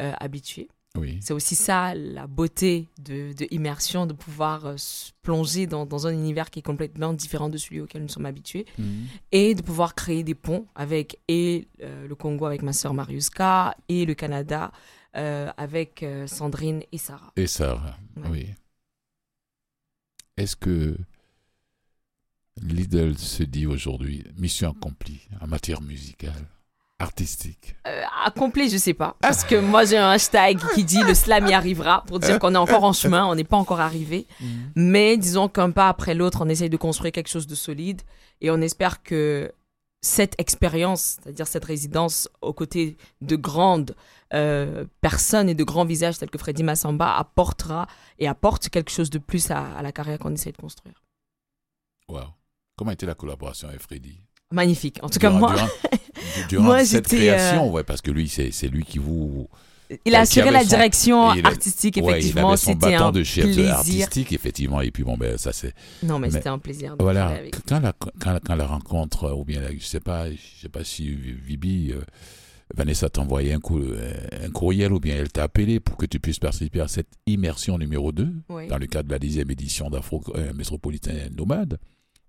euh, 0.00 0.12
habitué. 0.20 0.68
Oui. 0.96 1.18
C'est 1.22 1.32
aussi 1.32 1.54
ça 1.54 1.94
la 1.94 2.26
beauté 2.26 2.88
de, 3.00 3.32
de 3.32 3.46
immersion, 3.52 4.06
de 4.06 4.12
pouvoir 4.12 4.66
euh, 4.66 4.74
plonger 5.22 5.66
dans, 5.66 5.86
dans 5.86 6.06
un 6.08 6.12
univers 6.12 6.50
qui 6.50 6.58
est 6.58 6.62
complètement 6.62 7.12
différent 7.12 7.48
de 7.48 7.56
celui 7.58 7.80
auquel 7.80 8.02
nous 8.02 8.08
sommes 8.08 8.26
habitués 8.26 8.66
Mhm. 8.76 9.06
et 9.32 9.54
de 9.54 9.62
pouvoir 9.62 9.94
créer 9.94 10.24
des 10.24 10.34
ponts 10.34 10.66
avec 10.74 11.18
et 11.28 11.68
euh, 11.82 12.06
le 12.08 12.14
Congo 12.16 12.44
avec 12.46 12.62
ma 12.62 12.72
sœur 12.72 12.92
Mariuska 12.92 13.76
et 13.88 14.04
le 14.04 14.14
Canada 14.14 14.72
avec 15.12 16.04
Sandrine 16.26 16.82
et 16.92 16.98
Sarah. 16.98 17.32
Et 17.36 17.48
Sarah, 17.48 17.96
Ouais. 18.16 18.28
oui. 18.30 18.46
Est-ce 20.36 20.54
que 20.56 20.96
Lidl 22.62 23.16
se 23.18 23.42
dit 23.42 23.66
aujourd'hui 23.66 24.24
mission 24.36 24.70
accomplie 24.70 25.20
en 25.40 25.46
matière 25.46 25.80
musicale, 25.80 26.46
artistique 26.98 27.74
Euh, 27.86 28.02
accompli, 28.24 28.68
je 28.68 28.76
sais 28.76 28.94
pas. 28.94 29.16
Parce 29.20 29.44
que 29.44 29.54
moi, 29.56 29.84
j'ai 29.84 29.96
un 29.96 30.10
hashtag 30.10 30.58
qui 30.74 30.84
dit 30.84 31.02
le 31.02 31.14
slam 31.14 31.46
y 31.46 31.54
arrivera 31.54 32.04
pour 32.06 32.18
dire 32.20 32.38
qu'on 32.38 32.54
est 32.54 32.58
encore 32.58 32.84
en 32.84 32.92
chemin, 32.92 33.26
on 33.26 33.34
n'est 33.34 33.44
pas 33.44 33.56
encore 33.56 33.80
arrivé. 33.80 34.26
Mais 34.76 35.16
disons 35.16 35.48
qu'un 35.48 35.70
pas 35.70 35.88
après 35.88 36.14
l'autre, 36.14 36.42
on 36.44 36.48
essaye 36.48 36.70
de 36.70 36.76
construire 36.76 37.12
quelque 37.12 37.28
chose 37.30 37.46
de 37.46 37.54
solide 37.54 38.02
et 38.40 38.50
on 38.50 38.60
espère 38.60 39.02
que 39.02 39.50
cette 40.02 40.34
expérience, 40.38 41.18
c'est-à-dire 41.22 41.46
cette 41.46 41.64
résidence 41.64 42.28
aux 42.40 42.54
côtés 42.54 42.96
de 43.20 43.36
grandes 43.36 43.94
euh, 44.32 44.86
personnes 45.02 45.48
et 45.50 45.54
de 45.54 45.64
grands 45.64 45.84
visages 45.84 46.18
tels 46.18 46.30
que 46.30 46.38
Freddy 46.38 46.62
Massamba 46.62 47.16
apportera 47.16 47.86
et 48.18 48.26
apporte 48.28 48.70
quelque 48.70 48.90
chose 48.90 49.10
de 49.10 49.18
plus 49.18 49.50
à, 49.50 49.58
à 49.76 49.82
la 49.82 49.92
carrière 49.92 50.18
qu'on 50.18 50.32
essaye 50.32 50.52
de 50.52 50.56
construire. 50.58 51.02
Wow. 52.08 52.28
Comment 52.80 52.92
était 52.92 53.04
la 53.04 53.14
collaboration 53.14 53.68
avec 53.68 53.82
Freddy? 53.82 54.22
Magnifique. 54.50 54.98
En 55.02 55.10
tout 55.10 55.18
cas, 55.18 55.28
Durant- 55.28 55.38
moi, 55.38 55.54
durant, 55.54 55.68
durant 56.48 56.64
moi, 56.64 56.84
cette 56.86 57.12
euh, 57.12 57.16
création, 57.18 57.70
ouais, 57.70 57.84
parce 57.84 58.00
que 58.00 58.10
lui, 58.10 58.26
c'est 58.26 58.50
c'est 58.52 58.68
lui 58.68 58.84
qui 58.86 58.96
vous. 58.98 59.48
il 60.06 60.14
a 60.14 60.20
assuré 60.20 60.50
la 60.50 60.62
son- 60.62 60.68
direction 60.68 61.34
il 61.34 61.44
artistique, 61.46 61.96
Ouais, 61.98 62.02
il 62.04 62.08
effectivement. 62.10 62.56
son 62.56 62.72
C'était 62.72 62.92
bâton 62.92 63.04
un 63.08 63.12
de 63.12 63.22
chef 63.22 63.44
plaisir. 63.44 63.74
artistique, 63.74 64.32
effectivement. 64.32 64.80
Et 64.80 64.90
puis, 64.90 65.04
bon, 65.04 65.18
ben, 65.18 65.36
ça, 65.36 65.52
c'est. 65.52 65.74
Non, 66.02 66.18
mais, 66.18 66.28
Mais 66.28 66.32
c'était 66.38 66.48
un 66.48 66.58
plaisir 66.58 66.96
de 66.96 67.02
Voilà, 67.02 67.26
avec 67.28 67.54
quand 67.68 67.80
la, 67.80 67.92
quand, 67.92 68.38
quand 68.42 68.54
la 68.56 68.66
rencontre, 68.66 69.24
euh, 69.24 69.34
ou 69.34 69.44
bien, 69.44 69.60
je 69.78 69.84
sais 69.84 70.00
pas, 70.00 70.30
je 70.30 70.38
sais 70.62 70.70
pas 70.70 70.84
si 70.84 71.10
Vibi, 71.14 71.92
euh, 71.92 72.00
Vanessa 72.74 73.10
t'a 73.10 73.20
envoyé 73.20 73.52
un, 73.52 73.60
coup, 73.60 73.78
euh, 73.80 74.14
un 74.42 74.48
courriel 74.50 74.94
ou 74.94 75.00
bien 75.00 75.16
elle 75.16 75.28
t'a 75.30 75.42
appelé 75.42 75.80
pour 75.80 75.98
que 75.98 76.06
tu 76.06 76.18
puisses 76.18 76.38
participer 76.38 76.80
à 76.80 76.88
cette 76.88 77.10
immersion 77.26 77.76
numéro 77.76 78.10
2 78.10 78.32
Oui. 78.48 78.68
dans 78.68 78.78
le 78.78 78.86
cadre 78.86 79.08
de 79.08 79.12
la 79.12 79.18
dixième 79.18 79.50
édition 79.50 79.90
d'Afro 79.90 80.22
euh, 80.34 80.52
Métropolitain 80.54 81.28
Nomade. 81.36 81.78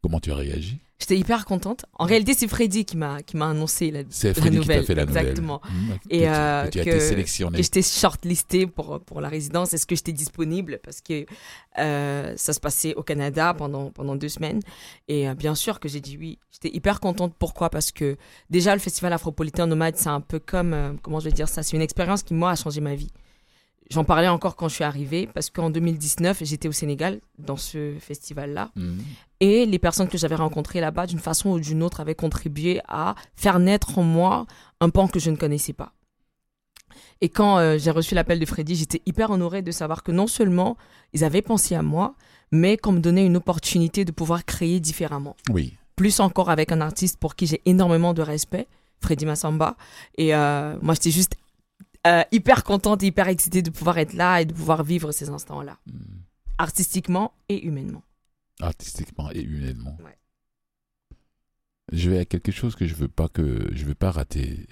Comment 0.02 0.20
tu 0.20 0.32
as 0.32 0.36
réagi? 0.36 0.80
J'étais 0.99 1.18
hyper 1.18 1.45
contente. 1.45 1.86
En 1.97 2.06
réalité, 2.06 2.36
c'est 2.36 2.47
Freddy 2.47 2.86
qui 2.86 2.95
m'a 2.95 3.24
qui 3.24 3.36
m'a 3.36 3.49
annoncé 3.49 3.89
la, 3.89 4.02
C'est 4.10 4.28
la 4.30 4.34
Freddy 4.36 4.49
qui 4.60 4.68
t'a 4.68 4.74
nouvelle. 4.74 4.86
fait 4.86 4.93
la 4.95 5.06
nouvelle. 5.06 5.22
Exactement. 5.30 5.60
Mmh, 5.68 5.91
Et, 6.12 6.30
euh, 6.30 6.66
que 6.66 6.70
tu 6.70 6.80
as 6.80 6.84
que- 6.86 6.89
été 6.89 6.99
sélectionné. 6.99 7.58
Que 7.58 7.64
j'étais 7.64 7.82
shortlistée 7.82 8.68
pour, 8.68 8.99
pour 8.99 9.20
la 9.20 9.28
résidence. 9.28 9.74
Est-ce 9.74 9.88
que 9.88 9.95
j'étais 9.95 10.12
disponible? 10.12 10.80
Parce 10.84 11.02
que 11.02 11.26
euh, 11.80 12.34
ça 12.38 12.54
se 12.54 12.60
passait 12.60 12.93
au 12.93 13.02
Canada 13.02 13.56
pendant, 13.56 13.89
pendant 13.89 14.16
deux 14.16 14.30
semaines. 14.30 14.60
Et 15.08 15.28
euh, 15.28 15.34
bien 15.34 15.56
sûr 15.56 15.80
que 15.80 15.89
j'ai 15.89 16.02
dit 16.02 16.18
oui. 16.20 16.38
J'étais 16.52 16.76
hyper 16.76 16.99
contente. 16.99 17.34
Pourquoi? 17.39 17.72
Parce 17.72 17.91
que 17.91 18.16
déjà, 18.52 18.76
le 18.76 18.80
Festival 18.80 19.12
Afropolitain 19.14 19.66
Nomade, 19.66 19.97
c'est 19.97 20.10
un 20.10 20.22
peu 20.22 20.38
comme, 20.38 20.97
comment 21.02 21.20
je 21.20 21.26
vais 21.26 21.32
dire 21.32 21.49
ça, 21.49 21.64
c'est 21.64 21.76
une 21.76 21.82
expérience 21.82 22.22
qui, 22.22 22.36
moi, 22.36 22.52
a 22.52 22.56
changé 22.56 22.80
ma 22.80 22.93
vie. 22.93 23.10
J'en 23.92 24.06
parlais 24.06 24.30
encore 24.30 24.56
quand 24.56 24.70
je 24.70 24.76
suis 24.76 24.84
arrivée, 24.86 25.28
parce 25.34 25.50
qu'en 25.50 25.70
2019, 25.70 26.44
j'étais 26.44 26.70
au 26.70 26.72
Sénégal, 26.72 27.20
dans 27.38 27.58
ce 27.58 27.96
festival-là. 28.00 28.72
Mmh. 28.78 29.00
Et 29.42 29.66
les 29.66 29.80
personnes 29.80 30.08
que 30.08 30.18
j'avais 30.18 30.36
rencontrées 30.36 30.80
là-bas, 30.80 31.08
d'une 31.08 31.20
façon 31.20 31.50
ou 31.50 31.60
d'une 31.60 31.84
autre, 31.84 32.00
avaient 32.00 32.16
contribué 32.16 32.80
à 32.88 33.16
faire 33.36 33.60
naître 33.60 33.98
en 33.98 34.04
moi 34.04 34.46
un 34.80 34.89
pan 34.89 35.10
que 35.10 35.20
je 35.20 35.30
ne 35.30 35.36
connaissais 35.36 35.74
pas. 35.74 35.92
Et 37.20 37.28
quand 37.28 37.58
euh, 37.58 37.78
j'ai 37.78 37.92
reçu 37.92 38.16
l'appel 38.16 38.39
de 38.39 38.46
Freddy, 38.46 38.76
j'étais 38.76 39.02
hyper 39.06 39.30
honorée 39.30 39.62
de 39.62 39.72
savoir 39.72 40.04
que 40.04 40.12
non 40.14 40.28
seulement 40.28 40.78
ils 41.12 41.26
avaient 41.26 41.42
pensé 41.42 41.76
à 41.76 41.82
moi, 41.82 42.16
mais 42.52 42.78
qu'on 42.78 42.94
me 42.94 43.00
donnait 43.00 43.26
une 43.26 43.36
opportunité 43.36 44.06
de 44.06 44.12
pouvoir 44.12 44.46
créer 44.46 44.80
différemment. 44.80 45.36
Oui. 45.50 45.74
Plus 45.98 46.22
encore 46.22 46.50
avec 46.50 46.72
un 46.72 46.80
artiste 46.80 47.20
pour 47.20 47.36
qui 47.36 47.46
j'ai 47.46 47.62
énormément 47.66 48.14
de 48.14 48.22
respect, 48.22 48.68
Freddy 49.02 49.26
Massamba. 49.26 49.76
Et 50.18 50.34
euh, 50.34 50.78
moi, 50.82 50.94
j'étais 50.94 51.12
juste 51.12 51.36
euh, 52.08 52.24
hyper 52.32 52.64
contente 52.64 53.04
et 53.04 53.08
hyper 53.08 53.28
excitée 53.28 53.62
de 53.62 53.70
pouvoir 53.70 53.97
être 53.97 54.14
là 54.14 54.41
et 54.41 54.45
de 54.45 54.54
pouvoir 54.54 54.84
vivre 54.84 55.12
ces 55.12 55.30
instants-là, 55.30 55.78
Mmh. 55.86 55.91
artistiquement 56.58 57.34
et 57.49 57.64
humainement. 57.66 58.04
artistiquement 58.60 59.30
et 59.32 59.41
humainement. 59.41 59.97
Ouais. 60.04 60.18
Je 61.91 62.10
vais 62.10 62.20
à 62.20 62.26
quelque 62.26 62.52
chose 62.52 62.76
que 62.76 62.86
je 62.88 62.93
veux 62.95 63.08
pas 63.08 63.28
que 63.28 63.70
je 63.74 63.84
veux 63.86 63.95
pas 63.95 64.12
rater. 64.12 64.68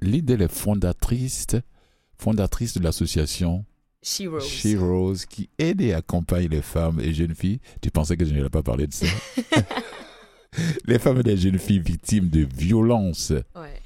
Lidl 0.00 0.42
est 0.42 0.52
fondatrice, 0.52 1.46
fondatrice 2.16 2.74
de 2.74 2.82
l'association 2.82 3.64
She 4.02 4.22
Rose. 4.26 4.46
She 4.48 4.76
Rose 4.78 5.26
qui 5.26 5.50
aide 5.58 5.80
et 5.82 5.92
accompagne 5.92 6.48
les 6.48 6.62
femmes 6.62 7.00
et 7.00 7.12
jeunes 7.12 7.34
filles. 7.34 7.60
Tu 7.82 7.90
pensais 7.90 8.16
que 8.16 8.24
je 8.24 8.32
n'allais 8.32 8.48
pas 8.48 8.62
parler 8.62 8.86
de 8.86 8.94
ça? 8.94 9.06
Les 10.86 10.98
femmes 10.98 11.18
et 11.20 11.22
les 11.22 11.36
jeunes 11.36 11.58
filles 11.60 11.78
victimes 11.78 12.28
de 12.28 12.40
violences. 12.40 13.32
Ouais. 13.54 13.80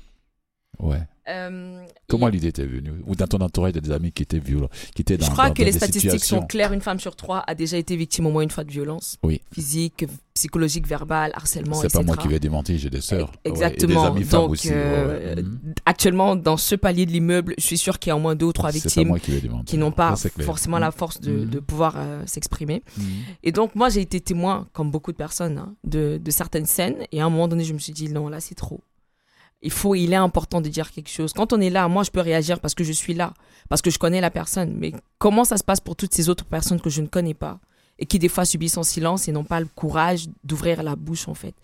Ouais. 0.79 1.03
Euh, 1.29 1.85
Comment 2.09 2.29
l'idée 2.29 2.49
était 2.49 2.67
venue 2.67 2.93
Ou 3.07 3.15
dans 3.15 3.27
ton 3.27 3.41
entourage, 3.41 3.73
il 3.73 3.77
y 3.77 3.79
a 3.79 3.81
des 3.81 3.91
amis 3.93 4.13
qui 4.13 4.23
étaient 4.23 4.39
violents, 4.39 4.69
qui 4.95 5.03
étaient 5.03 5.17
dans 5.17 5.25
Je 5.27 5.31
crois 5.31 5.49
dans- 5.49 5.55
que 5.55 5.63
dans 5.63 5.67
les 5.67 5.73
statistiques 5.73 6.11
situations- 6.11 6.41
sont 6.41 6.47
claires. 6.47 6.73
Une 6.73 6.83
femme 6.83 7.01
sur 7.01 7.17
trois 7.17 7.43
a 7.47 7.55
déjà 7.55 7.79
été 7.79 7.97
victime 7.97 8.27
au 8.27 8.31
moins 8.31 8.43
une 8.43 8.51
fois 8.51 8.65
de 8.65 8.71
violence. 8.71 9.17
Oui. 9.23 9.41
Physique, 9.53 10.05
psychologique, 10.35 10.87
verbale, 10.87 11.31
harcèlement, 11.35 11.77
C'est 11.77 11.93
pas 11.93 12.03
moi 12.03 12.17
qui 12.17 12.29
vais 12.29 12.39
démentir, 12.41 12.77
j'ai 12.79 12.91
des 12.91 13.01
sœurs. 13.01 13.29
Ouais, 13.31 13.37
et 13.45 13.49
Exactement. 13.49 14.03
des 14.03 14.07
amis 14.19 14.25
femmes 14.25 14.41
Donc, 14.43 14.51
aussi. 14.51 14.69
euh, 14.73 15.35
ouais. 15.37 15.43
Mhm. 15.43 15.75
Actuellement, 15.87 16.37
dans 16.37 16.57
ce 16.57 16.75
palier 16.75 17.07
de 17.07 17.11
l'immeuble, 17.13 17.55
je 17.57 17.65
suis 17.65 17.79
sûre 17.79 17.99
qu'il 17.99 18.11
y 18.11 18.13
a 18.13 18.17
au 18.17 18.21
moins 18.21 18.35
deux 18.35 18.47
ou 18.47 18.53
trois 18.53 18.69
pas 18.71 18.73
victimes 18.75 19.09
moi 19.09 19.19
qui 19.65 19.79
n'ont 19.79 19.93
pas 19.93 20.17
Ça, 20.17 20.29
forcément 20.41 20.79
la 20.79 20.91
force 20.91 21.21
de, 21.21 21.33
Mhm. 21.33 21.51
de 21.51 21.59
pouvoir 21.61 21.95
euh, 21.97 22.23
s'exprimer. 22.27 22.83
Mhm. 22.99 23.05
Et 23.45 23.53
donc, 23.53 23.75
moi, 23.75 23.89
j'ai 23.89 24.01
été 24.03 24.21
témoin, 24.21 24.67
comme 24.73 24.91
beaucoup 24.91 25.13
de 25.13 25.17
personnes, 25.17 25.57
hein, 25.59 25.75
de, 25.85 26.19
de 26.23 26.31
certaines 26.31 26.67
scènes. 26.67 26.97
Et 27.13 27.21
à 27.21 27.25
un 27.27 27.31
moment 27.31 27.49
donné, 27.49 27.65
je 27.65 27.73
me 27.73 27.79
suis 27.79 27.93
dit, 27.93 28.09
non, 28.11 28.29
là, 28.29 28.41
c'est 28.41 28.55
trop. 28.55 28.81
Il 29.65 29.71
faut, 29.73 29.95
il 29.97 30.13
est 30.13 30.17
important 30.17 30.61
de 30.61 30.69
dire 30.69 30.91
quelque 30.93 31.09
chose. 31.11 31.33
Quand 31.33 31.53
on 31.53 31.61
est 31.61 31.71
là, 31.71 31.89
moi, 31.89 32.03
je 32.05 32.11
peux 32.11 32.21
réagir 32.21 32.61
parce 32.61 32.75
que 32.75 32.85
je 32.85 32.93
suis 32.93 33.15
là, 33.15 33.33
parce 33.69 33.81
que 33.83 33.91
je 33.91 33.99
connais 33.99 34.21
la 34.21 34.31
personne. 34.31 34.75
Mais 34.79 34.93
comment 35.19 35.45
ça 35.45 35.57
se 35.57 35.65
passe 35.65 35.81
pour 35.81 35.97
toutes 35.97 36.13
ces 36.15 36.29
autres 36.29 36.45
personnes 36.45 36.81
que 36.81 36.91
je 36.91 37.01
ne 37.01 37.07
connais 37.09 37.35
pas 37.35 37.59
et 37.99 38.07
qui, 38.07 38.19
des 38.19 38.29
fois, 38.29 38.45
subissent 38.45 38.77
en 38.77 38.83
silence 38.83 39.27
et 39.27 39.33
n'ont 39.33 39.43
pas 39.45 39.61
le 39.61 39.67
courage 39.75 40.27
d'ouvrir 40.45 40.83
la 40.83 40.95
bouche, 40.97 41.27
en 41.29 41.35
fait? 41.35 41.55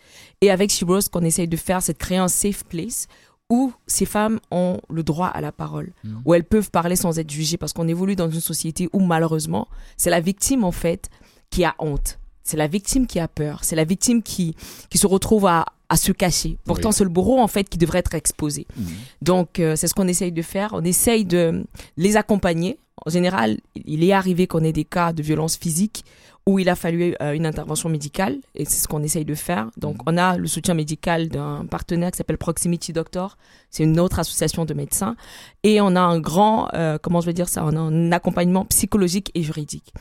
Et 0.40 0.50
avec 0.50 0.70
She 0.72 0.82
Rose, 0.82 1.04
ce 1.04 1.10
qu'on 1.10 1.22
essaye 1.22 1.46
de 1.48 1.56
faire, 1.56 1.82
c'est 1.82 1.92
de 1.92 1.98
créer 1.98 2.18
un 2.18 2.28
safe 2.28 2.64
place 2.64 3.06
où 3.50 3.72
ces 3.86 4.06
femmes 4.06 4.38
ont 4.52 4.78
le 4.88 5.02
droit 5.02 5.26
à 5.26 5.40
la 5.40 5.50
parole, 5.52 5.92
Mhm. 6.04 6.22
où 6.24 6.34
elles 6.34 6.44
peuvent 6.44 6.70
parler 6.70 6.94
sans 6.96 7.18
être 7.18 7.30
jugées, 7.30 7.56
parce 7.58 7.72
qu'on 7.72 7.88
évolue 7.88 8.14
dans 8.16 8.30
une 8.30 8.40
société 8.40 8.88
où, 8.92 9.00
malheureusement, 9.00 9.66
c'est 9.96 10.08
la 10.10 10.20
victime, 10.20 10.64
en 10.64 10.72
fait, 10.72 11.10
qui 11.50 11.64
a 11.64 11.74
honte. 11.80 12.18
c'est 12.42 12.56
la 12.56 12.66
victime 12.66 13.06
qui 13.06 13.20
a 13.20 13.28
peur, 13.28 13.62
c'est 13.62 13.76
la 13.76 13.84
victime 13.84 14.22
qui, 14.22 14.56
qui 14.88 14.98
se 14.98 15.06
retrouve 15.06 15.46
à, 15.46 15.66
à 15.90 15.96
se 15.96 16.12
cacher. 16.12 16.56
Pourtant, 16.64 16.88
Oui. 16.90 16.94
c'est 16.94 17.04
le 17.04 17.10
bourreau, 17.10 17.38
en 17.40 17.48
fait, 17.48 17.68
qui 17.68 17.76
devrait 17.76 17.98
être 17.98 18.14
exposé. 18.14 18.66
Mhm. 18.76 18.86
Donc, 19.22 19.58
euh, 19.60 19.76
c'est 19.76 19.88
ce 19.88 19.94
qu'on 19.94 20.08
essaye 20.08 20.32
de 20.32 20.40
faire. 20.42 20.70
On 20.72 20.82
essaye 20.84 21.24
de 21.26 21.64
les 21.98 22.16
accompagner. 22.16 22.78
En 23.04 23.10
général, 23.10 23.58
il 23.74 24.02
est 24.04 24.12
arrivé 24.12 24.46
qu'on 24.46 24.62
ait 24.64 24.72
des 24.72 24.84
cas 24.84 25.12
de 25.12 25.22
violence 25.22 25.56
physique 25.56 26.04
où 26.46 26.58
il 26.58 26.68
a 26.68 26.74
fallu 26.74 27.14
euh, 27.20 27.32
une 27.32 27.44
intervention 27.46 27.88
médicale 27.88 28.38
et 28.54 28.64
c'est 28.64 28.80
ce 28.82 28.88
qu'on 28.88 29.02
essaye 29.02 29.24
de 29.24 29.34
faire. 29.34 29.70
Donc, 29.76 29.96
on 30.06 30.16
a 30.16 30.36
le 30.38 30.46
soutien 30.46 30.74
médical 30.74 31.28
d'un 31.28 31.66
partenaire 31.66 32.10
qui 32.10 32.16
s'appelle 32.18 32.38
Proximity 32.38 32.92
Doctor. 32.92 33.36
C'est 33.70 33.82
une 33.84 34.00
autre 34.00 34.18
association 34.18 34.64
de 34.64 34.74
médecins. 34.74 35.16
Et 35.64 35.80
on 35.80 35.94
a 35.96 36.00
un 36.00 36.18
grand, 36.20 36.68
euh, 36.74 36.98
comment 37.00 37.20
je 37.20 37.26
vais 37.26 37.32
dire 37.34 37.48
ça, 37.48 37.64
on 37.64 37.74
a 37.76 37.80
un 37.80 38.12
accompagnement 38.12 38.64
psychologique 38.66 39.30
et 39.34 39.42
juridique. 39.42 39.92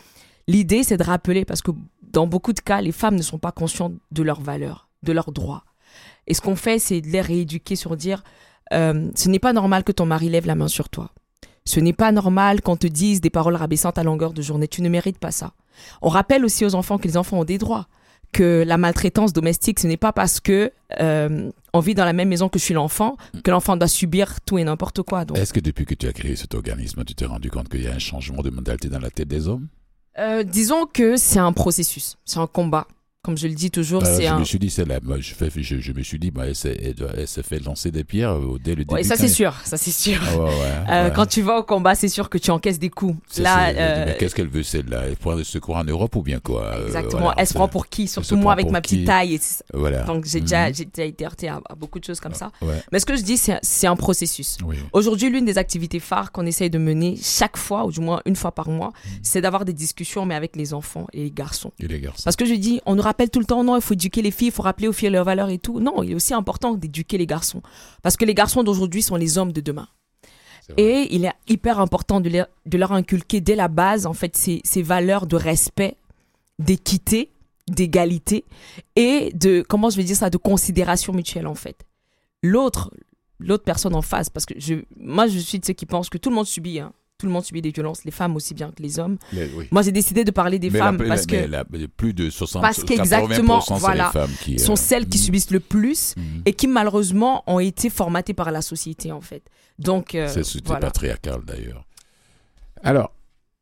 L'idée, 0.48 0.84
c'est 0.84 0.98
de 0.98 1.04
rappeler, 1.04 1.46
parce 1.46 1.62
que 1.62 1.72
dans 2.12 2.26
beaucoup 2.28 2.54
de 2.54 2.60
cas, 2.60 2.82
les 2.82 2.92
femmes 2.92 3.16
ne 3.16 3.22
sont 3.22 3.38
pas 3.38 3.52
conscientes 3.52 3.94
de 4.12 4.24
leurs 4.24 4.42
valeurs, 4.42 4.90
de 5.04 5.12
leurs 5.12 5.32
droits. 5.32 5.64
Et 6.30 6.34
ce 6.34 6.42
qu'on 6.42 6.56
fait, 6.56 6.80
c'est 6.80 7.02
de 7.02 7.08
les 7.08 7.22
rééduquer 7.22 7.76
sur 7.76 7.98
dire, 7.98 8.24
euh, 8.72 9.10
ce 9.16 9.30
n'est 9.30 9.40
pas 9.40 9.52
normal 9.52 9.84
que 9.84 9.92
ton 9.92 10.06
mari 10.06 10.30
lève 10.30 10.46
la 10.46 10.56
main 10.56 10.68
sur 10.68 10.90
toi. 10.90 11.10
Ce 11.66 11.80
n'est 11.80 11.94
pas 11.94 12.12
normal 12.12 12.62
qu'on 12.62 12.78
te 12.78 12.88
dise 12.88 13.20
des 13.22 13.30
paroles 13.30 13.56
rabaissantes 13.56 13.98
à 13.98 14.04
longueur 14.04 14.34
de 14.34 14.42
journée. 14.42 14.68
Tu 14.68 14.82
ne 14.82 14.90
mérites 14.90 15.20
pas 15.20 15.32
ça. 15.32 15.54
On 16.02 16.10
rappelle 16.10 16.46
aussi 16.46 16.66
aux 16.66 16.76
enfants 16.76 16.98
que 16.98 17.08
les 17.08 17.18
enfants 17.18 17.40
ont 17.40 17.46
des 17.46 17.58
droits. 17.58 17.88
Que 18.32 18.64
la 18.66 18.78
maltraitance 18.78 19.34
domestique, 19.34 19.80
ce 19.80 19.88
n'est 19.88 19.98
pas 19.98 20.14
parce 20.14 20.40
que 20.40 20.72
euh, 21.00 21.52
on 21.74 21.80
vit 21.80 21.96
dans 21.96 22.06
la 22.06 22.14
même 22.14 22.30
maison 22.30 22.48
que 22.48 22.60
je 22.60 22.64
suis 22.64 22.76
l'enfant 22.76 23.18
que 23.44 23.50
l'enfant 23.50 23.76
doit 23.76 23.88
subir 23.88 24.40
tout 24.42 24.60
et 24.60 24.64
n'importe 24.64 25.02
quoi. 25.02 25.26
Est-ce 25.34 25.52
que 25.52 25.60
depuis 25.60 25.86
que 25.86 25.96
tu 25.96 26.08
as 26.08 26.14
créé 26.14 26.36
cet 26.36 26.54
organisme, 26.54 27.04
tu 27.06 27.16
t'es 27.16 27.26
rendu 27.26 27.50
compte 27.50 27.70
qu'il 27.70 27.82
y 27.82 27.88
a 27.88 27.94
un 27.94 28.00
changement 28.00 28.44
de 28.44 28.52
mentalité 28.52 28.88
dans 28.88 29.00
la 29.00 29.10
tête 29.10 29.28
des 29.28 29.48
hommes? 29.48 29.68
Euh, 30.20 30.44
disons 30.44 30.86
que 30.86 31.18
c'est 31.18 31.40
un 31.40 31.54
processus, 31.54 32.18
c'est 32.24 32.40
un 32.40 32.48
combat. 32.48 32.88
Comme 33.22 33.38
je 33.38 33.48
le 33.50 33.54
dis 33.54 33.70
toujours, 33.70 34.02
Alors, 34.06 34.16
c'est 34.16 34.24
je 34.28 34.28
un. 34.30 34.40
me 34.40 34.46
suis 34.46 34.60
dit, 34.60 34.70
c'est 34.70 34.86
la, 34.88 34.98
je, 35.20 35.34
fais, 35.34 35.50
je, 35.54 35.78
je 35.82 35.92
me 35.92 36.04
suis 36.04 36.18
dit, 36.18 36.32
bah, 36.32 36.44
elle, 36.48 36.56
s'est- 36.56 37.44
fait 37.44 37.60
lancer 37.60 37.92
des 37.92 38.06
pierres 38.06 38.38
euh, 38.38 38.58
dès 38.64 38.72
le 38.72 38.86
début. 38.86 38.94
Ouais, 38.94 39.04
ça 39.04 39.18
c'est 39.18 39.28
sûr, 39.28 39.54
ça 39.66 39.76
c'est 39.76 39.92
sûr. 39.92 40.22
Ah 40.26 40.38
ouais, 40.38 40.44
ouais, 40.46 40.52
Euh. 40.90 41.10
Quand 41.10 41.26
tu 41.26 41.42
vas 41.42 41.58
au 41.58 41.64
combat, 41.64 41.96
c'est 41.96 42.08
sûr 42.08 42.30
que 42.30 42.38
tu 42.38 42.50
encaisses 42.50 42.80
des 42.80 42.90
coups. 42.90 43.18
Là, 43.38 43.72
euh, 43.72 44.06
mais 44.08 44.16
qu'est-ce 44.18 44.34
qu'elle 44.34 44.48
veut 44.48 44.64
celle-là? 44.64 45.04
Elle 45.08 45.18
prend 45.18 45.34
le 45.34 45.44
secours 45.44 45.76
en 45.76 45.84
Europe 45.84 46.16
ou 46.16 46.22
bien 46.22 46.40
quoi? 46.40 46.74
Exactement. 46.86 47.24
voilà, 47.24 47.36
Elle 47.42 47.48
se 47.48 47.54
prend 47.56 47.68
pour 47.68 47.88
qui? 47.88 48.08
Surtout 48.08 48.38
moi 48.38 48.54
avec 48.54 48.70
ma 48.72 48.80
petite 48.80 49.00
qui 49.00 49.06
taille. 49.06 49.34
Et 49.36 49.40
Voilà. 49.74 50.04
donc 50.04 50.24
j'ai 50.24 50.40
déjà, 50.40 50.70
Mhm. 50.70 50.76
déjà 50.96 51.06
été 51.06 51.26
heurtée 51.26 51.50
à, 51.50 51.60
beaucoup 51.78 52.00
de 52.00 52.06
choses 52.06 52.22
comme 52.22 52.34
ça. 52.34 52.52
Ouais, 52.62 52.82
Mais 52.94 53.00
ce 53.00 53.06
que 53.06 53.18
je 53.18 53.22
dis, 53.22 53.38
c'est 53.38 53.88
un 53.88 53.96
processus. 53.98 54.58
oui. 54.66 54.78
Aujourd'hui, 54.94 55.30
l'une 55.30 55.44
des 55.44 55.58
activités 55.58 56.00
phares 56.00 56.32
qu'on 56.32 56.46
essaye 56.46 56.70
de 56.70 56.78
mener 56.78 57.18
chaque 57.22 57.58
fois, 57.58 57.84
ou 57.86 57.92
du 57.92 58.00
moins 58.00 58.22
une 58.26 58.38
fois 58.38 58.54
par 58.54 58.70
mois, 58.70 58.94
Mhm. 59.06 59.12
c'est 59.24 59.42
d'avoir 59.42 59.66
des 59.66 59.74
discussions, 59.74 60.26
mais 60.26 60.36
avec 60.36 60.56
les 60.56 60.74
enfants 60.74 61.06
et 61.12 61.24
les 61.24 61.32
garçons. 61.32 61.74
Et 61.82 61.88
les 61.90 62.00
garçons 62.00 62.22
Parce 62.24 62.38
que 62.38 62.46
je 62.46 62.54
dis, 62.54 62.80
on 62.86 62.96
nous 62.96 63.09
rappelle 63.10 63.30
tout 63.30 63.40
le 63.40 63.46
temps, 63.46 63.64
non, 63.64 63.76
il 63.76 63.82
faut 63.82 63.94
éduquer 63.94 64.22
les 64.22 64.32
filles, 64.32 64.48
il 64.48 64.54
faut 64.54 64.64
rappeler 64.64 64.88
aux 64.88 64.94
filles 64.94 65.10
leurs 65.10 65.26
valeurs 65.26 65.50
et 65.50 65.60
tout. 65.60 65.80
Non, 65.80 66.04
il 66.04 66.12
est 66.12 66.16
aussi 66.16 66.34
important 66.34 66.74
d'éduquer 66.74 67.18
les 67.18 67.26
garçons. 67.26 67.62
Parce 68.02 68.18
que 68.18 68.26
les 68.26 68.34
garçons 68.34 68.64
d'aujourd'hui 68.64 69.02
sont 69.02 69.16
les 69.16 69.38
hommes 69.38 69.52
de 69.52 69.62
demain. 69.62 69.88
Et 70.78 71.08
il 71.16 71.26
est 71.26 71.34
hyper 71.48 71.80
important 71.80 72.22
de 72.22 72.30
leur, 72.30 72.48
de 72.66 72.78
leur 72.78 72.92
inculquer 72.92 73.42
dès 73.42 73.56
la 73.56 73.68
base, 73.68 74.06
en 74.06 74.14
fait, 74.14 74.38
ces, 74.38 74.62
ces 74.64 74.84
valeurs 74.84 75.26
de 75.26 75.36
respect, 75.36 75.98
d'équité, 76.60 77.32
d'égalité 77.68 78.46
et 78.96 79.32
de, 79.34 79.64
comment 79.68 79.90
je 79.90 79.98
vais 79.98 80.04
dire 80.04 80.16
ça, 80.16 80.30
de 80.30 80.38
considération 80.38 81.12
mutuelle, 81.12 81.48
en 81.48 81.56
fait. 81.56 81.86
L'autre, 82.44 82.92
l'autre 83.40 83.64
personne 83.64 83.96
en 83.96 84.04
face, 84.04 84.30
parce 84.30 84.46
que 84.46 84.54
je, 84.58 84.76
moi, 84.98 85.28
je 85.28 85.40
suis 85.40 85.60
de 85.60 85.66
ceux 85.66 85.74
qui 85.74 85.88
pensent 85.88 86.10
que 86.10 86.20
tout 86.20 86.30
le 86.30 86.36
monde 86.36 86.48
subit, 86.48 86.80
hein. 86.80 86.94
Tout 87.20 87.26
le 87.26 87.34
monde 87.34 87.44
subit 87.44 87.62
des 87.62 87.72
violences, 87.72 88.06
les 88.06 88.12
femmes 88.12 88.38
aussi 88.38 88.54
bien 88.54 88.72
que 88.72 88.82
les 88.82 88.98
hommes. 88.98 89.18
Oui. 89.34 89.68
Moi, 89.72 89.82
j'ai 89.82 89.92
décidé 89.92 90.24
de 90.24 90.32
parler 90.32 90.58
des 90.58 90.70
Mais 90.70 90.80
femmes 90.80 91.02
la- 91.02 91.10
parce 91.10 91.26
que 91.26 91.36
la- 91.36 91.66
plus 91.98 92.14
de 92.14 92.30
60 92.30 92.62
Parce 92.62 92.82
qu'exactement, 92.82 93.60
80%, 93.60 93.76
c'est 93.76 93.80
voilà, 93.82 94.06
les 94.06 94.20
femmes 94.22 94.32
qui 94.42 94.58
sont 94.58 94.72
euh, 94.72 94.76
celles 94.78 95.06
qui 95.06 95.18
mhm, 95.18 95.24
subissent 95.26 95.52
le 95.52 95.60
plus 95.60 96.16
mhm. 96.16 96.44
et 96.46 96.54
qui 96.54 96.68
malheureusement 96.68 97.44
ont 97.46 97.60
été 97.60 97.90
formatées 97.90 98.34
par 98.34 98.52
la 98.52 98.62
société 98.62 99.12
en 99.12 99.20
fait. 99.20 99.44
Donc 99.80 100.16
euh, 100.16 100.30
C'est 100.30 100.66
voilà. 100.66 100.80
patriarcal 100.80 101.42
d'ailleurs. 101.46 101.86
Alors, 102.84 103.12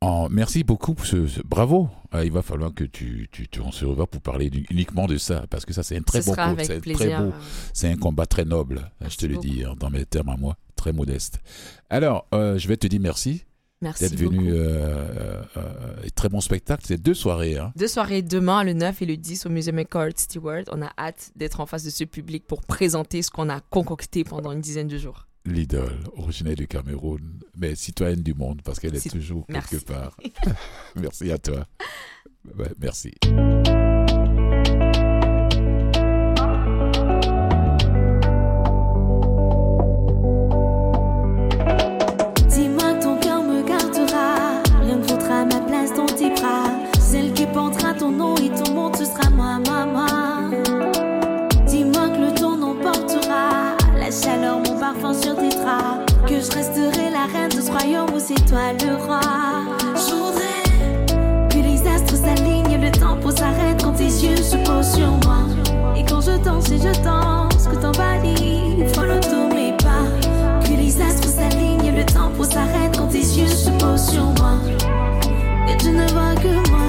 en- 0.02 0.30
merci 0.30 0.64
beaucoup 0.64 0.94
pour 0.94 1.08
ce, 1.08 1.26
ce- 1.26 1.42
bravo. 1.44 1.90
Ah, 2.12 2.24
il 2.24 2.32
va 2.32 2.44
falloir 2.44 2.72
que 2.74 2.84
tu, 2.84 3.28
tu, 3.32 3.48
tu 3.48 3.60
on 3.62 3.72
se 3.72 3.86
revoie 3.86 4.06
pour 4.06 4.22
parler 4.22 4.52
du- 4.52 4.68
uniquement 4.70 5.08
de 5.08 5.18
ça 5.18 5.46
parce 5.50 5.66
que 5.66 5.74
ça 5.74 5.82
c'est 5.82 5.98
un 5.98 6.02
très 6.04 6.22
Ce 6.22 6.28
bon 6.30 6.36
c'est 6.64 6.80
plaisir. 6.80 6.96
très 7.18 7.18
beau, 7.26 7.34
c'est 7.74 7.90
un 7.90 7.98
combat 7.98 8.28
très 8.28 8.46
noble. 8.46 8.92
je 9.00 9.06
Merci 9.06 9.18
te 9.18 9.26
le 9.26 9.38
dis 9.38 9.64
hein, 9.66 9.74
dans 9.80 9.90
mes 9.90 10.06
termes 10.06 10.30
à 10.30 10.38
moi, 10.38 10.56
très 10.76 10.94
modeste. 10.94 11.40
Alors, 11.90 12.28
euh, 12.36 12.58
je 12.60 12.68
vais 12.68 12.78
te 12.78 12.86
dire 12.86 13.00
merci 13.02 13.44
Merci 13.82 14.10
d'être 14.10 14.20
venu. 14.20 14.52
euh, 14.54 15.42
euh, 15.58 15.96
et 16.04 16.10
très 16.12 16.30
bon 16.30 16.42
spectacle. 16.42 16.84
C'est 16.88 16.98
deux 17.02 17.14
soirées. 17.14 17.58
Hein. 17.58 17.72
Deux 17.76 17.88
soirées 17.88 18.22
demain, 18.24 18.64
le 18.64 18.74
9 18.74 19.02
et 19.02 19.06
le 19.06 19.18
10 19.18 19.46
au 19.46 19.50
Museum 19.50 19.78
Eckhart 19.80 20.14
Stewart. 20.18 20.64
On 20.72 20.82
a 20.82 20.92
hâte 20.98 21.32
d'être 21.36 21.60
en 21.60 21.66
face 21.68 21.84
de 21.84 21.90
ce 21.92 22.04
public 22.04 22.46
pour 22.48 22.62
présenter 22.62 23.22
ce 23.22 23.30
qu'on 23.30 23.50
a 23.50 23.60
concocté 23.60 24.24
pendant 24.24 24.52
une 24.52 24.62
dizaine 24.62 24.88
de 24.88 24.98
jours. 24.98 25.28
L'idole, 25.46 26.00
originaire 26.18 26.56
du 26.56 26.68
Cameroun, 26.68 27.22
mais 27.56 27.76
citoyenne 27.76 28.22
du 28.22 28.34
monde 28.34 28.62
parce 28.64 28.80
qu'elle 28.80 28.96
est 28.96 29.10
toujours 29.10 29.46
Merci. 29.48 29.70
quelque 29.70 29.86
part. 29.86 30.18
merci 30.96 31.32
à 31.32 31.38
toi. 31.38 31.66
Ouais, 32.58 32.72
merci. 32.80 33.14
Reine 57.32 57.50
de 57.50 57.62
ce 57.62 57.72
royaume 57.72 58.10
où 58.14 58.20
c'est 58.20 58.46
toi 58.46 58.74
le 58.74 58.96
roi. 59.06 59.20
Je 59.96 60.14
voudrais 60.16 61.50
que 61.50 61.58
les 61.58 61.88
astres 61.88 62.16
s'alignent, 62.16 62.80
le 62.80 62.92
tempo 62.92 63.32
s'arrête 63.32 63.82
quand 63.84 63.94
tes 63.94 64.06
yeux 64.06 64.38
se 64.38 64.58
posent 64.58 64.96
sur 64.96 65.10
moi. 65.26 65.44
Et 65.96 66.04
quand 66.04 66.22
je 66.22 66.38
danse 66.44 66.70
et 66.72 66.78
je 66.78 67.04
danse, 67.04 67.68
que 67.68 67.76
t'emballes, 67.76 68.22
follow 68.94 69.20
tous 69.20 69.54
mes 69.54 69.74
pas. 69.78 70.08
Que 70.64 70.74
les 70.74 71.02
astres 71.02 71.28
s'alignent, 71.28 71.96
le 71.96 72.06
tempo 72.06 72.44
s'arrête 72.44 72.98
quand 72.98 73.08
tes 73.08 73.20
yeux 73.20 73.48
se 73.48 73.70
posent 73.72 74.10
sur 74.12 74.26
moi. 74.40 74.56
Et 75.70 75.78
tu 75.78 75.92
ne 75.92 76.08
vois 76.12 76.36
que 76.36 76.70
moi, 76.70 76.87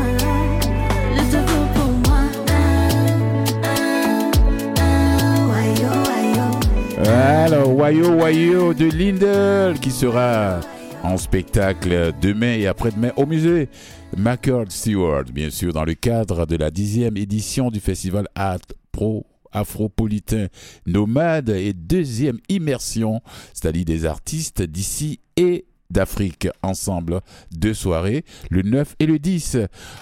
Wayo 7.79 8.17
Wayo 8.17 8.75
de 8.75 8.87
Lindel 8.91 9.79
qui 9.79 9.93
sera 9.93 10.59
en 11.05 11.17
spectacle 11.17 12.13
demain 12.21 12.55
et 12.55 12.67
après-demain 12.67 13.13
au 13.17 13.25
musée 13.25 13.69
McCord 14.17 14.67
Stewart, 14.71 15.23
bien 15.33 15.49
sûr, 15.51 15.73
dans 15.73 15.85
le 15.85 15.95
cadre 15.95 16.45
de 16.45 16.57
la 16.57 16.73
dixième 16.73 17.17
édition 17.17 17.71
du 17.71 17.79
festival 17.79 18.27
Art 18.35 18.59
Pro 18.91 19.27
Afropolitain 19.53 20.49
Nomade 20.87 21.51
et 21.51 21.73
deuxième 21.73 22.39
immersion, 22.49 23.21
c'est-à-dire 23.55 23.85
des 23.85 24.07
artistes 24.07 24.61
d'ici 24.63 25.21
et 25.37 25.65
d'Afrique 25.91 26.49
ensemble, 26.63 27.21
deux 27.51 27.73
soirées, 27.75 28.25
le 28.51 28.63
9 28.63 28.97
et 28.99 29.07
le 29.07 29.19
10. 29.19 29.57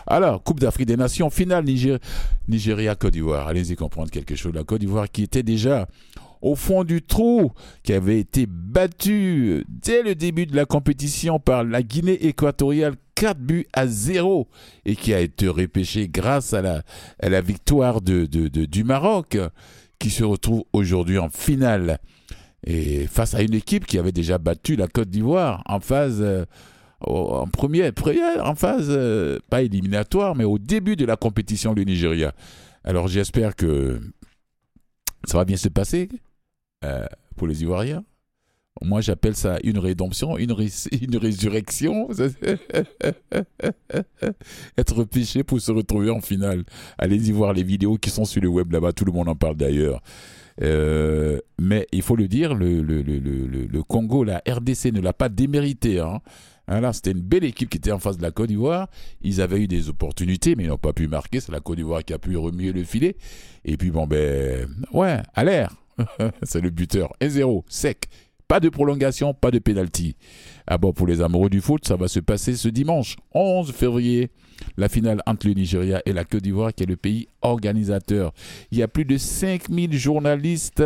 Alors, 0.09 0.43
Coupe 0.43 0.59
d'Afrique 0.59 0.89
des 0.89 0.97
Nations, 0.97 1.31
finale 1.31 1.65
Niger- 1.65 1.99
Nigeria-Côte 2.49 3.13
d'Ivoire. 3.13 3.47
Allez-y 3.47 3.77
comprendre 3.77 4.11
quelque 4.11 4.35
chose. 4.35 4.53
La 4.55 4.65
Côte 4.65 4.81
d'Ivoire 4.81 5.09
qui 5.09 5.23
était 5.23 5.45
déjà 5.45 5.87
au 6.47 6.55
fond 6.55 6.85
du 6.85 7.03
trou, 7.03 7.51
qui 7.83 7.93
avait 7.93 8.21
été 8.21 8.47
battue 8.47 9.65
dès 9.69 10.03
le 10.03 10.15
début 10.15 10.47
de 10.47 10.55
la 10.55 10.65
compétition 10.65 11.41
par 11.41 11.65
la 11.65 11.83
Guinée 11.83 12.27
équatoriale 12.27 12.95
4 13.17 13.39
buts 13.39 13.67
à 13.73 13.89
0 13.89 14.47
et 14.85 14.95
qui 14.95 15.13
a 15.13 15.21
été 15.21 15.49
repêchée 15.49 16.09
grâce 16.09 16.55
à 16.55 16.63
la, 16.63 17.41
victoire 17.41 18.01
du 18.01 18.85
Maroc 18.85 19.39
qui 19.99 20.11
se 20.11 20.23
retrouve 20.23 20.65
aujourd'hui 20.73 21.19
en 21.19 21.31
finale 21.31 21.99
et 22.65 23.07
face 23.07 23.35
à 23.35 23.43
une 23.43 23.55
équipe 23.55 23.87
qui 23.87 23.99
avait 23.99 24.13
déjà 24.13 24.39
battu 24.39 24.77
la 24.77 24.87
Côte 24.87 25.09
d'Ivoire 25.09 25.63
en 25.67 25.81
phase 25.81 26.19
euh, 26.21 26.45
en 27.01 27.47
première, 27.47 27.93
en 28.43 28.55
phase 28.55 28.87
euh, 28.89 29.39
pas 29.51 29.63
éliminatoire 29.63 30.37
mais 30.37 30.45
au 30.45 30.59
début 30.59 30.95
de 30.97 31.07
la 31.07 31.17
compétition 31.17 31.75
le 31.75 31.83
Nigeria. 31.83 32.35
Alors 32.85 33.09
j'espère 33.09 33.57
que 33.57 34.01
ça 35.25 35.39
va 35.39 35.45
bien 35.45 35.57
se 35.57 35.69
passer 35.69 36.09
euh, 36.87 37.07
pour 37.37 37.47
les 37.47 37.63
Ivoiriens. 37.63 38.05
Moi, 38.83 39.01
j'appelle 39.01 39.35
ça 39.35 39.59
une 39.65 39.79
rédemption, 39.79 40.37
une, 40.37 40.55
une 41.03 41.17
résurrection. 41.17 42.09
Être 44.79 45.05
péché 45.05 45.43
pour 45.45 45.61
se 45.61 45.73
retrouver 45.73 46.11
en 46.11 46.21
finale. 46.21 46.65
Allez-y 46.99 47.33
voir 47.33 47.53
les 47.53 47.63
vidéos 47.63 47.97
qui 47.97 48.11
sont 48.11 48.25
sur 48.25 48.43
le 48.43 48.49
web 48.49 48.71
là-bas, 48.73 48.93
tout 48.93 49.05
le 49.05 49.13
monde 49.13 49.29
en 49.29 49.37
parle 49.37 49.57
d'ailleurs. 49.57 50.03
Euh, 50.63 51.39
mais 51.59 51.87
il 51.93 52.03
faut 52.03 52.17
le 52.17 52.29
dire, 52.29 52.55
le, 52.55 52.83
le, 52.83 53.03
le, 53.03 53.19
le, 53.19 53.83
Congo, 53.83 54.25
la 54.25 54.43
RDC 54.49 54.87
ne 54.93 55.01
l'a 55.01 55.13
pas 55.13 55.29
démérité. 55.29 56.01
Hein. 56.01 56.21
Hein, 56.69 56.93
c'était 56.93 57.13
une 57.13 57.21
belle 57.21 57.45
équipe 57.45 57.71
qui 57.71 57.79
était 57.79 57.93
en 57.93 57.99
face 57.99 58.17
de 58.17 58.23
la 58.23 58.31
Côte 58.31 58.49
d'Ivoire. 58.49 58.89
Ils 59.23 59.41
avaient 59.41 59.61
eu 59.61 59.69
des 59.69 59.89
opportunités, 59.89 60.57
mais 60.57 60.65
ils 60.65 60.69
n'ont 60.69 60.79
pas 60.79 60.93
pu 60.93 61.09
marquer. 61.09 61.41
C'est 61.41 61.53
la 61.53 61.61
Côte 61.61 61.77
d'Ivoire 61.77 62.05
qui 62.05 62.13
a 62.13 62.19
pu 62.19 62.37
remuer 62.37 62.73
le 62.73 62.85
filet. 62.85 63.17
Et 63.65 63.77
puis, 63.77 63.91
bon, 63.91 64.07
ben, 64.07 64.69
ouais, 64.93 65.23
à 65.35 65.45
l'air. 65.45 65.75
c'est 66.43 66.61
le 66.61 66.71
buteur. 66.71 67.13
1-0, 67.21 67.63
sec. 67.69 68.09
Pas 68.49 68.61
de 68.61 68.69
prolongation, 68.69 69.35
pas 69.35 69.51
de 69.51 69.59
pénalty. 69.59 70.15
Ah 70.69 70.79
bon, 70.79 70.93
pour 70.93 71.09
les 71.09 71.21
amoureux 71.21 71.51
du 71.51 71.61
foot, 71.61 71.87
ça 71.87 71.97
va 71.97 72.07
se 72.07 72.21
passer 72.21 72.55
ce 72.55 72.69
dimanche, 72.69 73.17
11 73.35 73.73
février. 73.73 74.31
La 74.77 74.89
finale 74.89 75.21
entre 75.27 75.49
le 75.49 75.55
Nigeria 75.55 76.01
et 76.07 76.13
la 76.13 76.25
Côte 76.25 76.43
d'Ivoire, 76.43 76.73
qui 76.73 76.85
est 76.85 76.87
le 76.87 76.97
pays 76.97 77.29
organisateur. 77.43 78.33
Il 78.71 78.79
y 78.79 78.83
a 78.83 78.89
plus 78.89 79.05
de 79.05 79.19
5000 79.19 79.93
journalistes 79.99 80.83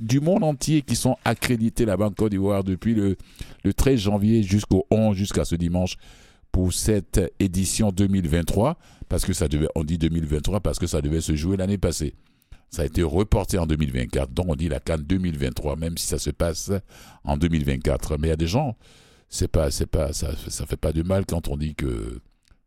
du 0.00 0.20
monde 0.20 0.42
entier 0.42 0.82
qui 0.82 0.96
sont 0.96 1.16
accrédités 1.24 1.84
là-bas 1.84 2.06
en 2.06 2.10
Côte 2.10 2.30
d'Ivoire 2.30 2.64
depuis 2.64 2.94
le, 2.94 3.16
le 3.62 3.74
13 3.74 4.00
janvier 4.00 4.42
jusqu'au 4.42 4.86
11, 4.90 5.14
jusqu'à 5.16 5.44
ce 5.44 5.54
dimanche 5.54 5.96
pour 6.50 6.72
cette 6.72 7.20
édition 7.38 7.92
2023, 7.92 8.76
parce 9.08 9.24
que 9.24 9.32
ça 9.32 9.48
devait, 9.48 9.68
on 9.74 9.84
dit 9.84 9.98
2023 9.98 10.60
parce 10.60 10.78
que 10.78 10.86
ça 10.86 11.00
devait 11.00 11.20
se 11.20 11.36
jouer 11.36 11.56
l'année 11.56 11.78
passée. 11.78 12.14
Ça 12.70 12.82
a 12.82 12.84
été 12.84 13.02
reporté 13.02 13.58
en 13.58 13.66
2024, 13.66 14.32
donc 14.32 14.46
on 14.48 14.54
dit 14.54 14.68
la 14.68 14.78
Cannes 14.78 15.02
2023, 15.02 15.76
même 15.76 15.98
si 15.98 16.06
ça 16.06 16.18
se 16.18 16.30
passe 16.30 16.70
en 17.24 17.36
2024. 17.36 18.16
Mais 18.16 18.28
il 18.28 18.30
y 18.30 18.32
a 18.32 18.36
des 18.36 18.46
gens, 18.46 18.76
c'est 19.28 19.48
pas, 19.48 19.70
c'est 19.72 19.86
pas, 19.86 20.12
ça, 20.12 20.30
ça 20.48 20.66
fait 20.66 20.76
pas 20.76 20.92
de 20.92 21.02
mal 21.02 21.26
quand 21.26 21.48
on 21.48 21.56
dit 21.56 21.74
que 21.74 22.20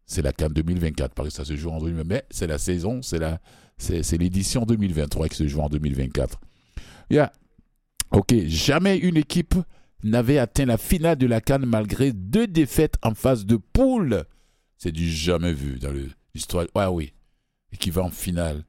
c'est 0.06 0.22
la 0.22 0.34
Cannes 0.34 0.54
2024, 0.54 1.14
parce 1.14 1.30
que 1.30 1.34
ça 1.34 1.46
se 1.46 1.56
joue 1.56 1.70
en 1.70 1.80
2024. 1.80 2.08
Mais 2.08 2.26
c'est 2.30 2.48
la 2.48 2.58
saison, 2.58 3.02
c'est 3.02 3.20
la, 3.20 3.40
c'est, 3.78 4.18
l'édition 4.18 4.66
2023 4.66 5.30
qui 5.30 5.38
se 5.38 5.48
joue 5.48 5.62
en 5.62 5.70
2024. 5.70 6.40
Yeah. 7.10 7.32
Ok, 8.12 8.34
jamais 8.46 8.98
une 8.98 9.18
équipe 9.18 9.56
n'avait 10.04 10.38
atteint 10.38 10.66
la 10.66 10.78
finale 10.78 11.18
de 11.18 11.28
la 11.28 11.42
Cannes 11.42 11.66
malgré 11.66 12.12
deux 12.12 12.48
défaites 12.48 12.96
en 13.04 13.14
phase 13.14 13.46
de 13.46 13.58
poule. 13.58 14.26
C'est 14.78 14.92
du 14.92 15.10
jamais 15.10 15.54
vu 15.54 15.80
dans 15.80 15.94
l'histoire. 16.36 16.66
Ouais, 16.76 16.86
oui. 16.88 17.14
Et 17.72 17.78
qui 17.78 17.90
va 17.90 18.04
en 18.04 18.10
finale. 18.10 18.66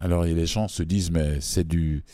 Alors 0.00 0.24
les 0.24 0.46
gens 0.46 0.68
se 0.68 0.82
disent, 0.82 1.10
mais 1.10 1.40
c'est 1.40 1.66
du. 1.66 2.04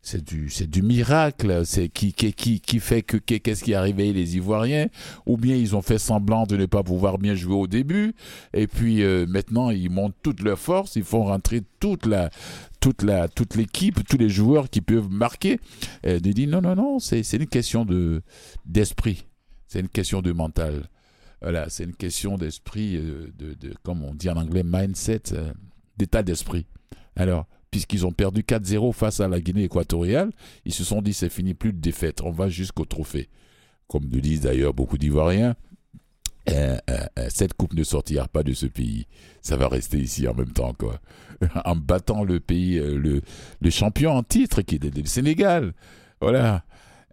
C'est 0.00 0.24
du, 0.24 0.48
c'est 0.48 0.70
du 0.70 0.80
miracle, 0.80 1.66
c'est 1.66 1.88
qui, 1.88 2.12
qui, 2.12 2.32
qui, 2.32 2.60
qui 2.60 2.78
fait 2.78 3.02
que 3.02 3.16
qu'est-ce 3.16 3.64
qui 3.64 3.72
est 3.72 3.92
les 3.92 4.36
Ivoiriens, 4.36 4.86
ou 5.26 5.36
bien 5.36 5.56
ils 5.56 5.74
ont 5.74 5.82
fait 5.82 5.98
semblant 5.98 6.46
de 6.46 6.56
ne 6.56 6.66
pas 6.66 6.84
pouvoir 6.84 7.18
bien 7.18 7.34
jouer 7.34 7.56
au 7.56 7.66
début, 7.66 8.14
et 8.54 8.68
puis 8.68 9.02
euh, 9.02 9.26
maintenant 9.26 9.70
ils 9.70 9.90
montent 9.90 10.14
toute 10.22 10.40
leur 10.40 10.58
force, 10.58 10.94
ils 10.94 11.02
font 11.02 11.24
rentrer 11.24 11.62
toute 11.80 12.06
la, 12.06 12.30
toute 12.80 13.02
la 13.02 13.28
toute 13.28 13.56
l'équipe, 13.56 14.06
tous 14.08 14.16
les 14.16 14.30
joueurs 14.30 14.70
qui 14.70 14.80
peuvent 14.80 15.10
marquer. 15.10 15.58
Et 16.04 16.20
dit 16.20 16.46
non 16.46 16.60
non 16.62 16.76
non, 16.76 17.00
c'est 17.00 17.24
c'est 17.24 17.36
une 17.36 17.48
question 17.48 17.84
de 17.84 18.22
d'esprit, 18.64 19.26
c'est 19.66 19.80
une 19.80 19.88
question 19.88 20.22
de 20.22 20.30
mental. 20.32 20.88
Voilà, 21.42 21.68
c'est 21.70 21.84
une 21.84 21.96
question 21.96 22.38
d'esprit, 22.38 22.96
euh, 22.96 23.32
de, 23.36 23.54
de, 23.54 23.74
comme 23.82 24.04
on 24.04 24.14
dit 24.14 24.30
en 24.30 24.36
anglais, 24.36 24.62
mindset, 24.64 25.32
euh, 25.32 25.52
d'état 25.96 26.22
d'esprit. 26.22 26.66
Alors, 27.18 27.46
puisqu'ils 27.70 28.06
ont 28.06 28.12
perdu 28.12 28.42
4-0 28.42 28.92
face 28.94 29.20
à 29.20 29.28
la 29.28 29.40
Guinée 29.40 29.64
équatoriale, 29.64 30.30
ils 30.64 30.72
se 30.72 30.84
sont 30.84 31.02
dit 31.02 31.12
c'est 31.12 31.28
fini, 31.28 31.52
plus 31.52 31.72
de 31.72 31.80
défaite, 31.80 32.22
on 32.22 32.30
va 32.30 32.48
jusqu'au 32.48 32.84
trophée. 32.84 33.28
Comme 33.88 34.08
le 34.10 34.20
disent 34.20 34.42
d'ailleurs 34.42 34.72
beaucoup 34.72 34.98
d'Ivoiriens, 34.98 35.56
euh, 36.48 36.78
euh, 36.88 36.98
euh, 37.18 37.26
cette 37.28 37.54
coupe 37.54 37.74
ne 37.74 37.82
sortira 37.82 38.28
pas 38.28 38.42
de 38.42 38.52
ce 38.52 38.66
pays. 38.66 39.06
Ça 39.42 39.56
va 39.56 39.68
rester 39.68 39.98
ici 39.98 40.28
en 40.28 40.34
même 40.34 40.52
temps, 40.52 40.72
quoi. 40.78 41.00
en 41.64 41.74
battant 41.76 42.22
le 42.22 42.40
pays, 42.40 42.78
le, 42.78 43.20
champion 43.70 44.12
en 44.12 44.22
titre, 44.22 44.62
qui 44.62 44.76
est 44.76 44.96
le 44.96 45.04
Sénégal. 45.06 45.74
Voilà. 46.20 46.64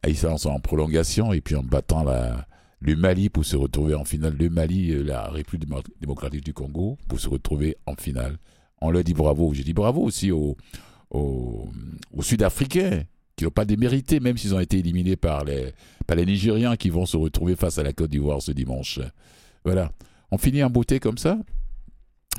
ils 0.08 0.18
sont 0.18 0.50
en 0.50 0.60
prolongation, 0.60 1.34
et 1.34 1.42
puis 1.42 1.56
en 1.56 1.64
battant 1.64 2.04
la, 2.04 2.48
le 2.80 2.96
Mali 2.96 3.30
pour 3.30 3.44
se 3.44 3.56
retrouver 3.56 3.96
en 3.96 4.06
finale. 4.06 4.36
Le 4.38 4.50
Mali, 4.50 5.04
la 5.04 5.30
République 5.30 5.70
démocratique 6.00 6.46
du 6.46 6.54
Congo, 6.54 6.98
pour 7.08 7.20
se 7.20 7.28
retrouver 7.28 7.76
en 7.88 7.96
finale. 7.96 8.38
On 8.86 8.92
leur 8.92 9.04
dit 9.04 9.14
bravo. 9.14 9.54
J'ai 9.54 9.64
dit 9.64 9.74
bravo 9.74 10.02
aussi 10.02 10.32
aux, 10.32 10.58
Sud-Africains 12.22 13.04
qui 13.36 13.44
n'ont 13.44 13.52
pas 13.52 13.66
démérité, 13.66 14.20
même 14.20 14.38
s'ils 14.38 14.56
ont 14.56 14.60
été 14.60 14.80
éliminés 14.80 15.16
par 15.18 15.44
les, 15.44 15.74
par 16.08 16.18
Nigériens 16.18 16.78
qui 16.78 16.90
vont 16.90 17.06
se 17.06 17.18
retrouver 17.18 17.56
face 17.56 17.78
à 17.78 17.84
la 17.84 17.92
Côte 17.92 18.12
d'Ivoire 18.12 18.42
ce 18.42 18.52
dimanche. 18.52 19.00
Voilà. 19.64 19.92
On 20.32 20.38
finit 20.38 20.64
en 20.64 20.70
beauté 20.70 21.00
comme 21.00 21.18
ça. 21.18 21.38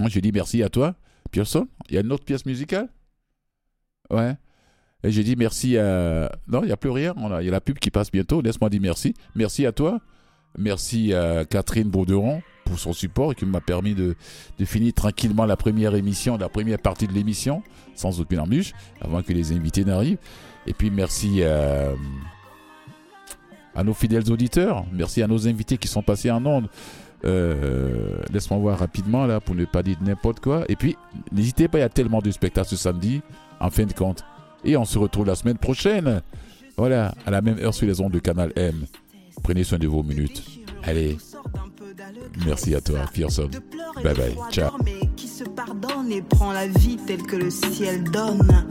Je 0.06 0.20
dis 0.20 0.32
merci 0.32 0.62
à 0.62 0.68
toi, 0.68 0.94
Pearson. 1.30 1.68
Il 1.88 1.94
y 1.94 1.98
a 1.98 2.00
une 2.00 2.12
autre 2.12 2.24
pièce 2.24 2.46
musicale? 2.46 2.88
Ouais. 4.10 4.34
Et 5.02 5.10
j'ai 5.10 5.22
dit 5.22 5.36
merci 5.36 5.76
à. 5.78 6.32
Non, 6.48 6.62
il 6.62 6.66
n'y 6.66 6.72
a 6.72 6.76
plus 6.76 6.90
rien. 6.90 7.14
Il 7.40 7.44
y 7.44 7.48
a 7.48 7.52
la 7.52 7.60
pub 7.60 7.78
qui 7.78 7.90
passe 7.90 8.10
bientôt. 8.10 8.40
Laisse-moi 8.40 8.70
dire 8.70 8.80
merci. 8.80 9.14
Merci 9.34 9.66
à 9.66 9.72
toi. 9.72 10.00
Merci 10.58 11.12
à 11.12 11.44
Catherine 11.44 11.88
Bauderon 11.88 12.42
pour 12.64 12.78
son 12.78 12.92
support 12.92 13.32
et 13.32 13.34
qui 13.34 13.46
m'a 13.46 13.60
permis 13.60 13.94
de, 13.94 14.16
finir 14.64 14.92
tranquillement 14.92 15.46
la 15.46 15.56
première 15.56 15.94
émission, 15.94 16.36
la 16.36 16.48
première 16.48 16.78
partie 16.78 17.06
de 17.06 17.12
l'émission, 17.12 17.62
sans 17.94 18.20
aucune 18.20 18.40
embûche, 18.40 18.72
avant 19.00 19.22
que 19.22 19.32
les 19.32 19.52
invités 19.52 19.84
n'arrivent. 19.84 20.18
Et 20.66 20.72
puis 20.72 20.90
merci 20.90 21.44
à, 21.44 21.92
à, 23.74 23.84
nos 23.84 23.94
fidèles 23.94 24.30
auditeurs, 24.30 24.84
merci 24.92 25.22
à 25.22 25.26
nos 25.26 25.46
invités 25.46 25.78
qui 25.78 25.88
sont 25.88 26.02
passés 26.02 26.30
en 26.30 26.44
ondes. 26.44 26.68
Euh, 27.24 28.18
Laisse-moi 28.32 28.58
voir 28.58 28.78
rapidement 28.78 29.26
là 29.26 29.40
pour 29.40 29.54
ne 29.54 29.64
pas 29.64 29.82
dire 29.82 29.96
n'importe 30.02 30.40
quoi. 30.40 30.64
Et 30.68 30.76
puis 30.76 30.96
n'hésitez 31.32 31.68
pas, 31.68 31.78
il 31.78 31.82
y 31.82 31.84
a 31.84 31.88
tellement 31.88 32.20
de 32.20 32.30
spectacles 32.30 32.68
ce 32.68 32.76
samedi, 32.76 33.22
en 33.60 33.70
fin 33.70 33.84
de 33.84 33.92
compte. 33.92 34.24
Et 34.64 34.76
on 34.76 34.84
se 34.84 34.98
retrouve 34.98 35.26
la 35.26 35.34
semaine 35.34 35.58
prochaine. 35.58 36.22
Voilà, 36.76 37.14
à 37.24 37.30
la 37.30 37.40
même 37.40 37.58
heure 37.58 37.72
sur 37.72 37.86
les 37.86 38.00
ondes 38.00 38.12
de 38.12 38.18
Canal 38.18 38.52
M. 38.56 38.84
Prenez 39.42 39.64
soin 39.64 39.78
de 39.78 39.86
vos 39.86 40.02
minutes. 40.02 40.42
Allez. 40.82 41.18
Merci 42.46 42.74
à 42.74 42.80
toi, 42.80 43.00
Pearson. 43.12 43.50
Bye 44.02 44.14
bye. 44.14 44.36
Ciao. 44.50 44.72
Qui 45.16 45.28
se 45.28 45.44
pardonne 45.44 46.10
et 46.12 46.22
prend 46.22 46.52
la 46.52 46.66
vie 46.66 46.96
telle 47.06 47.22
que 47.22 47.36
le 47.36 47.50
ciel 47.50 48.04
donne. 48.04 48.66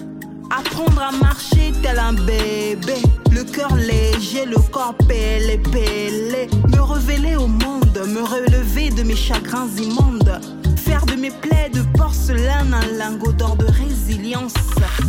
Apprendre 0.52 1.02
à 1.02 1.12
marcher 1.12 1.74
tel 1.82 1.98
un 1.98 2.14
bébé, 2.14 3.02
le 3.32 3.44
cœur 3.44 3.76
léger, 3.76 4.46
le 4.46 4.58
corps 4.72 4.96
pélé, 5.08 5.58
pélé. 5.58 6.48
Me 6.70 6.82
révéler 6.82 7.36
au 7.36 7.48
monde, 7.48 8.00
me 8.08 8.22
relever 8.22 8.92
de 8.92 9.04
mes 9.04 9.16
chagrins 9.16 9.68
immondes. 9.78 10.40
Faire 10.78 11.06
de 11.06 11.16
mes 11.16 11.32
plaies 11.32 11.72
de 11.74 11.82
porcelaine 11.98 12.74
un 12.74 12.98
lingot 12.98 13.32
d'or 13.32 13.56
de 13.56 13.66
résilience. 13.66 14.54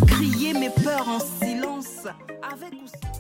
Crier 0.07 0.55
mes 0.55 0.71
peurs 0.71 1.09
en 1.09 1.21
silence, 1.21 2.07
avec 2.43 2.73
ou. 2.73 3.16